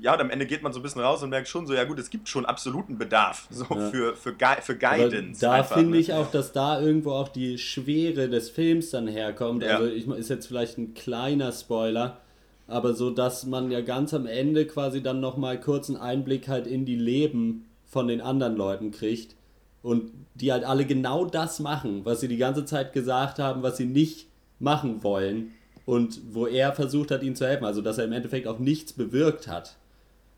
ja, 0.00 0.14
und 0.14 0.20
am 0.20 0.30
Ende 0.30 0.46
geht 0.46 0.62
man 0.62 0.72
so 0.72 0.80
ein 0.80 0.82
bisschen 0.82 1.00
raus 1.02 1.22
und 1.22 1.30
merkt 1.30 1.46
schon 1.48 1.66
so, 1.66 1.74
ja 1.74 1.84
gut, 1.84 1.98
es 1.98 2.10
gibt 2.10 2.28
schon 2.28 2.44
absoluten 2.46 2.98
Bedarf 2.98 3.46
so 3.50 3.64
Ja. 3.70 3.90
für, 3.90 4.16
für, 4.16 4.32
Gui 4.34 4.56
für 4.60 4.72
Aber 4.72 4.96
Guidance. 4.96 5.40
da 5.40 5.52
einfach, 5.52 5.76
finde 5.76 5.92
ne? 5.92 5.98
ich 5.98 6.12
auch, 6.12 6.30
dass 6.30 6.52
da 6.52 6.80
irgendwo 6.80 7.12
auch 7.12 7.28
die 7.28 7.58
Schwere 7.58 8.28
des 8.28 8.50
Films 8.50 8.90
dann 8.90 9.06
herkommt. 9.06 9.62
Ja. 9.62 9.78
Also 9.78 9.86
ich, 9.92 10.06
ist 10.08 10.30
jetzt 10.30 10.46
vielleicht 10.46 10.78
ein 10.78 10.94
kleiner 10.94 11.52
Spoiler, 11.52 12.18
aber 12.66 12.94
so, 12.94 13.10
dass 13.10 13.44
man 13.46 13.70
ja 13.70 13.82
ganz 13.82 14.12
am 14.14 14.26
Ende 14.26 14.66
quasi 14.66 15.02
dann 15.02 15.20
nochmal 15.20 15.60
kurz 15.60 15.88
einen 15.90 15.98
Einblick 15.98 16.48
halt 16.48 16.66
in 16.66 16.84
die 16.84 16.96
Leben 16.96 17.66
von 17.84 18.08
den 18.08 18.20
anderen 18.20 18.56
Leuten 18.56 18.90
kriegt 18.90 19.36
und 19.82 20.10
die 20.34 20.50
halt 20.50 20.64
alle 20.64 20.86
genau 20.86 21.24
das 21.26 21.60
machen, 21.60 22.04
was 22.04 22.20
sie 22.20 22.28
die 22.28 22.38
ganze 22.38 22.64
Zeit 22.64 22.92
gesagt 22.92 23.38
haben, 23.38 23.62
was 23.62 23.76
sie 23.76 23.84
nicht 23.86 24.26
machen 24.58 25.02
wollen 25.04 25.52
und 25.86 26.20
wo 26.32 26.46
er 26.46 26.72
versucht 26.72 27.10
hat, 27.10 27.22
ihnen 27.22 27.36
zu 27.36 27.46
helfen. 27.46 27.64
Also 27.66 27.82
dass 27.82 27.98
er 27.98 28.06
im 28.06 28.12
Endeffekt 28.12 28.48
auch 28.48 28.58
nichts 28.58 28.92
bewirkt 28.94 29.46
hat. 29.46 29.76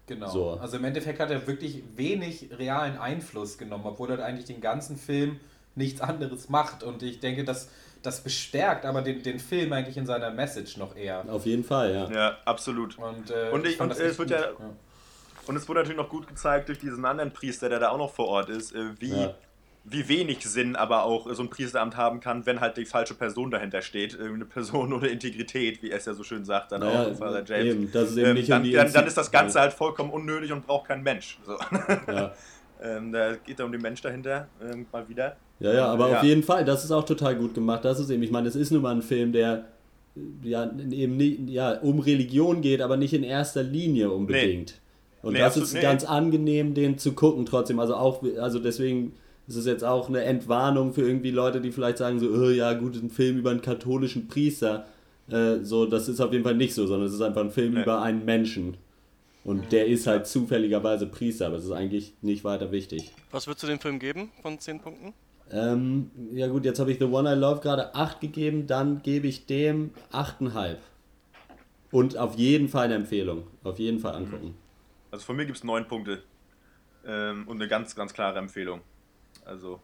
Genau. 0.06 0.28
So. 0.28 0.50
Also 0.60 0.76
im 0.76 0.84
Endeffekt 0.84 1.18
hat 1.20 1.30
er 1.30 1.46
wirklich 1.46 1.82
wenig 1.96 2.50
realen 2.56 2.96
Einfluss 2.98 3.58
genommen, 3.58 3.84
obwohl 3.86 4.10
er 4.10 4.24
eigentlich 4.24 4.46
den 4.46 4.60
ganzen 4.60 4.96
Film 4.96 5.40
nichts 5.74 6.00
anderes 6.00 6.48
macht. 6.48 6.82
Und 6.82 7.02
ich 7.02 7.18
denke, 7.20 7.44
das, 7.44 7.68
das 8.02 8.22
bestärkt 8.22 8.84
aber 8.86 9.02
den, 9.02 9.22
den 9.22 9.40
Film 9.40 9.72
eigentlich 9.72 9.96
in 9.96 10.06
seiner 10.06 10.30
Message 10.30 10.76
noch 10.76 10.94
eher. 10.96 11.24
Auf 11.28 11.44
jeden 11.44 11.64
Fall, 11.64 11.92
ja. 11.92 12.10
Ja, 12.10 12.36
absolut. 12.44 12.96
Und, 12.98 13.30
äh, 13.30 13.50
Und 13.52 13.66
ich- 13.66 13.76
fand 13.76 13.90
und 13.92 13.98
es 14.00 14.16
wird 14.18 14.30
gut. 14.30 14.30
ja- 14.30 14.50
Und 15.48 15.56
es 15.56 15.68
wurde 15.68 15.80
natürlich 15.80 15.98
noch 15.98 16.08
gut 16.08 16.26
gezeigt 16.26 16.68
durch 16.68 16.78
diesen 16.78 17.04
anderen 17.04 17.32
Priester, 17.32 17.68
der 17.68 17.78
da 17.80 17.90
auch 17.90 17.98
noch 17.98 18.12
vor 18.12 18.26
Ort 18.28 18.48
ist, 18.48 18.72
äh, 18.74 18.98
wie, 19.00 19.10
Ja. 19.10 19.34
Wie 19.88 20.08
wenig 20.08 20.44
Sinn 20.44 20.74
aber 20.74 21.04
auch 21.04 21.32
so 21.32 21.42
ein 21.42 21.48
Priesteramt 21.50 21.96
haben 21.96 22.18
kann, 22.20 22.44
wenn 22.44 22.60
halt 22.60 22.76
die 22.76 22.84
falsche 22.84 23.14
Person 23.14 23.50
dahinter 23.52 23.82
steht. 23.82 24.14
Irgendwie 24.14 24.34
eine 24.34 24.44
Person 24.44 24.92
ohne 24.92 25.06
Integrität, 25.08 25.82
wie 25.82 25.90
er 25.90 25.98
es 25.98 26.06
ja 26.06 26.14
so 26.14 26.24
schön 26.24 26.44
sagt, 26.44 26.72
dann 26.72 26.80
Naja, 26.80 27.06
auch 27.12 27.16
Father 27.16 27.44
James. 27.46 27.74
eben, 27.74 27.92
das 27.92 28.10
ist 28.10 28.16
eben 28.16 28.26
Ähm, 28.30 28.34
nicht 28.34 28.50
dann, 28.50 28.62
die 28.64 28.72
dann, 28.72 28.92
dann 28.92 29.04
Insti- 29.04 29.08
ist 29.08 29.16
das 29.16 29.30
Ganze 29.30 29.60
halt 29.60 29.72
vollkommen 29.72 30.10
unnötig 30.10 30.50
und 30.52 30.66
braucht 30.66 30.88
kein 30.88 31.02
Mensch. 31.02 31.38
So. 31.46 31.52
ja. 32.12 32.32
ähm, 32.82 33.12
da 33.12 33.36
geht 33.36 33.58
es 33.58 33.64
um 33.64 33.70
den 33.70 33.80
Mensch 33.80 34.00
dahinter, 34.02 34.48
ähm, 34.60 34.86
mal 34.92 35.08
wieder. 35.08 35.36
Ja, 35.60 35.72
ja, 35.72 35.86
aber 35.86 36.10
Ja. 36.10 36.18
auf 36.18 36.24
jeden 36.24 36.42
Fall, 36.42 36.64
das 36.64 36.84
ist 36.84 36.90
auch 36.90 37.04
total 37.04 37.36
gut 37.36 37.54
gemacht. 37.54 37.84
Das 37.84 38.00
ist 38.00 38.10
eben, 38.10 38.22
ich 38.24 38.30
meine, 38.32 38.48
es 38.48 38.56
ist 38.56 38.72
nun 38.72 38.82
mal 38.82 38.94
ein 38.94 39.02
Film, 39.02 39.32
der 39.32 39.66
äh, 40.16 40.48
ja 40.48 40.64
eben 40.90 41.16
nicht, 41.16 41.48
ja, 41.48 41.78
um 41.78 42.00
Religion 42.00 42.60
geht, 42.60 42.82
aber 42.82 42.96
nicht 42.96 43.14
in 43.14 43.22
erster 43.22 43.62
Linie 43.62 44.10
unbedingt. 44.10 44.80
Und 45.22 45.32
Nee, 45.34 45.38
das 45.38 45.56
ist 45.56 45.74
nee. 45.74 45.80
ganz 45.80 46.04
angenehm, 46.04 46.74
den 46.74 46.98
zu 46.98 47.12
gucken 47.12 47.46
trotzdem. 47.46 47.78
Also 47.80 47.94
auch, 47.96 48.22
also 48.40 48.58
deswegen 48.58 49.12
ist 49.48 49.56
es 49.56 49.66
jetzt 49.66 49.84
auch 49.84 50.08
eine 50.08 50.22
Entwarnung 50.24 50.92
für 50.92 51.02
irgendwie 51.02 51.30
Leute, 51.30 51.60
die 51.60 51.70
vielleicht 51.72 51.98
sagen 51.98 52.18
so, 52.18 52.28
oh, 52.28 52.50
ja 52.50 52.72
gut, 52.74 52.96
ein 52.96 53.10
Film 53.10 53.38
über 53.38 53.50
einen 53.50 53.60
katholischen 53.62 54.26
Priester. 54.28 54.86
Äh, 55.30 55.58
so, 55.62 55.86
das 55.86 56.08
ist 56.08 56.20
auf 56.20 56.32
jeden 56.32 56.44
Fall 56.44 56.54
nicht 56.56 56.74
so, 56.74 56.86
sondern 56.86 57.08
es 57.08 57.14
ist 57.14 57.20
einfach 57.20 57.42
ein 57.42 57.50
Film 57.50 57.74
Nee. 57.74 57.82
über 57.82 58.02
einen 58.02 58.24
Menschen. 58.24 58.76
Und 59.44 59.70
der 59.70 59.86
ist 59.86 60.08
halt 60.08 60.26
zufälligerweise 60.26 61.06
Priester, 61.06 61.46
aber 61.46 61.56
es 61.56 61.64
ist 61.64 61.70
eigentlich 61.70 62.14
nicht 62.20 62.42
weiter 62.42 62.72
wichtig. 62.72 63.12
Was 63.30 63.46
würdest 63.46 63.62
du 63.62 63.68
dem 63.68 63.78
Film 63.78 64.00
geben 64.00 64.30
von 64.42 64.58
10 64.58 64.80
Punkten? 64.80 65.12
Ähm, 65.52 66.10
ja 66.32 66.48
gut, 66.48 66.64
jetzt 66.64 66.80
habe 66.80 66.90
ich 66.90 66.98
The 66.98 67.04
One 67.04 67.32
I 67.32 67.36
Love 67.38 67.60
gerade 67.60 67.94
8 67.94 68.20
gegeben, 68.20 68.66
dann 68.66 69.02
gebe 69.02 69.28
ich 69.28 69.46
dem 69.46 69.92
8,5. 70.12 70.76
Und 71.92 72.16
auf 72.18 72.34
jeden 72.34 72.68
Fall 72.68 72.86
eine 72.86 72.96
Empfehlung. 72.96 73.44
Auf 73.62 73.78
jeden 73.78 74.00
Fall 74.00 74.16
angucken. 74.16 74.54
Also 75.12 75.24
von 75.24 75.36
mir 75.36 75.46
gibt 75.46 75.58
es 75.58 75.62
neun 75.64 75.86
Punkte. 75.86 76.22
Ähm, 77.06 77.46
und 77.46 77.56
eine 77.60 77.68
ganz, 77.68 77.94
ganz 77.94 78.12
klare 78.12 78.40
Empfehlung. 78.40 78.80
Also, 79.46 79.80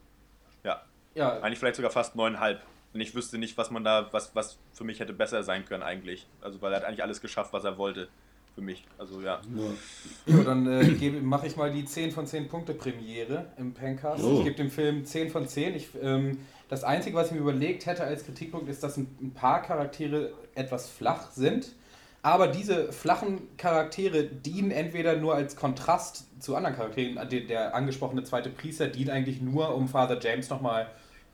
ja. 0.64 0.82
Ja, 1.14 1.40
Eigentlich 1.40 1.58
vielleicht 1.58 1.76
sogar 1.76 1.90
fast 1.90 2.16
neuneinhalb. 2.16 2.60
Und 2.92 3.00
ich 3.00 3.14
wüsste 3.14 3.38
nicht, 3.38 3.56
was 3.56 3.70
man 3.70 3.84
da, 3.84 4.08
was, 4.12 4.34
was 4.34 4.58
für 4.72 4.84
mich 4.84 5.00
hätte 5.00 5.12
besser 5.12 5.42
sein 5.42 5.64
können 5.64 5.82
eigentlich. 5.82 6.26
Also 6.42 6.60
weil 6.60 6.72
er 6.72 6.80
hat 6.80 6.84
eigentlich 6.84 7.02
alles 7.02 7.20
geschafft, 7.20 7.52
was 7.52 7.64
er 7.64 7.78
wollte. 7.78 8.08
Für 8.54 8.60
mich. 8.60 8.84
Also 8.98 9.22
ja. 9.22 9.40
Jo, 10.26 10.42
dann 10.42 10.66
äh, 10.66 11.10
mache 11.22 11.46
ich 11.46 11.56
mal 11.56 11.72
die 11.72 11.86
10 11.86 12.10
von 12.10 12.26
10 12.26 12.48
Punkte 12.48 12.74
Premiere 12.74 13.46
im 13.56 13.72
Pencast. 13.72 14.22
Oh. 14.22 14.38
Ich 14.38 14.44
gebe 14.44 14.56
dem 14.56 14.70
Film 14.70 15.06
10 15.06 15.30
von 15.30 15.48
10. 15.48 15.74
Ich, 15.74 15.88
ähm, 16.02 16.38
das 16.68 16.84
Einzige, 16.84 17.16
was 17.16 17.28
ich 17.28 17.32
mir 17.32 17.40
überlegt 17.40 17.86
hätte 17.86 18.04
als 18.04 18.26
Kritikpunkt, 18.26 18.68
ist, 18.68 18.82
dass 18.82 18.98
ein, 18.98 19.06
ein 19.22 19.32
paar 19.32 19.62
Charaktere 19.62 20.34
etwas 20.54 20.90
flach 20.90 21.30
sind. 21.30 21.72
Aber 22.22 22.46
diese 22.46 22.92
flachen 22.92 23.56
Charaktere 23.56 24.22
dienen 24.24 24.70
entweder 24.70 25.16
nur 25.16 25.34
als 25.34 25.56
Kontrast 25.56 26.26
zu 26.40 26.54
anderen 26.54 26.76
Charakteren. 26.76 27.16
Der, 27.28 27.40
der 27.40 27.74
angesprochene 27.74 28.22
zweite 28.22 28.48
Priester 28.48 28.86
dient 28.86 29.10
eigentlich 29.10 29.40
nur, 29.40 29.74
um 29.74 29.88
Father 29.88 30.20
James 30.20 30.48
nochmal 30.48 30.86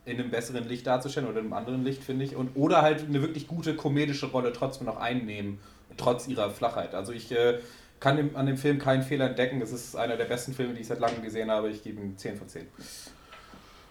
in 0.05 0.19
einem 0.19 0.31
besseren 0.31 0.67
Licht 0.67 0.87
darzustellen 0.87 1.29
oder 1.29 1.39
in 1.39 1.45
einem 1.45 1.53
anderen 1.53 1.83
Licht, 1.83 2.03
finde 2.03 2.25
ich. 2.25 2.35
Und, 2.35 2.55
oder 2.55 2.81
halt 2.81 3.05
eine 3.07 3.21
wirklich 3.21 3.47
gute 3.47 3.75
komedische 3.75 4.25
Rolle 4.27 4.51
trotzdem 4.51 4.87
noch 4.87 4.97
einnehmen, 4.97 5.59
trotz 5.97 6.27
ihrer 6.27 6.49
Flachheit. 6.49 6.95
Also 6.95 7.13
ich 7.13 7.31
äh, 7.31 7.59
kann 7.99 8.17
dem, 8.17 8.35
an 8.35 8.47
dem 8.47 8.57
Film 8.57 8.79
keinen 8.79 9.03
Fehler 9.03 9.27
entdecken. 9.27 9.61
Es 9.61 9.71
ist 9.71 9.95
einer 9.95 10.17
der 10.17 10.25
besten 10.25 10.53
Filme, 10.53 10.73
die 10.73 10.81
ich 10.81 10.87
seit 10.87 10.99
langem 10.99 11.21
gesehen 11.21 11.51
habe. 11.51 11.69
Ich 11.69 11.83
gebe 11.83 12.01
ihm 12.01 12.17
10 12.17 12.35
von 12.35 12.47
10. 12.47 12.65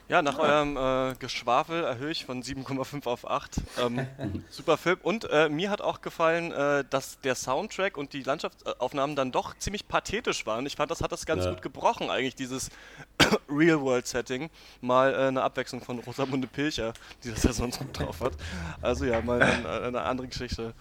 Ja, 0.09 0.23
nach 0.23 0.39
eurem 0.39 0.77
äh, 0.79 1.15
Geschwafel 1.19 1.85
erhöhe 1.85 2.11
ich 2.11 2.25
von 2.25 2.43
7,5 2.43 3.07
auf 3.07 3.29
8. 3.29 3.61
Ähm, 3.79 4.07
super 4.51 4.79
Film. 4.79 4.99
Und 5.03 5.29
äh, 5.31 5.51
mir 5.51 5.69
hat 5.69 5.83
auch 5.83 6.01
gefallen, 6.01 6.51
äh, 6.51 6.83
dass 6.89 7.21
der 7.21 7.35
Soundtrack 7.35 7.99
und 7.99 8.15
die 8.15 8.23
Landschaftsaufnahmen 8.23 9.17
dann 9.17 9.33
doch 9.33 9.55
ziemlich 9.59 9.87
pathetisch 9.87 10.47
waren. 10.47 10.65
Ich 10.65 10.77
fand, 10.77 10.91
das 10.91 11.03
hat 11.03 11.13
das 11.13 11.27
ganz 11.27 11.45
Ja. 11.45 11.51
gut 11.51 11.61
gebrochen, 11.61 12.09
eigentlich, 12.09 12.35
dieses 12.35 12.71
Real-World-Setting. 13.51 14.49
Mal 14.81 15.13
äh, 15.13 15.17
eine 15.29 15.43
Abwechslung 15.43 15.83
von 15.83 15.99
Rosamunde 15.99 16.47
Pilcher, 16.49 16.95
die 17.23 17.31
das 17.31 17.43
ja 17.43 17.53
sonst 17.53 17.79
gut 17.79 17.99
drauf 17.99 18.21
hat. 18.23 18.33
Also 18.81 19.05
ja, 19.05 19.21
mal 19.21 19.43
ein, 19.43 19.67
eine 19.67 20.01
andere 20.03 20.29
Geschichte 20.29 20.73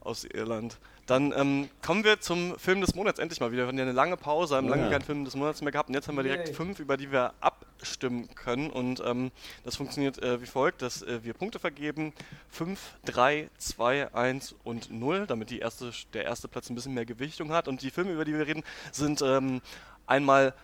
aus 0.00 0.24
Irland. 0.24 0.78
Dann 1.04 1.32
ähm, 1.36 1.68
kommen 1.84 2.02
wir 2.04 2.20
zum 2.20 2.58
Film 2.58 2.80
des 2.80 2.94
Monats 2.94 3.18
endlich 3.18 3.40
mal 3.40 3.52
wieder. 3.52 3.62
Wir 3.64 3.68
hatten 3.68 3.78
ja 3.78 3.84
eine 3.84 3.92
lange 3.92 4.16
Pause, 4.16 4.56
haben 4.56 4.66
Oh 4.68 4.70
lange 4.70 4.84
ja. 4.84 4.90
keinen 4.90 5.02
Film 5.02 5.24
des 5.26 5.34
Monats 5.36 5.60
mehr 5.60 5.72
gehabt 5.72 5.88
und 5.90 5.94
jetzt 5.94 6.08
haben 6.08 6.16
wir 6.16 6.22
direkt 6.22 6.48
Yay. 6.48 6.54
fünf, 6.54 6.78
über 6.80 6.96
die 6.96 7.10
wir 7.12 7.32
ab 7.40 7.66
abstimmen 7.78 8.28
können. 8.34 8.70
Und 8.70 9.02
ähm, 9.04 9.30
das 9.64 9.76
funktioniert 9.76 10.22
äh, 10.22 10.40
wie 10.42 10.46
folgt, 10.46 10.82
dass 10.82 11.02
äh, 11.02 11.22
wir 11.22 11.34
Punkte 11.34 11.58
vergeben. 11.58 12.12
5, 12.50 12.80
3, 13.04 13.48
2, 13.58 14.14
1 14.14 14.54
und 14.64 14.90
0, 14.90 15.26
damit 15.26 15.50
die 15.50 15.60
erste, 15.60 15.92
der 16.12 16.24
erste 16.24 16.48
Platz 16.48 16.70
ein 16.70 16.74
bisschen 16.74 16.94
mehr 16.94 17.06
Gewichtung 17.06 17.52
hat. 17.52 17.68
Und 17.68 17.82
die 17.82 17.90
Filme, 17.90 18.12
über 18.12 18.24
die 18.24 18.34
wir 18.34 18.46
reden, 18.46 18.64
sind 18.92 19.22
ähm, 19.22 19.60
einmal 20.06 20.54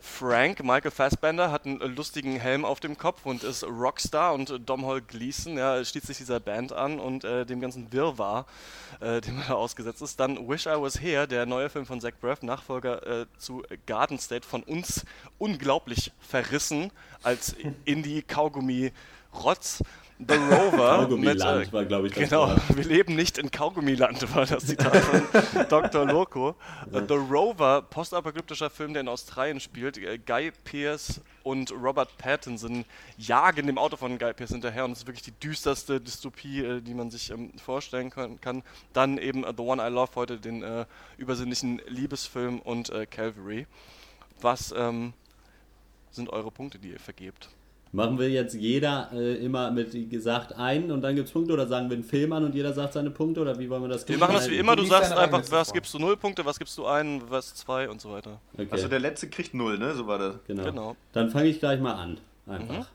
Frank, 0.00 0.64
Michael 0.64 0.90
Fassbender, 0.90 1.50
hat 1.52 1.66
einen 1.66 1.78
lustigen 1.94 2.36
Helm 2.36 2.64
auf 2.64 2.80
dem 2.80 2.96
Kopf 2.96 3.26
und 3.26 3.44
ist 3.44 3.64
Rockstar 3.64 4.32
und 4.34 4.52
Domhnall 4.66 5.02
Gleeson, 5.02 5.58
ja, 5.58 5.84
schließt 5.84 6.06
sich 6.06 6.16
dieser 6.16 6.40
Band 6.40 6.72
an 6.72 6.98
und 6.98 7.24
äh, 7.24 7.44
dem 7.44 7.60
ganzen 7.60 7.92
Wirrwarr, 7.92 8.46
äh, 9.00 9.20
dem 9.20 9.38
er 9.38 9.48
da 9.48 9.54
ausgesetzt 9.54 10.00
ist. 10.02 10.18
Dann 10.18 10.48
Wish 10.48 10.66
I 10.66 10.70
Was 10.70 11.00
Here, 11.00 11.28
der 11.28 11.44
neue 11.46 11.68
Film 11.68 11.84
von 11.86 12.00
Zach 12.00 12.14
Braff, 12.20 12.42
Nachfolger 12.42 13.06
äh, 13.22 13.26
zu 13.38 13.62
Garden 13.86 14.18
State, 14.18 14.46
von 14.46 14.62
uns 14.62 15.04
unglaublich 15.38 16.12
verrissen 16.20 16.90
als 17.22 17.54
Indie-Kaugummi-Rotz. 17.84 19.82
The 20.28 20.34
Rover. 20.34 20.98
Kaugummiland 20.98 21.68
äh, 21.68 21.72
war, 21.72 21.84
glaube 21.86 22.08
ich, 22.08 22.14
das 22.14 22.28
Genau, 22.28 22.48
Wort. 22.48 22.76
wir 22.76 22.84
leben 22.84 23.16
nicht 23.16 23.38
in 23.38 23.50
Kaugummiland, 23.50 24.34
war 24.34 24.44
das 24.44 24.66
Zitat 24.66 24.94
von 24.96 25.22
Dr. 25.68 26.04
Loco. 26.06 26.56
Ja. 26.92 27.00
The 27.06 27.14
Rover, 27.14 27.82
postapokalyptischer 27.82 28.68
Film, 28.68 28.92
der 28.92 29.00
in 29.00 29.08
Australien 29.08 29.60
spielt. 29.60 29.96
Äh, 29.96 30.18
Guy 30.18 30.52
Pearce 30.64 31.22
und 31.42 31.72
Robert 31.72 32.18
Pattinson 32.18 32.84
jagen 33.16 33.66
dem 33.66 33.78
Auto 33.78 33.96
von 33.96 34.18
Guy 34.18 34.34
Pearce 34.34 34.50
hinterher 34.52 34.84
und 34.84 34.92
es 34.92 34.98
ist 35.00 35.06
wirklich 35.06 35.24
die 35.24 35.32
düsterste 35.32 36.00
Dystopie, 36.00 36.64
äh, 36.64 36.80
die 36.82 36.92
man 36.92 37.10
sich 37.10 37.30
ähm, 37.30 37.52
vorstellen 37.58 38.10
kann. 38.10 38.62
Dann 38.92 39.16
eben 39.16 39.44
The 39.44 39.62
One 39.62 39.82
I 39.82 39.90
Love, 39.90 40.10
heute 40.16 40.38
den 40.38 40.62
äh, 40.62 40.84
übersinnlichen 41.16 41.80
Liebesfilm 41.86 42.60
und 42.60 42.90
äh, 42.90 43.06
Calvary. 43.06 43.66
Was 44.42 44.74
ähm, 44.76 45.14
sind 46.10 46.28
eure 46.30 46.50
Punkte, 46.50 46.78
die 46.78 46.90
ihr 46.90 47.00
vergebt? 47.00 47.48
Machen 47.92 48.20
wir 48.20 48.30
jetzt 48.30 48.54
jeder 48.54 49.10
äh, 49.12 49.44
immer 49.44 49.72
mit 49.72 50.10
gesagt 50.10 50.56
einen 50.56 50.92
und 50.92 51.02
dann 51.02 51.16
gibt 51.16 51.26
es 51.26 51.32
Punkte 51.32 51.54
oder 51.54 51.66
sagen 51.66 51.90
wir 51.90 51.96
einen 51.96 52.04
Film 52.04 52.32
an 52.32 52.44
und 52.44 52.54
jeder 52.54 52.72
sagt 52.72 52.92
seine 52.92 53.10
Punkte 53.10 53.40
oder 53.40 53.58
wie 53.58 53.68
wollen 53.68 53.82
wir 53.82 53.88
das 53.88 54.08
Wir 54.08 54.16
machen 54.16 54.34
das 54.34 54.48
wie 54.48 54.58
immer, 54.58 54.76
du 54.76 54.84
sagst 54.84 55.12
einfach, 55.12 55.42
was 55.50 55.72
gibst 55.72 55.92
du 55.92 55.98
null 55.98 56.16
Punkte, 56.16 56.44
was 56.44 56.56
gibst 56.56 56.78
du 56.78 56.86
einen, 56.86 57.28
was 57.28 57.52
zwei 57.54 57.90
und 57.90 58.00
so 58.00 58.12
weiter. 58.12 58.40
Okay. 58.54 58.68
Also 58.70 58.86
der 58.86 59.00
letzte 59.00 59.28
kriegt 59.28 59.54
null, 59.54 59.76
ne? 59.76 59.92
So 59.94 60.06
war 60.06 60.18
das. 60.18 60.36
Genau. 60.46 60.62
genau. 60.62 60.96
Dann 61.12 61.30
fange 61.30 61.48
ich 61.48 61.58
gleich 61.58 61.80
mal 61.80 61.94
an. 61.94 62.18
Einfach. 62.46 62.86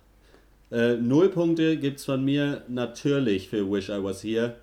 Mhm. 0.72 0.78
Äh, 0.78 0.96
null 0.96 1.28
Punkte 1.28 1.76
gibt 1.76 2.00
es 2.00 2.06
von 2.06 2.24
mir 2.24 2.64
natürlich 2.70 3.50
für 3.50 3.70
Wish 3.70 3.90
I 3.90 4.02
Was 4.02 4.24
Here. 4.24 4.56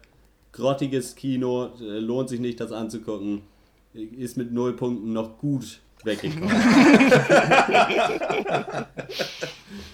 Grottiges 0.53 1.15
Kino, 1.15 1.73
äh, 1.79 1.99
lohnt 1.99 2.31
sich 2.31 2.41
nicht, 2.41 2.59
das 2.59 2.73
anzugucken. 2.73 3.43
Ist 3.93 4.39
mit 4.39 4.51
null 4.51 4.73
Punkten 4.73 5.13
noch 5.13 5.37
gut 5.37 5.81
weggekommen. 6.05 6.51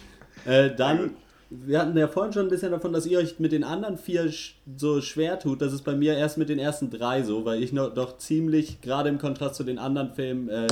Äh, 0.49 0.75
dann, 0.75 1.15
wir 1.51 1.79
hatten 1.79 1.97
ja 1.97 2.09
vorhin 2.09 2.33
schon 2.33 2.47
ein 2.47 2.49
bisschen 2.49 2.71
davon, 2.71 2.95
dass 2.95 3.05
ihr 3.05 3.19
euch 3.19 3.39
mit 3.39 3.53
den 3.53 3.65
anderen 3.65 3.99
vier 3.99 4.33
so 4.77 5.03
schwer 5.03 5.39
tut. 5.39 5.61
Das 5.61 5.75
ist 5.75 5.83
bei 5.83 5.95
mir 5.95 6.17
erst 6.17 6.39
mit 6.39 6.49
den 6.49 6.59
ersten 6.59 6.89
drei 6.89 7.23
so, 7.23 7.45
weil 7.45 7.63
ich 7.63 7.75
noch, 7.75 7.93
doch 7.93 8.17
ziemlich, 8.17 8.81
gerade 8.81 9.11
im 9.11 9.19
Kontrast 9.19 9.57
zu 9.57 9.65
den 9.65 9.79
anderen 9.79 10.15
Filmen, 10.15 10.49
äh, 10.49 10.69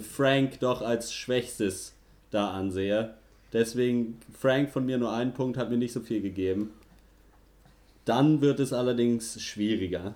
Frank 0.00 0.60
doch 0.60 0.82
als 0.82 1.14
Schwächstes 1.14 1.94
da 2.30 2.50
ansehe. 2.50 3.14
Deswegen, 3.54 4.20
Frank 4.38 4.68
von 4.68 4.84
mir 4.84 4.98
nur 4.98 5.10
einen 5.10 5.32
Punkt, 5.32 5.56
hat 5.56 5.70
mir 5.70 5.78
nicht 5.78 5.94
so 5.94 6.00
viel 6.00 6.20
gegeben. 6.20 6.70
Dann 8.04 8.42
wird 8.42 8.60
es 8.60 8.74
allerdings 8.74 9.40
schwieriger. 9.40 10.14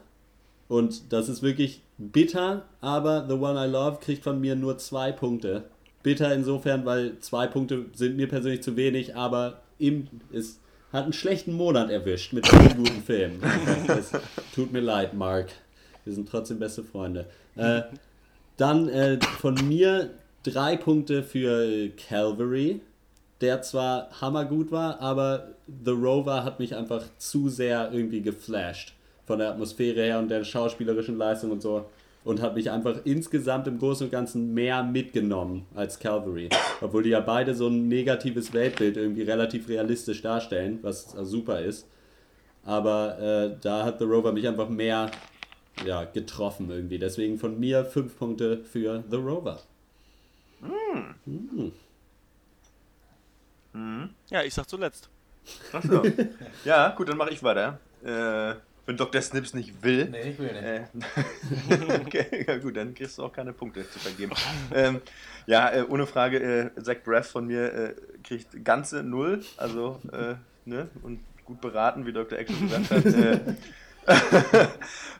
Und 0.68 1.14
das 1.14 1.30
ist 1.30 1.42
wirklich 1.42 1.80
bitter, 1.96 2.66
aber 2.82 3.24
The 3.26 3.36
One 3.36 3.66
I 3.66 3.70
Love 3.70 4.00
kriegt 4.02 4.22
von 4.22 4.38
mir 4.38 4.54
nur 4.54 4.76
zwei 4.76 5.12
Punkte 5.12 5.64
bitter 6.02 6.32
insofern, 6.34 6.84
weil 6.84 7.18
zwei 7.20 7.46
Punkte 7.46 7.86
sind 7.94 8.16
mir 8.16 8.28
persönlich 8.28 8.62
zu 8.62 8.76
wenig, 8.76 9.16
aber 9.16 9.62
im, 9.78 10.08
es 10.32 10.60
hat 10.92 11.04
einen 11.04 11.12
schlechten 11.12 11.52
Monat 11.52 11.90
erwischt 11.90 12.32
mit 12.32 12.46
vielen 12.46 12.76
guten 12.76 13.02
Filmen. 13.06 13.42
Es 13.88 14.12
tut 14.54 14.72
mir 14.72 14.80
leid, 14.80 15.14
Mark. 15.14 15.48
Wir 16.04 16.12
sind 16.12 16.28
trotzdem 16.28 16.58
beste 16.58 16.82
Freunde. 16.82 17.26
Äh, 17.56 17.82
dann 18.56 18.88
äh, 18.88 19.18
von 19.38 19.54
mir 19.68 20.10
drei 20.42 20.76
Punkte 20.76 21.22
für 21.22 21.88
Calvary, 22.08 22.80
der 23.40 23.62
zwar 23.62 24.08
hammergut 24.20 24.70
war, 24.70 25.00
aber 25.00 25.48
The 25.84 25.92
Rover 25.92 26.44
hat 26.44 26.58
mich 26.58 26.74
einfach 26.76 27.04
zu 27.18 27.48
sehr 27.48 27.90
irgendwie 27.92 28.20
geflasht. 28.20 28.94
Von 29.26 29.38
der 29.38 29.50
Atmosphäre 29.50 30.02
her 30.02 30.18
und 30.18 30.28
der 30.28 30.44
schauspielerischen 30.44 31.16
Leistung 31.16 31.52
und 31.52 31.62
so 31.62 31.86
und 32.24 32.40
hat 32.40 32.54
mich 32.54 32.70
einfach 32.70 33.00
insgesamt 33.04 33.66
im 33.66 33.78
Großen 33.78 34.06
und 34.06 34.10
Ganzen 34.10 34.54
mehr 34.54 34.82
mitgenommen 34.82 35.66
als 35.74 35.98
Calvary. 35.98 36.48
Obwohl 36.80 37.02
die 37.02 37.10
ja 37.10 37.20
beide 37.20 37.54
so 37.54 37.68
ein 37.68 37.88
negatives 37.88 38.52
Weltbild 38.52 38.96
irgendwie 38.96 39.22
relativ 39.22 39.68
realistisch 39.68 40.22
darstellen, 40.22 40.78
was 40.82 41.10
super 41.22 41.60
ist. 41.60 41.88
Aber 42.64 43.18
äh, 43.18 43.56
da 43.60 43.84
hat 43.84 43.98
The 43.98 44.04
Rover 44.04 44.32
mich 44.32 44.46
einfach 44.46 44.68
mehr 44.68 45.10
ja, 45.84 46.04
getroffen 46.04 46.70
irgendwie. 46.70 46.98
Deswegen 46.98 47.38
von 47.38 47.58
mir 47.58 47.84
fünf 47.84 48.16
Punkte 48.18 48.58
für 48.58 49.02
The 49.10 49.16
Rover. 49.16 49.60
Mm. 50.60 51.72
Mm. 53.72 54.10
Ja, 54.28 54.42
ich 54.42 54.54
sag 54.54 54.68
zuletzt. 54.68 55.08
Achso. 55.72 56.02
ja, 56.64 56.90
gut, 56.90 57.08
dann 57.08 57.16
mache 57.16 57.30
ich 57.30 57.42
weiter. 57.42 57.80
Äh, 58.04 58.54
wenn 58.86 58.96
Dr. 58.96 59.20
Snips 59.22 59.54
nicht 59.54 59.82
will. 59.82 60.08
Nee, 60.10 60.30
ich 60.30 60.38
will 60.38 60.52
nicht. 60.52 60.64
Äh, 60.64 62.00
okay, 62.06 62.44
ja 62.46 62.56
gut, 62.58 62.76
dann 62.76 62.94
kriegst 62.94 63.18
du 63.18 63.22
auch 63.22 63.32
keine 63.32 63.52
Punkte 63.52 63.88
zu 63.88 63.98
vergeben. 63.98 64.32
ähm, 64.74 65.00
ja, 65.46 65.70
äh, 65.70 65.84
ohne 65.88 66.06
Frage, 66.06 66.70
äh, 66.76 66.82
Zach 66.82 66.96
Braff 67.04 67.30
von 67.30 67.46
mir 67.46 67.72
äh, 67.72 67.94
kriegt 68.24 68.64
ganze 68.64 69.02
Null, 69.02 69.42
also, 69.56 70.00
äh, 70.12 70.34
ne, 70.64 70.88
und 71.02 71.20
gut 71.44 71.60
beraten, 71.60 72.06
wie 72.06 72.12
Dr. 72.12 72.38
Action 72.38 72.68
gesagt 72.68 72.90
hat. 72.90 73.56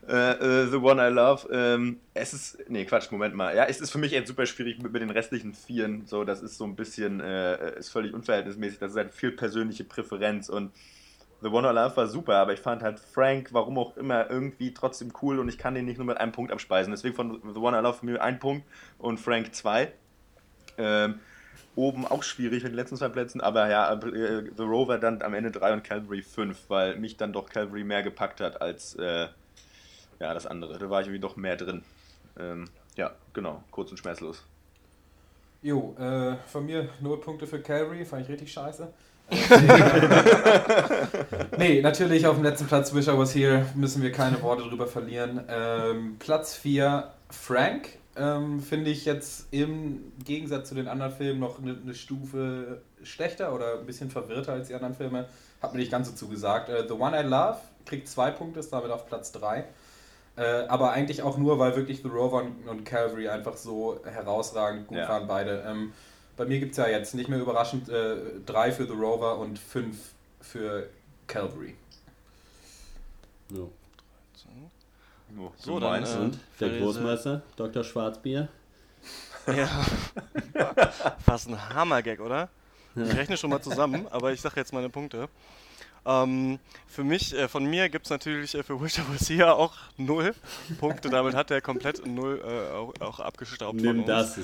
Äh, 0.09 0.67
the 0.67 0.79
One 0.79 1.01
I 1.01 1.13
Love. 1.13 1.49
Ähm, 1.53 2.01
es 2.15 2.35
ist, 2.35 2.59
nee, 2.69 2.85
Quatsch, 2.85 3.13
Moment 3.13 3.37
mal. 3.37 3.55
Ja, 3.55 3.67
es 3.67 3.81
ist 3.81 3.93
für 3.93 3.99
mich 3.99 4.11
jetzt 4.11 4.27
super 4.27 4.45
schwierig 4.45 4.83
mit, 4.83 4.93
mit 4.93 5.01
den 5.01 5.11
restlichen 5.11 5.55
Vieren. 5.55 6.05
So, 6.07 6.25
das 6.25 6.43
ist 6.43 6.59
so 6.59 6.65
ein 6.65 6.75
bisschen, 6.75 7.21
ist 7.21 7.91
völlig 7.91 8.13
unverhältnismäßig. 8.13 8.81
Das 8.81 8.91
ist 8.91 8.97
halt 8.97 9.15
viel 9.15 9.31
persönliche 9.31 9.85
Präferenz 9.85 10.49
und 10.49 10.73
The 11.43 11.49
One 11.49 11.71
Love 11.73 11.97
war 11.97 12.07
super, 12.07 12.37
aber 12.37 12.53
ich 12.53 12.61
fand 12.61 12.83
halt 12.83 13.01
Frank, 13.01 13.49
warum 13.53 13.79
auch 13.79 13.97
immer, 13.97 14.31
irgendwie 14.31 14.73
trotzdem 14.73 15.13
cool 15.23 15.39
und 15.39 15.49
ich 15.49 15.59
kann 15.59 15.75
den 15.75 15.85
nicht 15.85 15.99
nur 15.99 16.07
mit 16.07 16.19
einem 16.19 16.33
Punkt 16.33 16.53
abspeisen. 16.53 16.93
Deswegen 16.93 17.15
von 17.15 17.41
The 17.55 17.59
One 17.59 17.81
Love 17.81 17.99
für 17.99 18.07
mich 18.07 18.21
ein 18.21 18.39
Punkt 18.39 18.67
und 18.99 19.19
Frank 19.19 19.55
zwei. 19.55 19.93
Ähm, 20.79 21.19
oben 21.75 22.07
auch 22.07 22.23
schwierig 22.23 22.63
mit 22.63 22.73
den 22.73 22.77
letzten 22.77 22.97
zwei 22.97 23.09
Plätzen, 23.09 23.41
aber 23.41 23.69
ja, 23.69 23.93
äh, 23.93 24.51
The 24.57 24.63
Rover 24.63 24.99
dann 24.99 25.23
am 25.23 25.35
Ende 25.35 25.51
drei 25.51 25.73
und 25.73 25.83
Calvary 25.83 26.23
fünf, 26.23 26.59
weil 26.69 26.97
mich 26.97 27.17
dann 27.17 27.33
doch 27.33 27.49
Calvary 27.49 27.83
mehr 27.83 28.03
gepackt 28.03 28.41
hat 28.41 28.61
als 28.61 28.95
äh, 28.95 29.29
ja, 30.21 30.35
das 30.35 30.47
andere. 30.47 30.79
Da 30.79 30.89
war 30.89 31.01
ich 31.01 31.09
irgendwie 31.09 31.21
doch 31.21 31.37
mehr 31.37 31.57
drin. 31.57 31.83
Ähm, 32.39 32.67
ja, 32.97 33.13
genau, 33.33 33.65
kurz 33.71 33.91
und 33.91 33.97
schmerzlos. 33.97 34.45
Jo, 35.63 35.95
äh, 35.99 36.37
von 36.47 36.67
mir 36.67 36.89
null 37.01 37.21
Punkte 37.21 37.47
für 37.47 37.61
Calvary, 37.61 38.05
fand 38.05 38.23
ich 38.23 38.29
richtig 38.29 38.53
scheiße. 38.53 38.93
nee, 41.59 41.81
natürlich 41.81 42.27
auf 42.27 42.37
dem 42.37 42.45
letzten 42.45 42.67
Platz 42.67 42.95
Wish 42.95 43.09
I 43.09 43.17
Was 43.17 43.35
Here 43.35 43.65
müssen 43.75 44.03
wir 44.03 44.13
keine 44.13 44.43
Worte 44.43 44.65
drüber 44.65 44.87
verlieren. 44.87 45.43
Ähm, 45.49 46.17
Platz 46.19 46.55
4 46.55 47.11
Frank 47.31 47.89
ähm, 48.17 48.61
finde 48.61 48.91
ich 48.91 49.07
jetzt 49.07 49.47
im 49.53 50.13
Gegensatz 50.25 50.69
zu 50.69 50.75
den 50.75 50.87
anderen 50.87 51.13
Filmen 51.13 51.41
noch 51.41 51.59
eine, 51.59 51.79
eine, 51.83 51.95
Stufe 51.95 52.83
schlechter 53.03 53.55
oder 53.55 53.79
ein 53.79 53.87
bisschen 53.87 54.11
verwirrter 54.11 54.53
als 54.53 54.69
die 54.69 54.75
anderen 54.75 54.95
Filme. 54.95 55.27
Hat 55.63 55.73
mir 55.73 55.81
nicht 55.81 55.91
ganz 55.91 56.09
so 56.09 56.15
zugesagt. 56.15 56.69
Äh, 56.69 56.87
The 56.87 56.95
One 56.95 57.19
I 57.19 57.23
Love 57.23 57.57
kriegt 57.87 58.09
zwei 58.09 58.31
Punkte, 58.31 58.61
ist 58.61 58.73
damit 58.73 58.91
auf 58.91 59.07
Platz 59.07 59.33
3. 59.33 59.65
Äh, 60.37 60.43
aber 60.69 60.93
eigentlich 60.93 61.23
auch 61.23 61.39
nur, 61.39 61.59
weil 61.59 61.75
wirklich 61.77 62.03
The 62.03 62.09
Rover 62.09 62.43
und, 62.43 62.69
und 62.69 62.85
Calvary 62.85 63.29
einfach 63.29 63.57
so 63.57 64.01
herausragend 64.05 64.89
gut 64.89 64.99
ja. 64.99 65.09
waren, 65.09 65.27
beide. 65.27 65.65
Ähm, 65.67 65.93
bei 66.37 66.45
mir 66.45 66.59
gibt 66.59 66.73
es 66.73 66.79
ja 66.79 66.89
jetzt 66.89 67.15
nicht 67.15 67.29
mehr 67.29 67.39
überraschend 67.39 67.89
äh, 67.89 68.17
drei 68.47 68.73
für 68.73 68.87
The 68.87 68.93
Rover 68.93 69.39
und 69.39 69.59
fünf 69.59 70.13
für 70.41 70.89
Calvary. 71.27 71.75
So. 73.51 73.71
So, 75.57 75.81
dann, 75.81 76.05
äh, 76.05 76.17
und 76.19 76.39
der 76.61 76.79
Großmeister, 76.79 77.43
Dr. 77.57 77.85
Schwarzbier. 77.85 78.49
Ja. 79.47 79.67
Fast 81.25 81.49
ein 81.49 81.75
Hammergag, 81.75 82.21
oder? 82.21 82.49
Ich 82.95 83.17
rechne 83.17 83.37
schon 83.39 83.49
mal 83.49 83.63
zusammen, 83.63 84.07
aber 84.11 84.33
ich 84.33 84.41
sage 84.41 84.57
jetzt 84.57 84.73
meine 84.75 84.91
Punkte. 84.91 85.29
Ähm, 86.05 86.59
für 86.87 87.05
mich, 87.05 87.35
äh, 87.35 87.49
von 87.49 87.65
mir 87.65 87.89
gibt 87.89 88.07
es 88.07 88.11
natürlich 88.11 88.55
äh, 88.55 88.63
für 88.63 88.81
Wisher 88.81 89.05
Was 89.09 89.31
Here 89.31 89.55
auch 89.55 89.75
null 89.97 90.35
Punkte. 90.79 91.09
Damit 91.09 91.35
hat 91.35 91.51
er 91.51 91.61
komplett 91.61 92.05
null 92.05 92.43
äh, 92.45 92.75
auch, 92.75 92.93
auch 93.01 93.21
abgestaubt. 93.21 93.77
Nimm 93.81 94.05
das, 94.05 94.37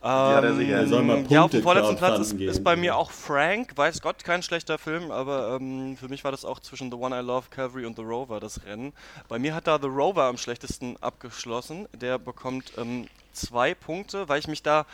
Zach. 0.00 0.44
Ähm, 0.44 0.60
ja, 0.68 0.82
ja, 1.28 1.42
auf 1.42 1.50
dem 1.50 1.62
vorletzten 1.62 1.96
Platz 1.96 2.20
ist, 2.20 2.32
ist, 2.32 2.64
bei 2.64 2.76
mir 2.76 2.96
auch 2.96 3.10
Frank. 3.10 3.76
Weiß 3.76 4.00
Gott, 4.00 4.24
kein 4.24 4.42
schlechter 4.42 4.78
Film, 4.78 5.10
aber 5.10 5.58
ähm, 5.60 5.96
für 5.96 6.08
mich 6.08 6.24
war 6.24 6.30
das 6.30 6.44
auch 6.44 6.60
zwischen 6.60 6.90
The 6.90 6.96
One 6.96 7.18
I 7.18 7.22
Love, 7.22 7.46
Calvary 7.50 7.84
und 7.84 7.96
The 7.96 8.02
Rover 8.02 8.40
das 8.40 8.64
Rennen. 8.64 8.92
Bei 9.28 9.38
mir 9.38 9.54
hat 9.54 9.66
da 9.66 9.78
The 9.80 9.88
Rover 9.88 10.24
am 10.24 10.38
schlechtesten 10.38 10.96
abgeschlossen. 11.00 11.88
Der 11.92 12.18
bekommt 12.18 12.72
ähm, 12.78 13.08
zwei 13.32 13.74
Punkte, 13.74 14.28
weil 14.28 14.38
ich 14.38 14.48
mich 14.48 14.62
da 14.62 14.86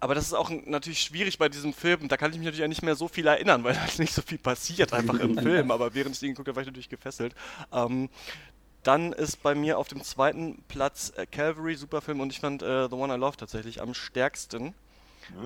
Aber 0.00 0.14
das 0.14 0.24
ist 0.26 0.34
auch 0.34 0.50
natürlich 0.66 1.00
schwierig 1.00 1.38
bei 1.38 1.48
diesem 1.48 1.72
Film. 1.72 2.08
Da 2.08 2.16
kann 2.16 2.30
ich 2.30 2.38
mich 2.38 2.46
natürlich 2.46 2.64
auch 2.64 2.68
nicht 2.68 2.82
mehr 2.82 2.94
so 2.94 3.08
viel 3.08 3.26
erinnern, 3.26 3.64
weil 3.64 3.78
halt 3.80 3.98
nicht 3.98 4.14
so 4.14 4.22
viel 4.22 4.38
passiert 4.38 4.92
einfach 4.92 5.18
im 5.18 5.36
Film. 5.42 5.70
Aber 5.70 5.94
während 5.94 6.14
ich 6.14 6.20
den 6.20 6.30
geguckt 6.30 6.48
habe, 6.48 6.56
war 6.56 6.62
ich 6.62 6.68
natürlich 6.68 6.88
gefesselt. 6.88 7.34
Ähm, 7.72 8.08
dann 8.88 9.12
ist 9.12 9.42
bei 9.42 9.54
mir 9.54 9.76
auf 9.78 9.88
dem 9.88 10.02
zweiten 10.02 10.62
Platz 10.66 11.12
äh, 11.14 11.26
Calvary, 11.26 11.74
Superfilm, 11.74 12.20
und 12.20 12.32
ich 12.32 12.40
fand 12.40 12.62
äh, 12.62 12.88
The 12.88 12.94
One 12.94 13.14
I 13.14 13.18
Love 13.18 13.36
tatsächlich 13.36 13.82
am 13.82 13.92
stärksten 13.92 14.72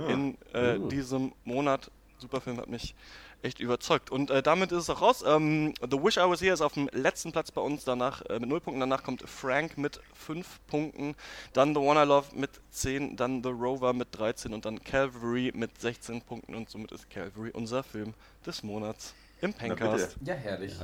in 0.09 0.38
äh, 0.55 0.76
Oh. 0.78 0.86
diesem 0.86 1.32
Monat. 1.43 1.90
Superfilm 2.18 2.59
hat 2.59 2.68
mich 2.68 2.95
echt 3.43 3.59
überzeugt. 3.59 4.11
Und 4.11 4.30
äh, 4.30 4.45
damit 4.45 4.70
ist 4.70 4.78
es 4.84 4.90
auch 4.90 5.01
raus. 5.03 5.24
Ähm, 5.26 5.74
The 5.80 6.01
Wish 6.01 6.18
I 6.18 6.20
Was 6.20 6.40
Here 6.40 6.55
ist 6.55 6.61
auf 6.61 6.74
dem 6.74 6.88
letzten 6.93 7.32
Platz 7.32 7.51
bei 7.51 7.61
uns, 7.61 7.82
danach 7.84 8.22
äh, 8.26 8.38
mit 8.38 8.49
0 8.49 8.61
Punkten. 8.61 8.78
Danach 8.78 9.03
kommt 9.03 9.28
Frank 9.28 9.76
mit 9.76 9.99
5 10.14 10.61
Punkten. 10.68 11.16
Dann 11.53 11.74
The 11.74 11.80
One 11.80 12.01
I 12.01 12.07
Love 12.07 12.28
mit 12.36 12.51
10. 12.70 13.16
Dann 13.16 13.43
The 13.43 13.49
Rover 13.49 13.93
mit 13.93 14.07
13. 14.12 14.55
Und 14.55 14.64
dann 14.66 14.84
Calvary 14.84 15.51
mit 15.53 15.80
16 15.80 16.22
Punkten. 16.22 16.55
Und 16.55 16.70
somit 16.70 16.93
ist 16.93 17.11
Calvary 17.11 17.51
unser 17.51 17.82
Film 17.82 18.14
des 18.47 18.62
Monats 18.62 19.14
im 19.40 19.53
Pencast. 19.53 20.16
Ja, 20.24 20.34
herrlich. 20.34 20.74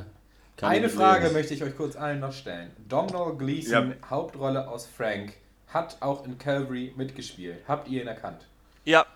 Kann 0.59 0.71
Eine 0.71 0.89
Frage 0.91 1.23
lesen. 1.25 1.35
möchte 1.35 1.55
ich 1.55 1.63
euch 1.63 1.77
kurz 1.77 1.97
allen 1.97 2.21
noch 2.21 2.33
stellen. 2.33 2.71
Domhnall 2.89 3.37
Gleeson, 3.37 3.95
Hauptrolle 4.11 4.69
aus 4.69 4.87
Frank, 4.87 5.33
hat 5.69 5.97
auch 6.01 6.25
in 6.27 6.37
Calvary 6.37 6.93
mitgespielt. 6.97 7.59
Habt 7.67 7.89
ihr 7.89 8.03
ihn 8.03 8.09
erkannt? 8.09 8.47
Ja, 8.85 9.07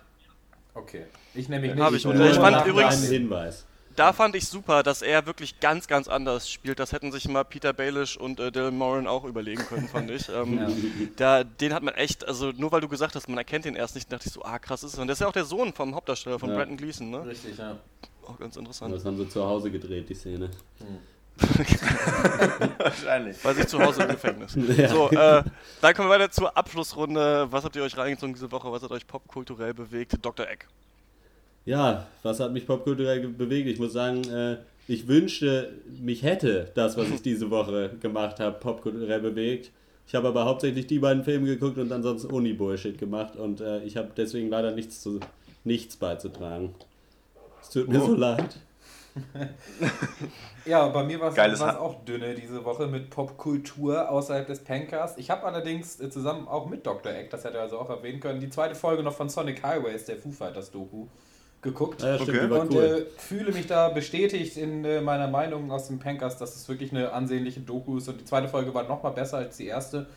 Okay. 0.75 1.05
Ich 1.35 1.49
nämlich 1.49 1.71
Hab 1.79 1.91
nicht. 1.91 1.99
ich. 2.01 2.07
Und 2.07 2.17
Nur 2.17 2.27
ich 2.31 2.35
fand 2.35 2.65
übrigens- 2.65 2.95
einem 3.03 3.11
Hinweis. 3.11 3.63
da 3.95 4.11
fand 4.11 4.35
ich 4.35 4.47
super, 4.47 4.81
dass 4.81 5.03
er 5.03 5.27
wirklich 5.27 5.59
ganz, 5.59 5.85
ganz 5.87 6.07
anders 6.07 6.49
spielt. 6.49 6.79
Das 6.79 6.93
hätten 6.93 7.11
sich 7.11 7.27
mal 7.27 7.43
Peter 7.43 7.73
Baelish 7.73 8.17
und 8.17 8.39
äh, 8.39 8.51
Dylan 8.51 8.75
Moran 8.75 9.05
auch 9.05 9.23
überlegen 9.23 9.61
können, 9.67 9.87
fand 9.87 10.09
ich. 10.09 10.29
Ähm, 10.29 10.57
Ja. 10.57 10.67
da, 11.17 11.43
den 11.43 11.75
hat 11.75 11.83
man 11.83 11.93
echt, 11.93 12.27
also 12.27 12.51
nur 12.53 12.71
weil 12.71 12.81
du 12.81 12.87
gesagt 12.87 13.13
hast, 13.15 13.27
man 13.29 13.37
erkennt 13.37 13.65
den 13.65 13.75
erst 13.75 13.93
nicht, 13.93 14.11
dachte 14.11 14.27
ich 14.29 14.33
so, 14.33 14.41
ah 14.43 14.57
krass 14.57 14.81
ist 14.83 14.93
es. 14.93 14.99
Und 14.99 15.07
das 15.07 15.17
ist 15.17 15.21
ja 15.21 15.27
auch 15.27 15.31
der 15.33 15.45
Sohn 15.45 15.73
vom 15.73 15.93
Hauptdarsteller, 15.93 16.39
von 16.39 16.49
Ja. 16.49 16.55
Brandon 16.55 16.77
Gleeson, 16.77 17.11
ne? 17.11 17.23
Richtig, 17.23 17.55
ja. 17.57 17.77
Auch 18.25 18.39
ganz 18.39 18.55
Und 18.57 18.63
interessant. 18.63 18.95
Das 18.95 19.05
haben 19.05 19.17
sie 19.17 19.29
zu 19.29 19.45
Hause 19.45 19.69
gedreht, 19.69 20.09
die 20.09 20.15
Szene. 20.15 20.49
Wahrscheinlich. 22.77 23.43
War 23.43 23.53
sich 23.53 23.67
zu 23.67 23.79
Hause 23.79 24.03
im 24.03 24.09
Gefängnis. 24.09 24.55
Ja. 24.77 24.87
So, 24.89 25.09
äh, 25.09 25.43
dann 25.81 25.93
kommen 25.93 26.09
wir 26.09 26.15
weiter 26.19 26.31
zur 26.31 26.55
Abschlussrunde. 26.55 27.47
Was 27.51 27.63
habt 27.63 27.75
ihr 27.75 27.83
euch 27.83 27.97
reingezogen 27.97 28.33
diese 28.33 28.51
Woche? 28.51 28.71
Was 28.71 28.83
hat 28.83 28.91
euch 28.91 29.05
popkulturell 29.07 29.73
bewegt? 29.73 30.13
Dr. 30.21 30.47
Egg. 30.47 30.65
Ja, 31.65 32.07
was 32.23 32.39
hat 32.39 32.51
mich 32.51 32.65
popkulturell 32.67 33.27
bewegt? 33.27 33.67
Ich 33.67 33.79
muss 33.79 33.93
sagen, 33.93 34.23
äh, 34.29 34.57
ich 34.87 35.07
wünschte, 35.07 35.73
mich 36.01 36.23
hätte 36.23 36.71
das, 36.75 36.97
was 36.97 37.09
ich 37.09 37.21
diese 37.21 37.49
Woche 37.49 37.91
gemacht 38.01 38.39
habe, 38.39 38.57
popkulturell 38.59 39.21
bewegt. 39.21 39.71
Ich 40.05 40.15
habe 40.15 40.27
aber 40.27 40.43
hauptsächlich 40.45 40.87
die 40.87 40.99
beiden 40.99 41.23
Filme 41.23 41.47
geguckt 41.47 41.77
und 41.77 41.91
ansonsten 41.91 42.27
Uni-Bullshit 42.33 42.97
gemacht 42.97 43.37
und 43.37 43.61
äh, 43.61 43.81
ich 43.83 43.95
habe 43.95 44.09
deswegen 44.17 44.49
leider 44.49 44.71
nichts, 44.71 45.01
zu, 45.01 45.21
nichts 45.63 45.95
beizutragen. 45.95 46.75
Es 47.61 47.69
tut 47.69 47.87
mir 47.87 48.01
Oh. 48.03 48.07
so 48.07 48.15
leid. 48.15 48.57
Ja, 50.65 50.87
bei 50.87 51.03
mir 51.03 51.19
war 51.19 51.35
es 51.37 51.61
auch 51.61 52.05
dünne 52.05 52.35
diese 52.35 52.63
Woche 52.63 52.87
mit 52.87 53.09
Popkultur 53.09 54.09
außerhalb 54.09 54.47
des 54.47 54.63
Pancast. 54.63 55.17
Ich 55.17 55.29
habe 55.29 55.43
allerdings 55.43 55.99
äh, 55.99 56.09
zusammen 56.09 56.47
auch 56.47 56.69
mit 56.69 56.85
Dr. 56.85 57.11
Egg, 57.11 57.27
das 57.31 57.43
hätte 57.43 57.57
er 57.57 57.63
also 57.63 57.79
auch 57.79 57.89
erwähnen 57.89 58.19
können, 58.21 58.39
die 58.39 58.49
zweite 58.49 58.75
Folge 58.75 59.03
noch 59.03 59.13
von 59.13 59.29
Sonic 59.29 59.61
Highways, 59.61 60.05
der 60.05 60.17
Foo 60.17 60.31
Fighters 60.31 60.71
Doku, 60.71 61.07
geguckt. 61.61 62.01
Ah, 62.03 62.15
ja, 62.15 62.19
stimmt, 62.19 62.51
Okay. 62.51 62.59
und 62.61 62.73
cool. 62.73 63.07
äh, 63.15 63.19
fühle 63.19 63.51
mich 63.51 63.67
da 63.67 63.89
bestätigt 63.89 64.57
in 64.57 64.85
äh, 64.85 65.01
meiner 65.01 65.27
Meinung 65.27 65.69
aus 65.71 65.87
dem 65.87 65.99
Pancast, 65.99 66.39
dass 66.39 66.55
es 66.55 66.67
wirklich 66.69 66.91
eine 66.91 67.11
ansehnliche 67.11 67.59
Doku 67.59 67.97
ist. 67.97 68.07
Und 68.07 68.21
die 68.21 68.25
zweite 68.25 68.47
Folge 68.47 68.73
war 68.73 68.83
noch 68.83 69.03
mal 69.03 69.09
besser 69.11 69.37
als 69.37 69.57
die 69.57 69.67
erste. 69.67 70.07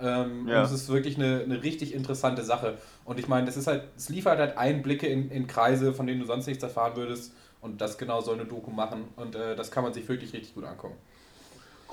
Ähm, 0.00 0.48
Ja. 0.48 0.58
Und 0.60 0.64
es 0.66 0.72
ist 0.72 0.88
wirklich 0.88 1.16
eine, 1.16 1.42
eine 1.44 1.62
richtig 1.62 1.94
interessante 1.94 2.42
Sache. 2.42 2.76
Und 3.04 3.20
ich 3.20 3.28
meine, 3.28 3.46
das 3.46 3.56
ist 3.56 3.68
halt, 3.68 3.84
es 3.96 4.08
liefert 4.08 4.38
halt 4.38 4.58
Einblicke 4.58 5.06
in, 5.06 5.30
in 5.30 5.46
Kreise, 5.46 5.92
von 5.92 6.06
denen 6.08 6.20
du 6.20 6.26
sonst 6.26 6.46
nichts 6.46 6.62
erfahren 6.64 6.96
würdest. 6.96 7.32
Und 7.62 7.80
das 7.80 7.96
genau 7.96 8.20
soll 8.20 8.34
eine 8.34 8.44
Doku 8.44 8.70
machen. 8.70 9.04
Und 9.16 9.34
äh, 9.34 9.56
das 9.56 9.70
kann 9.70 9.82
man 9.84 9.94
sich 9.94 10.06
wirklich 10.08 10.32
richtig 10.34 10.54
gut 10.54 10.64
angucken. 10.64 10.96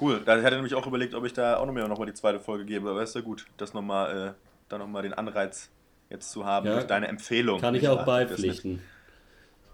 Cool. 0.02 0.22
Da 0.26 0.36
hätte 0.36 0.48
ich 0.48 0.54
nämlich 0.56 0.76
auch 0.76 0.88
überlegt, 0.88 1.14
ob 1.14 1.26
ich 1.26 1.34
da 1.34 1.58
auch 1.58 1.66
noch 1.66 1.74
mal, 1.74 1.88
noch 1.88 2.00
mal 2.00 2.06
die 2.06 2.14
zweite 2.14 2.40
Folge 2.40 2.66
gebe. 2.66 2.90
Aber 2.90 3.04
ist 3.04 3.16
ja 3.16 3.22
gut, 3.22 3.46
das 3.58 3.74
nochmal, 3.74 4.30
äh, 4.30 4.34
da 4.68 4.78
nochmal 4.78 5.04
den 5.04 5.14
Anreiz 5.14 5.70
jetzt 6.10 6.32
zu 6.32 6.46
haben 6.46 6.66
Ja. 6.66 6.74
durch 6.74 6.88
deine 6.88 7.08
Empfehlung. 7.08 7.62
Kann 7.62 7.76
ich 7.76 7.88
auch 7.88 8.04
beipflichten. 8.04 8.82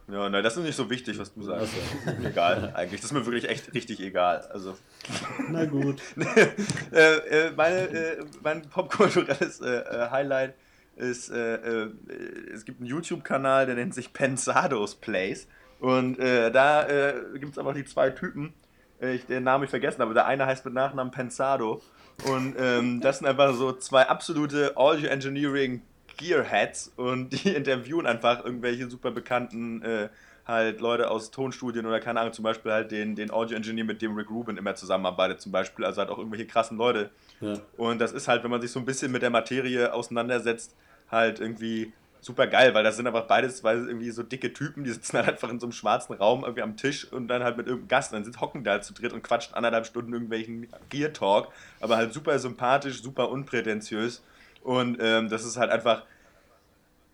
Ja, 0.07 0.29
nein, 0.29 0.43
das 0.43 0.55
ist 0.55 0.63
nicht 0.63 0.75
so 0.75 0.89
wichtig, 0.91 1.17
was 1.17 1.33
du 1.33 1.41
sagst. 1.43 1.73
Achso. 2.05 2.21
Egal, 2.27 2.73
eigentlich. 2.75 3.01
Das 3.01 3.09
ist 3.11 3.13
mir 3.13 3.25
wirklich 3.25 3.49
echt 3.49 3.73
richtig 3.73 3.99
egal. 4.01 4.41
Also, 4.53 4.77
Na 5.49 5.65
gut. 5.65 5.99
äh, 6.91 7.47
äh, 7.47 7.51
meine, 7.55 7.77
äh, 7.87 8.25
mein 8.43 8.61
popkulturelles 8.63 9.61
äh, 9.61 10.09
Highlight 10.11 10.53
ist, 10.97 11.29
es 11.29 12.63
gibt 12.63 12.79
einen 12.79 12.87
YouTube-Kanal, 12.87 13.65
der 13.65 13.75
nennt 13.75 13.93
sich 13.93 14.13
Pensados 14.13 14.95
Plays. 14.95 15.45
Und 15.85 16.17
äh, 16.17 16.49
da 16.49 16.87
äh, 16.87 17.13
gibt 17.37 17.51
es 17.51 17.59
aber 17.59 17.71
die 17.71 17.85
zwei 17.85 18.09
Typen, 18.09 18.55
äh, 18.99 19.13
ich 19.13 19.27
den 19.27 19.43
Namen 19.43 19.65
ich 19.65 19.69
vergessen, 19.69 20.01
aber 20.01 20.15
der 20.15 20.25
eine 20.25 20.47
heißt 20.47 20.65
mit 20.65 20.73
Nachnamen 20.73 21.11
Pensado. 21.11 21.79
Und 22.27 22.55
ähm, 22.57 23.01
das 23.01 23.19
sind 23.19 23.27
einfach 23.27 23.53
so 23.53 23.71
zwei 23.71 24.09
absolute 24.09 24.75
Audio 24.77 25.09
Engineering 25.09 25.83
Gearheads 26.17 26.91
und 26.95 27.29
die 27.43 27.49
interviewen 27.49 28.07
einfach 28.07 28.43
irgendwelche 28.43 28.89
super 28.89 29.11
bekannten 29.11 29.83
äh, 29.83 30.09
halt 30.47 30.81
Leute 30.81 31.11
aus 31.11 31.29
Tonstudien 31.29 31.85
oder 31.85 31.99
keine 31.99 32.19
Ahnung, 32.19 32.33
zum 32.33 32.41
Beispiel 32.41 32.71
halt 32.71 32.89
den, 32.89 33.13
den 33.15 33.29
Audio 33.29 33.55
Engineer, 33.55 33.85
mit 33.85 34.01
dem 34.01 34.15
Rick 34.15 34.31
Rubin 34.31 34.57
immer 34.57 34.73
zusammenarbeitet, 34.73 35.39
zum 35.39 35.51
Beispiel, 35.51 35.85
also 35.85 36.01
halt 36.01 36.09
auch 36.09 36.17
irgendwelche 36.17 36.47
krassen 36.47 36.79
Leute. 36.79 37.11
Ja. 37.41 37.59
Und 37.77 38.01
das 38.01 38.11
ist 38.11 38.27
halt, 38.27 38.43
wenn 38.43 38.49
man 38.49 38.59
sich 38.59 38.71
so 38.71 38.79
ein 38.79 38.85
bisschen 38.85 39.11
mit 39.11 39.21
der 39.21 39.29
Materie 39.29 39.93
auseinandersetzt, 39.93 40.75
halt 41.11 41.39
irgendwie 41.39 41.93
super 42.25 42.47
geil, 42.47 42.73
weil 42.73 42.83
das 42.83 42.95
sind 42.97 43.05
einfach 43.05 43.27
beides 43.27 43.57
zwei 43.57 43.73
irgendwie 43.73 44.09
so 44.09 44.23
dicke 44.23 44.51
Typen, 44.51 44.83
die 44.83 44.91
sitzen 44.91 45.17
halt 45.17 45.29
einfach 45.29 45.49
in 45.49 45.59
so 45.59 45.67
einem 45.67 45.73
schwarzen 45.73 46.15
Raum 46.15 46.43
irgendwie 46.43 46.63
am 46.63 46.75
Tisch 46.75 47.11
und 47.11 47.27
dann 47.27 47.43
halt 47.43 47.55
mit 47.55 47.67
irgendeinem 47.67 47.87
Gast, 47.87 48.11
und 48.11 48.17
dann 48.17 48.23
sind, 48.23 48.41
hocken 48.41 48.63
da 48.63 48.71
halt 48.71 48.83
zu 48.83 48.93
dritt 48.93 49.13
und 49.13 49.21
quatschen 49.21 49.53
anderthalb 49.53 49.85
Stunden 49.85 50.11
irgendwelchen 50.11 50.67
Gear 50.89 51.13
Talk, 51.13 51.49
aber 51.79 51.97
halt 51.97 52.13
super 52.13 52.37
sympathisch, 52.39 53.03
super 53.03 53.29
unprätentiös 53.29 54.23
und 54.63 54.97
ähm, 54.99 55.29
das 55.29 55.45
ist 55.45 55.57
halt 55.57 55.69
einfach 55.71 56.03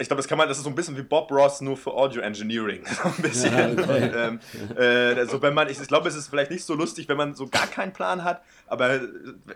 ich 0.01 0.07
glaube, 0.07 0.19
das 0.19 0.27
kann 0.27 0.37
man, 0.37 0.47
das 0.47 0.57
ist 0.57 0.63
so 0.63 0.69
ein 0.69 0.75
bisschen 0.75 0.97
wie 0.97 1.03
Bob 1.03 1.31
Ross 1.31 1.61
nur 1.61 1.77
für 1.77 1.93
Audio 1.93 2.21
Engineering. 2.21 2.83
So 2.91 3.03
ein 3.03 3.21
bisschen. 3.21 3.53
Ja, 3.53 3.83
okay. 3.83 4.03
Und, 4.03 4.15
ähm, 4.15 4.39
äh, 4.75 5.19
also 5.19 5.41
wenn 5.41 5.53
man, 5.53 5.69
ich, 5.69 5.79
ich 5.79 5.87
glaube, 5.87 6.09
es 6.09 6.15
ist 6.15 6.27
vielleicht 6.27 6.49
nicht 6.49 6.65
so 6.65 6.73
lustig, 6.73 7.07
wenn 7.07 7.17
man 7.17 7.35
so 7.35 7.47
gar 7.47 7.67
keinen 7.67 7.93
Plan 7.93 8.23
hat, 8.23 8.41
aber 8.71 8.93
äh, 8.93 9.01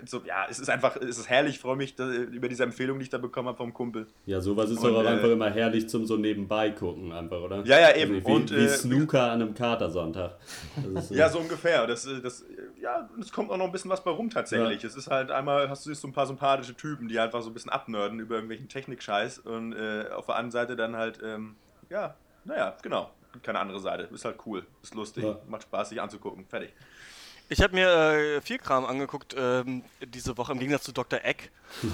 so, 0.05 0.21
ja, 0.25 0.45
es 0.49 0.59
ist 0.59 0.69
einfach, 0.69 0.97
es 0.97 1.17
ist 1.17 1.29
herrlich, 1.29 1.55
ich 1.55 1.61
freue 1.61 1.77
mich 1.77 1.95
da, 1.95 2.11
über 2.11 2.49
diese 2.49 2.63
Empfehlung, 2.63 2.99
die 2.99 3.03
ich 3.03 3.09
da 3.09 3.17
bekommen 3.17 3.47
habe 3.47 3.57
vom 3.57 3.73
Kumpel. 3.73 4.07
Ja, 4.25 4.41
sowas 4.41 4.69
ist 4.69 4.79
Und, 4.79 4.91
doch 4.91 4.99
auch 4.99 5.05
äh, 5.05 5.07
einfach 5.07 5.29
immer 5.29 5.49
herrlich 5.49 5.87
zum 5.87 6.05
so 6.05 6.17
nebenbei 6.17 6.71
gucken, 6.71 7.13
einfach, 7.13 7.39
oder? 7.39 7.63
Ja, 7.65 7.79
ja, 7.79 7.95
eben. 7.95 8.15
Also 8.15 8.27
wie, 8.27 8.31
Und, 8.33 8.51
wie 8.51 8.65
äh, 8.65 8.67
Snooker 8.67 9.31
an 9.31 9.41
einem 9.41 9.53
Katersonntag. 9.53 10.35
Ist, 10.95 11.11
äh, 11.11 11.15
Ja, 11.15 11.29
so 11.29 11.39
ungefähr. 11.39 11.87
Das, 11.87 12.05
äh, 12.05 12.19
das, 12.19 12.41
äh, 12.41 12.45
ja, 12.81 13.09
es 13.19 13.31
kommt 13.31 13.51
auch 13.51 13.57
noch 13.57 13.65
ein 13.65 13.71
bisschen 13.71 13.89
was 13.89 14.03
bei 14.03 14.11
rum 14.11 14.29
tatsächlich. 14.29 14.83
Es 14.83 14.97
ist 14.97 15.09
halt 15.09 15.31
einmal, 15.31 15.69
hast 15.69 15.85
du 15.85 15.93
so 15.95 16.07
ein 16.09 16.13
paar 16.13 16.27
sympathische 16.27 16.75
Typen, 16.75 17.07
die 17.07 17.17
einfach 17.17 17.41
so 17.41 17.49
ein 17.49 17.53
bisschen 17.53 17.71
abnörden 17.71 18.19
über 18.19 18.35
irgendwelchen 18.35 18.67
Technikscheiß 18.67 19.39
und 19.39 19.71
äh, 19.73 20.09
auf 20.13 20.25
der 20.25 20.35
anderen 20.35 20.51
Seite 20.51 20.75
dann 20.75 20.97
halt, 20.97 21.21
ähm, 21.23 21.55
ja, 21.89 22.15
naja, 22.43 22.75
genau. 22.81 23.11
Keine 23.43 23.59
andere 23.59 23.79
Seite. 23.79 24.09
Ist 24.13 24.25
halt 24.25 24.37
cool. 24.45 24.65
Ist 24.83 24.93
lustig. 24.93 25.23
Ja. 25.23 25.37
Macht 25.47 25.63
Spaß, 25.63 25.89
sich 25.89 26.01
anzugucken. 26.01 26.45
Fertig. 26.47 26.73
Ich 27.47 27.61
habe 27.61 27.75
mir 27.75 27.87
äh, 27.87 28.41
viel 28.41 28.57
Kram 28.57 28.85
angeguckt 28.85 29.35
ähm, 29.37 29.83
diese 30.03 30.35
Woche 30.37 30.51
im 30.51 30.59
Gegensatz 30.59 30.83
zu 30.83 30.91
Dr. 30.91 31.19
Egg. 31.23 31.49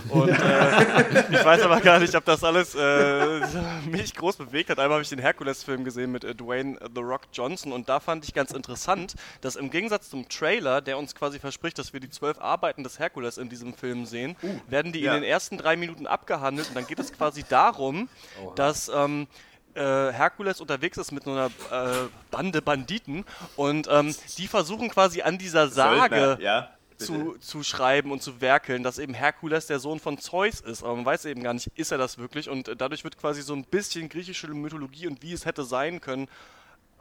Und 0.09 0.29
äh, 0.29 1.23
ich 1.31 1.43
weiß 1.43 1.63
aber 1.63 1.81
gar 1.81 1.99
nicht, 1.99 2.15
ob 2.15 2.23
das 2.23 2.43
alles 2.43 2.73
äh, 2.73 3.41
mich 3.85 4.15
groß 4.15 4.37
bewegt 4.37 4.69
hat. 4.69 4.79
Einmal 4.79 4.95
habe 4.95 5.03
ich 5.03 5.09
den 5.09 5.19
Herkules-Film 5.19 5.83
gesehen 5.83 6.11
mit 6.11 6.23
äh, 6.23 6.33
Dwayne 6.33 6.79
The 6.95 7.01
Rock 7.01 7.23
Johnson 7.33 7.73
und 7.73 7.89
da 7.89 7.99
fand 7.99 8.23
ich 8.23 8.33
ganz 8.33 8.51
interessant, 8.51 9.15
dass 9.41 9.57
im 9.57 9.69
Gegensatz 9.69 10.09
zum 10.09 10.29
Trailer, 10.29 10.79
der 10.79 10.97
uns 10.97 11.15
quasi 11.15 11.37
verspricht, 11.37 11.77
dass 11.77 11.91
wir 11.91 11.99
die 11.99 12.09
zwölf 12.09 12.39
Arbeiten 12.39 12.83
des 12.83 12.99
Herkules 12.99 13.37
in 13.37 13.49
diesem 13.49 13.73
Film 13.73 14.05
sehen, 14.05 14.37
werden 14.67 14.93
die 14.93 15.01
ja. 15.01 15.13
in 15.13 15.21
den 15.21 15.29
ersten 15.29 15.57
drei 15.57 15.75
Minuten 15.75 16.07
abgehandelt 16.07 16.69
und 16.69 16.75
dann 16.75 16.87
geht 16.87 16.99
es 16.99 17.11
quasi 17.11 17.43
darum, 17.43 18.07
dass 18.55 18.89
ähm, 18.93 19.27
äh, 19.75 20.11
Herkules 20.11 20.61
unterwegs 20.61 20.97
ist 20.97 21.11
mit 21.11 21.23
so 21.23 21.31
einer 21.31 21.47
äh, 21.47 22.07
Bande 22.29 22.61
Banditen 22.61 23.25
und 23.55 23.87
ähm, 23.89 24.15
die 24.37 24.47
versuchen 24.47 24.89
quasi 24.89 25.21
an 25.21 25.37
dieser 25.37 25.67
Sage 25.69 26.15
Söldner, 26.15 26.41
ja. 26.41 26.69
zu, 26.97 27.37
zu 27.39 27.63
schreiben 27.63 28.11
und 28.11 28.21
zu 28.21 28.41
werkeln, 28.41 28.83
dass 28.83 28.99
eben 28.99 29.13
Herkules 29.13 29.67
der 29.67 29.79
Sohn 29.79 29.99
von 29.99 30.17
Zeus 30.17 30.61
ist. 30.61 30.83
Aber 30.83 30.95
man 30.95 31.05
weiß 31.05 31.25
eben 31.25 31.43
gar 31.43 31.53
nicht, 31.53 31.67
ist 31.75 31.91
er 31.91 31.97
das 31.97 32.17
wirklich? 32.17 32.49
Und 32.49 32.67
äh, 32.67 32.75
dadurch 32.75 33.03
wird 33.03 33.17
quasi 33.17 33.41
so 33.41 33.53
ein 33.53 33.63
bisschen 33.63 34.09
griechische 34.09 34.47
Mythologie 34.47 35.07
und 35.07 35.21
wie 35.21 35.33
es 35.33 35.45
hätte 35.45 35.63
sein 35.63 36.01
können, 36.01 36.27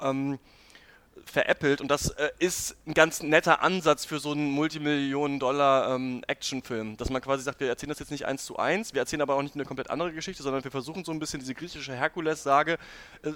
ähm, 0.00 0.38
veräppelt. 1.24 1.80
Und 1.80 1.90
das 1.90 2.10
äh, 2.10 2.28
ist 2.38 2.76
ein 2.86 2.92
ganz 2.94 3.22
netter 3.22 3.62
Ansatz 3.62 4.04
für 4.04 4.18
so 4.18 4.32
einen 4.32 4.50
Multimillionen-Dollar-Actionfilm. 4.50 6.96
dass 6.96 7.10
man 7.10 7.22
quasi 7.22 7.44
sagt, 7.44 7.60
wir 7.60 7.68
erzählen 7.68 7.90
das 7.90 8.00
jetzt 8.00 8.10
nicht 8.10 8.26
eins 8.26 8.44
zu 8.44 8.58
eins, 8.58 8.94
wir 8.94 9.00
erzählen 9.00 9.22
aber 9.22 9.34
auch 9.34 9.42
nicht 9.42 9.54
eine 9.54 9.64
komplett 9.64 9.90
andere 9.90 10.12
Geschichte, 10.12 10.42
sondern 10.42 10.64
wir 10.64 10.70
versuchen 10.70 11.04
so 11.04 11.12
ein 11.12 11.18
bisschen 11.18 11.40
diese 11.40 11.54
griechische 11.54 11.94
Herkules-Sage 11.94 12.78
äh, 13.22 13.32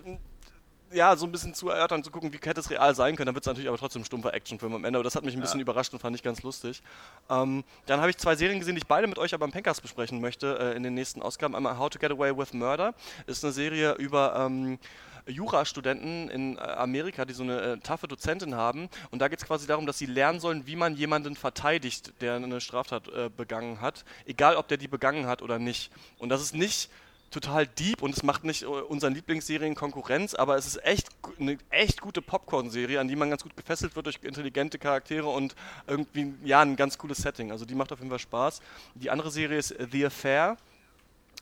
ja, 0.95 1.17
so 1.17 1.27
ein 1.27 1.33
bisschen 1.33 1.55
zu 1.55 1.69
erörtern, 1.69 2.03
zu 2.03 2.11
gucken, 2.11 2.33
wie 2.33 2.39
hätte 2.39 2.61
es 2.61 2.71
real 2.71 2.95
sein 2.95 3.17
können. 3.17 3.27
Dann 3.27 3.35
wird 3.35 3.45
es 3.45 3.49
natürlich 3.49 3.69
aber 3.69 3.79
trotzdem 3.79 4.03
ein 4.03 4.05
stumpfer 4.05 4.33
Actionfilm 4.33 4.75
am 4.75 4.85
Ende. 4.85 4.99
Aber 4.99 5.05
das 5.05 5.17
hat 5.17 5.25
mich 5.25 5.35
ein 5.35 5.41
bisschen 5.41 5.61
überrascht 5.61 5.93
und 5.93 6.01
fand 6.01 6.17
ich 6.17 6.23
ganz 6.23 6.43
lustig. 6.43 6.83
Ähm, 7.29 7.65
dann 7.87 8.01
habe 8.01 8.11
ich 8.11 8.17
zwei 8.17 8.37
Serien 8.37 8.59
gesehen, 8.59 8.75
die 8.75 8.81
ich 8.81 8.87
beide 8.87 9.07
mit 9.07 9.19
euch 9.19 9.35
aber 9.35 9.45
im 9.45 9.53
Pencast 9.53 9.83
besprechen 9.83 10.21
möchte 10.21 10.59
äh, 10.59 10.77
in 10.77 10.83
den 10.83 10.95
nächsten 10.95 11.23
Ausgaben. 11.23 11.55
Einmal 11.55 11.79
How 11.79 11.91
to 11.91 11.99
Get 11.99 12.13
Away 12.13 12.37
with 12.37 12.53
Murder. 12.53 12.95
Ist 13.27 13.45
eine 13.45 13.53
Serie 13.53 13.95
über 13.95 14.35
ähm, 14.39 14.79
Jurastudenten 15.27 16.29
in 16.31 16.57
äh, 16.57 16.61
Amerika, 16.61 17.25
die 17.25 17.35
so 17.35 17.43
eine 17.43 17.61
äh, 17.61 17.79
taffe 17.79 18.09
Dozentin 18.09 18.55
haben. 18.55 18.89
Und 19.11 19.21
da 19.21 19.29
geht 19.29 19.41
es 19.41 19.47
quasi 19.47 19.67
darum, 19.67 19.87
dass 19.87 19.99
sie 19.99 20.07
lernen 20.07 20.41
sollen, 20.41 20.67
wie 20.67 20.77
man 20.77 20.97
jemanden 20.97 21.37
verteidigt, 21.37 22.13
der 22.21 22.37
eine 22.37 22.61
Straftat 22.61 23.09
äh, 23.09 23.31
begangen 23.35 23.81
hat. 23.81 24.05
Egal, 24.27 24.57
ob 24.57 24.69
der 24.69 24.77
die 24.77 24.89
begangen 24.89 25.27
hat 25.27 25.43
oder 25.43 25.59
nicht. 25.59 25.91
Und 26.19 26.29
das 26.29 26.43
ist 26.43 26.55
nicht 26.55 26.91
total 27.35 27.67
deep 27.67 28.01
und 28.01 28.15
es 28.17 28.23
macht 28.23 28.45
nicht 28.45 28.63
äh, 28.63 28.67
unseren 28.67 29.15
Lieblingsserien 29.15 29.75
Konkurrenz, 29.75 30.35
aber 30.35 30.57
es 30.57 30.67
ist 30.67 30.85
echt 30.85 31.09
eine 31.39 31.59
echt 31.71 32.01
gute 32.01 32.23
Popcorn-Serie, 32.23 33.01
an 33.01 33.09
die 33.09 33.17
man 33.17 33.31
ganz 33.31 33.43
gut 33.43 33.57
gefesselt 33.57 33.97
wird 33.97 34.07
durch 34.07 34.21
intelligente 34.23 34.79
Charaktere 34.79 35.29
und 35.29 35.55
irgendwie, 35.87 36.35
ja, 36.45 36.61
ein 36.61 36.77
ganz 36.77 36.97
cooles 36.97 37.19
Setting. 37.19 37.51
Also 37.51 37.65
die 37.65 37.75
macht 37.75 37.93
auf 37.93 37.99
jeden 37.99 38.11
Fall 38.11 38.21
Spaß. 38.21 38.61
Die 38.95 39.11
andere 39.11 39.31
Serie 39.31 39.59
ist 39.59 39.75
The 39.91 40.07
Affair. 40.07 40.57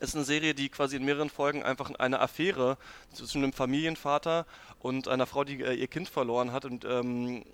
Ist 0.03 0.17
eine 0.17 0.25
Serie, 0.25 0.53
die 0.53 0.69
quasi 0.69 0.97
in 0.97 1.05
mehreren 1.05 1.31
Folgen 1.31 1.63
einfach 1.63 1.95
eine 1.95 2.19
Affäre 2.19 2.77
zwischen 3.13 3.45
einem 3.45 3.53
Familienvater 3.53 4.47
und 4.81 5.07
einer 5.07 5.27
Frau, 5.27 5.45
die 5.45 5.63
äh, 5.63 5.75
ihr 5.75 5.87
Kind 5.87 6.09
verloren 6.09 6.53
hat 6.53 6.65
und 6.65 6.85
ähm, 6.85 7.45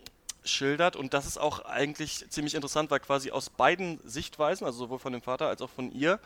schildert. 0.44 0.96
Und 0.96 1.12
das 1.12 1.26
ist 1.26 1.36
auch 1.36 1.66
eigentlich 1.66 2.24
ziemlich 2.30 2.54
interessant, 2.54 2.90
weil 2.90 3.00
quasi 3.00 3.32
aus 3.32 3.50
beiden 3.50 4.00
Sichtweisen, 4.02 4.64
also 4.64 4.78
sowohl 4.78 4.98
von 4.98 5.12
dem 5.12 5.20
Vater 5.20 5.46
als 5.48 5.60
auch 5.60 5.68
von 5.68 5.92
ihr, 5.92 6.20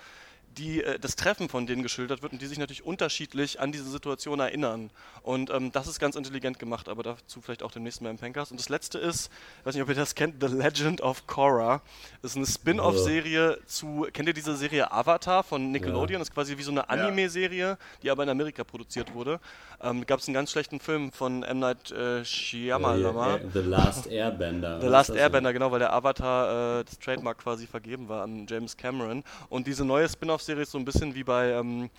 die, 0.58 0.82
äh, 0.82 0.98
das 0.98 1.16
Treffen 1.16 1.48
von 1.48 1.66
denen 1.66 1.82
geschildert 1.82 2.22
wird 2.22 2.32
und 2.32 2.42
die 2.42 2.46
sich 2.46 2.58
natürlich 2.58 2.84
unterschiedlich 2.84 3.60
an 3.60 3.72
diese 3.72 3.88
Situation 3.88 4.40
erinnern. 4.40 4.90
Und 5.22 5.50
ähm, 5.50 5.72
das 5.72 5.86
ist 5.86 5.98
ganz 5.98 6.16
intelligent 6.16 6.58
gemacht, 6.58 6.88
aber 6.88 7.02
dazu 7.02 7.40
vielleicht 7.40 7.62
auch 7.62 7.70
demnächst 7.70 8.02
mal 8.02 8.10
im 8.10 8.18
Pencast. 8.18 8.50
Und 8.50 8.60
das 8.60 8.68
letzte 8.68 8.98
ist, 8.98 9.30
ich 9.60 9.66
weiß 9.66 9.74
nicht, 9.74 9.82
ob 9.82 9.88
ihr 9.88 9.94
das 9.94 10.14
kennt, 10.14 10.42
The 10.42 10.54
Legend 10.54 11.00
of 11.00 11.26
Korra. 11.26 11.82
Das 12.22 12.32
ist 12.32 12.36
eine 12.36 12.46
Spin-off-Serie 12.46 13.58
zu, 13.66 14.06
kennt 14.12 14.28
ihr 14.28 14.34
diese 14.34 14.56
Serie 14.56 14.90
Avatar 14.90 15.42
von 15.42 15.70
Nickelodeon? 15.70 16.20
Das 16.20 16.28
ist 16.28 16.34
quasi 16.34 16.56
wie 16.58 16.62
so 16.62 16.70
eine 16.70 16.88
Anime-Serie, 16.88 17.78
die 18.02 18.10
aber 18.10 18.22
in 18.22 18.28
Amerika 18.28 18.64
produziert 18.64 19.14
wurde. 19.14 19.40
Ähm, 19.82 20.06
Gab 20.06 20.20
es 20.20 20.28
einen 20.28 20.34
ganz 20.34 20.50
schlechten 20.50 20.80
Film 20.80 21.12
von 21.12 21.42
M. 21.42 21.58
Night 21.58 21.90
äh, 21.90 22.24
Shyamalan. 22.24 23.40
Äh, 23.40 23.48
The 23.52 23.60
Last 23.60 24.06
Airbender. 24.06 24.80
The 24.80 24.86
Last 24.86 25.10
Airbender, 25.10 25.52
genau, 25.52 25.70
weil 25.72 25.80
der 25.80 25.92
Avatar 25.92 26.80
äh, 26.80 26.84
das 26.84 26.98
Trademark 26.98 27.38
quasi 27.38 27.66
vergeben 27.66 28.08
war 28.08 28.22
an 28.22 28.46
James 28.48 28.76
Cameron. 28.76 29.24
Und 29.48 29.66
diese 29.66 29.84
neue 29.84 30.08
Spin-off-Serie 30.08 30.41
ist 30.48 30.72
so 30.72 30.78
ein 30.78 30.84
bisschen 30.84 31.14
wie 31.14 31.24
bei 31.24 31.50
ähm, 31.50 31.90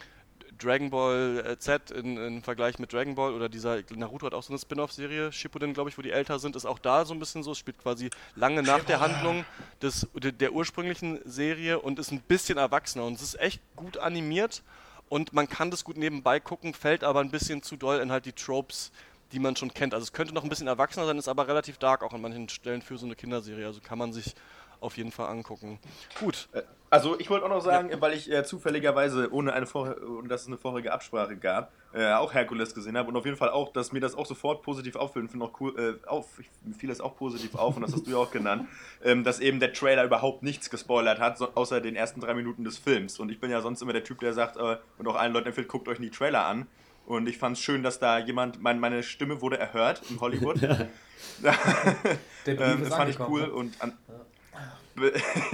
Dragon 0.58 0.90
Ball 0.90 1.44
äh, 1.46 1.58
Z 1.58 1.92
in, 1.92 2.18
im 2.18 2.44
Vergleich 2.44 2.80
mit 2.80 2.94
Dragon 2.94 3.16
Ball 3.16 3.34
oder 3.34 3.50
dieser 3.50 3.80
Naruto 3.96 4.26
hat 4.26 4.34
auch 4.34 4.44
so 4.44 4.54
eine 4.54 4.60
Spin-off-Serie, 4.60 5.32
Shippuden, 5.32 5.74
glaube 5.74 5.90
ich, 5.90 5.98
wo 5.98 6.02
die 6.02 6.12
älter 6.12 6.40
sind, 6.40 6.56
ist 6.56 6.66
auch 6.66 6.80
da 6.80 7.06
so 7.06 7.14
ein 7.14 7.20
bisschen 7.20 7.44
so, 7.44 7.52
es 7.52 7.58
spielt 7.58 7.78
quasi 7.80 8.10
lange 8.36 8.64
nach 8.64 8.84
der 8.84 9.00
Handlung 9.00 9.46
des, 9.82 10.08
der, 10.14 10.32
der 10.32 10.54
ursprünglichen 10.54 11.20
Serie 11.26 11.80
und 11.80 12.00
ist 12.00 12.12
ein 12.12 12.22
bisschen 12.22 12.58
erwachsener 12.58 13.06
und 13.06 13.16
es 13.16 13.22
ist 13.22 13.40
echt 13.40 13.62
gut 13.76 13.98
animiert 13.98 14.64
und 15.10 15.34
man 15.34 15.48
kann 15.48 15.72
das 15.72 15.84
gut 15.84 15.98
nebenbei 15.98 16.40
gucken, 16.40 16.74
fällt 16.74 17.04
aber 17.04 17.20
ein 17.20 17.32
bisschen 17.32 17.62
zu 17.62 17.76
doll 17.76 18.00
in 18.00 18.12
halt 18.12 18.26
die 18.26 18.34
Tropes, 18.34 18.92
die 19.32 19.40
man 19.40 19.56
schon 19.56 19.74
kennt. 19.74 19.94
Also 19.94 20.04
es 20.04 20.14
könnte 20.14 20.34
noch 20.34 20.44
ein 20.44 20.50
bisschen 20.50 20.68
erwachsener 20.68 21.06
sein, 21.06 21.18
ist 21.18 21.28
aber 21.28 21.48
relativ 21.48 21.78
dark 21.78 22.04
auch 22.04 22.14
an 22.14 22.22
manchen 22.22 22.50
Stellen 22.50 22.82
für 22.82 22.98
so 22.98 23.06
eine 23.06 23.16
Kinderserie. 23.16 23.66
Also 23.66 23.82
kann 23.82 23.98
man 23.98 24.14
sich 24.14 24.36
auf 24.84 24.98
jeden 24.98 25.12
Fall 25.12 25.28
angucken. 25.30 25.80
Gut, 26.20 26.48
Also 26.90 27.20
ich 27.20 27.28
wollte 27.32 27.46
auch 27.46 27.50
noch 27.50 27.62
sagen, 27.62 27.90
weil 28.02 28.14
ich 28.14 28.32
äh, 28.32 28.44
zufälligerweise, 28.44 29.34
ohne 29.34 29.54
eine 29.54 29.66
vor 29.66 29.96
ohne 30.08 30.28
dass 30.28 30.42
es 30.42 30.48
eine 30.48 30.58
vorherige 30.58 30.94
Absprache 30.94 31.36
gab, 31.38 31.72
äh, 31.92 32.14
auch 32.14 32.36
Herkules 32.36 32.76
gesehen 32.76 32.96
habe 32.96 33.10
und 33.10 33.16
auf 33.16 33.26
jeden 33.26 33.36
Fall 33.38 33.50
auch, 33.50 33.74
dass 33.74 33.92
mir 33.92 34.00
das 34.00 34.14
auch 34.14 34.28
sofort 34.28 34.62
positiv 34.62 34.96
auffällt 34.96 35.24
und 35.24 35.30
finde 35.30 35.46
auch 35.48 35.60
cool, 35.60 36.00
äh, 36.04 36.08
auf, 36.08 36.38
ich, 36.40 36.50
mir 36.64 36.76
fiel 36.76 36.90
das 36.90 37.02
auch 37.02 37.16
positiv 37.16 37.56
auf 37.56 37.76
und 37.78 37.82
das 37.82 37.94
hast 37.94 38.06
du 38.06 38.12
ja 38.12 38.18
auch 38.18 38.30
genannt, 38.30 38.68
ähm, 39.04 39.24
dass 39.24 39.40
eben 39.40 39.60
der 39.60 39.74
Trailer 39.74 40.04
überhaupt 40.04 40.44
nichts 40.44 40.70
gespoilert 40.70 41.20
hat, 41.20 41.40
so, 41.40 41.50
außer 41.56 41.82
den 41.82 41.96
ersten 41.96 42.22
drei 42.22 42.36
Minuten 42.36 42.64
des 42.64 42.78
Films. 42.78 43.20
Und 43.20 43.32
ich 43.32 43.40
bin 43.40 43.50
ja 43.50 43.62
sonst 43.62 43.82
immer 43.82 43.94
der 43.94 44.04
Typ, 44.04 44.20
der 44.20 44.34
sagt 44.34 44.58
äh, 44.58 44.78
und 45.00 45.08
auch 45.08 45.16
allen 45.16 45.34
Leuten 45.34 45.48
empfiehlt, 45.48 45.68
guckt 45.70 45.88
euch 45.88 45.98
die 45.98 46.12
Trailer 46.12 46.46
an. 46.46 46.68
Und 47.06 47.28
ich 47.28 47.38
fand 47.38 47.58
es 47.58 47.64
schön, 47.64 47.84
dass 47.84 48.00
da 48.00 48.20
jemand, 48.20 48.62
mein, 48.62 48.80
meine 48.80 49.04
Stimme 49.04 49.42
wurde 49.42 49.58
erhört 49.58 50.04
in 50.10 50.22
Hollywood. 50.22 50.62
Der 52.46 52.56
Brief 52.56 52.68
Ähm, 52.68 52.84
ist 52.84 52.92
das 52.92 52.98
fand 52.98 53.10
ich 53.10 53.20
cool 53.20 53.42
ne? 53.42 53.52
und 53.52 53.82
an 53.82 53.94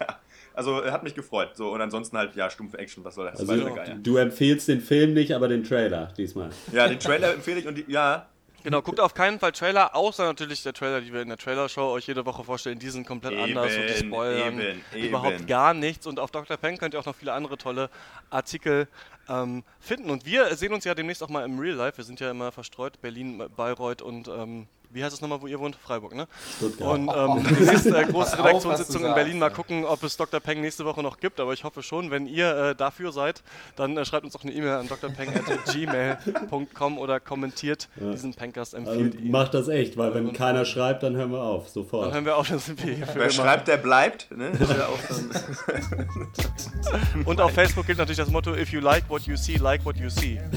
ja. 0.00 0.18
Also 0.54 0.84
hat 0.84 1.02
mich 1.02 1.14
gefreut. 1.14 1.56
So, 1.56 1.72
und 1.72 1.80
ansonsten 1.80 2.16
halt, 2.16 2.36
ja, 2.36 2.48
stumpfe 2.48 2.78
Action, 2.78 3.04
was 3.04 3.16
soll 3.16 3.26
das? 3.26 3.40
Also, 3.40 3.74
Geier. 3.74 3.96
du 3.96 4.16
empfehlst 4.16 4.68
den 4.68 4.80
Film 4.80 5.12
nicht, 5.12 5.32
aber 5.34 5.48
den 5.48 5.64
Trailer 5.64 6.12
diesmal. 6.16 6.50
Ja, 6.72 6.86
den 6.86 7.00
Trailer 7.00 7.34
empfehle 7.34 7.60
ich 7.60 7.66
und 7.66 7.76
die, 7.76 7.84
ja, 7.88 8.28
Genau, 8.64 8.80
guckt 8.80 8.98
auf 8.98 9.12
keinen 9.12 9.38
Fall 9.38 9.52
Trailer, 9.52 9.94
außer 9.94 10.24
natürlich 10.24 10.62
der 10.62 10.72
Trailer, 10.72 11.02
die 11.02 11.12
wir 11.12 11.20
in 11.20 11.28
der 11.28 11.36
Trailer-Show 11.36 11.82
euch 11.90 12.06
jede 12.06 12.24
Woche 12.24 12.44
vorstellen. 12.44 12.78
Die 12.78 12.88
sind 12.88 13.06
komplett 13.06 13.34
Eben, 13.34 13.42
anders 13.42 13.76
und 13.76 13.82
die 13.82 14.06
spoilern 14.06 14.58
eben, 14.58 14.80
eben. 14.94 15.08
überhaupt 15.08 15.46
gar 15.46 15.74
nichts. 15.74 16.06
Und 16.06 16.18
auf 16.18 16.30
Dr. 16.30 16.56
Pen 16.56 16.78
könnt 16.78 16.94
ihr 16.94 17.00
auch 17.00 17.04
noch 17.04 17.14
viele 17.14 17.34
andere 17.34 17.58
tolle 17.58 17.90
Artikel 18.30 18.88
ähm, 19.28 19.64
finden. 19.80 20.08
Und 20.08 20.24
wir 20.24 20.56
sehen 20.56 20.72
uns 20.72 20.84
ja 20.84 20.94
demnächst 20.94 21.22
auch 21.22 21.28
mal 21.28 21.44
im 21.44 21.58
Real 21.58 21.76
Life. 21.76 21.98
Wir 21.98 22.04
sind 22.04 22.20
ja 22.20 22.30
immer 22.30 22.52
verstreut, 22.52 23.02
Berlin, 23.02 23.44
Bayreuth 23.54 24.00
und 24.00 24.28
ähm, 24.28 24.66
wie 24.94 25.02
heißt 25.04 25.14
es 25.14 25.20
nochmal, 25.20 25.40
wo 25.42 25.46
ihr 25.46 25.58
wohnt? 25.58 25.76
Freiburg, 25.76 26.14
ne? 26.14 26.26
Stuttgart. 26.56 26.88
Und 26.88 27.08
ähm, 27.08 27.44
die 27.58 27.64
nächste 27.64 27.96
äh, 27.96 28.04
große 28.04 28.38
Redaktionssitzung 28.38 29.04
in 29.04 29.14
Berlin. 29.14 29.38
Mal 29.38 29.48
ja. 29.50 29.54
gucken, 29.54 29.84
ob 29.84 30.02
es 30.04 30.16
Dr. 30.16 30.38
Peng 30.40 30.60
nächste 30.60 30.84
Woche 30.84 31.02
noch 31.02 31.18
gibt. 31.18 31.40
Aber 31.40 31.52
ich 31.52 31.64
hoffe 31.64 31.82
schon, 31.82 32.10
wenn 32.12 32.26
ihr 32.26 32.56
äh, 32.56 32.74
dafür 32.74 33.12
seid, 33.12 33.42
dann 33.76 33.96
äh, 33.96 34.04
schreibt 34.04 34.24
uns 34.24 34.34
doch 34.34 34.42
eine 34.44 34.52
E-Mail 34.52 34.74
an 34.74 34.88
drpeng.gmail.com 34.88 36.98
oder 36.98 37.20
kommentiert 37.20 37.88
diesen 37.96 38.34
Pencast, 38.34 38.74
Also 38.74 38.90
empfiehlt 38.90 39.14
ihn. 39.20 39.30
macht 39.30 39.54
das 39.54 39.68
echt, 39.68 39.96
weil 39.96 40.12
wenn 40.14 40.32
keiner 40.32 40.64
schreibt, 40.64 41.02
dann 41.02 41.16
hören 41.16 41.32
wir 41.32 41.42
auf, 41.42 41.64
Dann 41.64 41.72
sofort. 41.72 42.12
hören 42.14 42.24
wir 42.24 42.36
auf, 42.36 42.48
dann 42.48 42.58
sind 42.60 42.84
wir 42.84 42.94
hier 42.94 43.06
für 43.06 43.16
wer 43.16 43.22
immer. 43.24 43.32
schreibt, 43.32 43.66
der 43.68 43.76
bleibt. 43.78 44.30
Ne? 44.30 44.52
Das 44.58 44.68
ja 44.70 44.86
auch 44.86 44.98
Und 47.24 47.40
auf 47.40 47.52
Facebook 47.52 47.86
gilt 47.86 47.98
natürlich 47.98 48.18
das 48.18 48.30
Motto: 48.30 48.54
If 48.54 48.70
you 48.72 48.80
like 48.80 49.08
what 49.08 49.22
you 49.22 49.36
see, 49.36 49.56
like 49.56 49.84
what 49.84 49.96
you 49.96 50.08
see. 50.08 50.40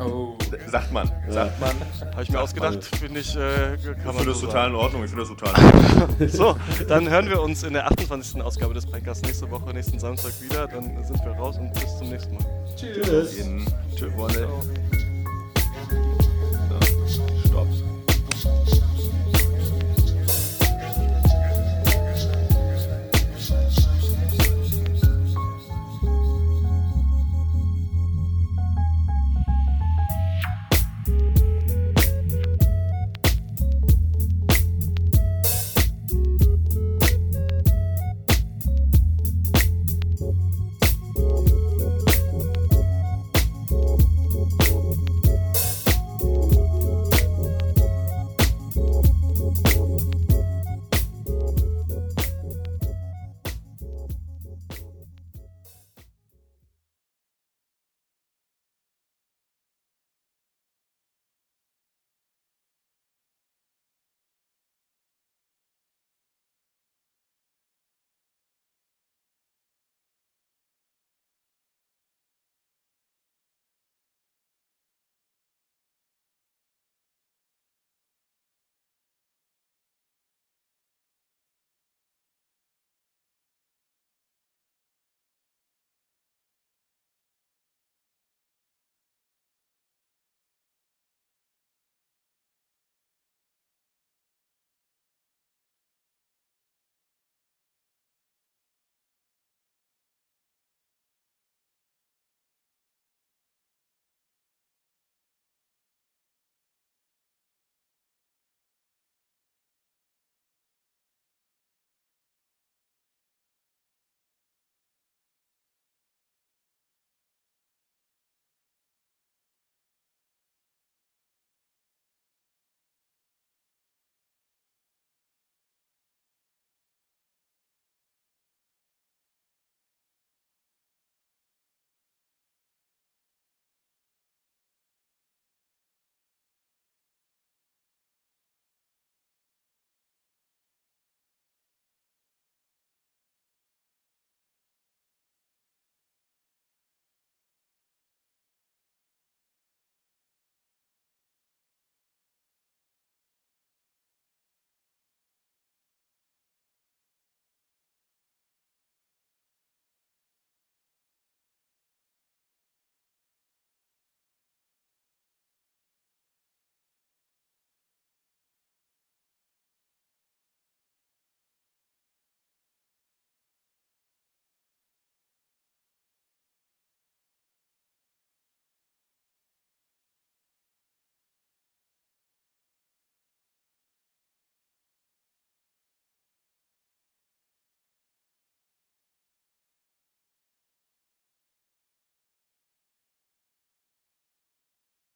Oh. 0.00 0.36
sagt 0.68 0.92
man, 0.92 1.10
sagt 1.28 1.60
man. 1.60 1.72
Habe 2.12 2.22
ich 2.22 2.30
mir 2.30 2.40
ausgedacht, 2.40 2.84
finde 2.84 3.20
ich, 3.20 3.36
äh, 3.36 3.76
kann 3.82 3.96
Ich 3.98 4.04
man 4.04 4.14
finde 4.16 4.30
das 4.30 4.40
so 4.40 4.46
total 4.46 4.62
sagen. 4.62 4.74
in 4.74 4.80
Ordnung. 4.80 5.04
Ich 5.04 5.10
finde 5.10 5.24
das 5.24 5.36
total 5.36 5.54
in 5.92 6.02
Ordnung. 6.02 6.28
So, 6.28 6.56
dann 6.88 7.08
hören 7.08 7.28
wir 7.28 7.40
uns 7.42 7.62
in 7.62 7.72
der 7.72 7.86
28. 7.90 8.42
Ausgabe 8.42 8.74
des 8.74 8.86
Podcasts 8.86 9.22
nächste 9.22 9.50
Woche, 9.50 9.72
nächsten 9.72 9.98
Samstag 9.98 10.32
wieder. 10.40 10.66
Dann 10.66 11.04
sind 11.04 11.24
wir 11.24 11.32
raus 11.32 11.56
und 11.58 11.72
bis 11.74 11.98
zum 11.98 12.08
nächsten 12.08 12.34
Mal. 12.34 12.44
Tschüss. 12.76 13.38
In 13.38 13.64
Tschüss. 13.96 14.10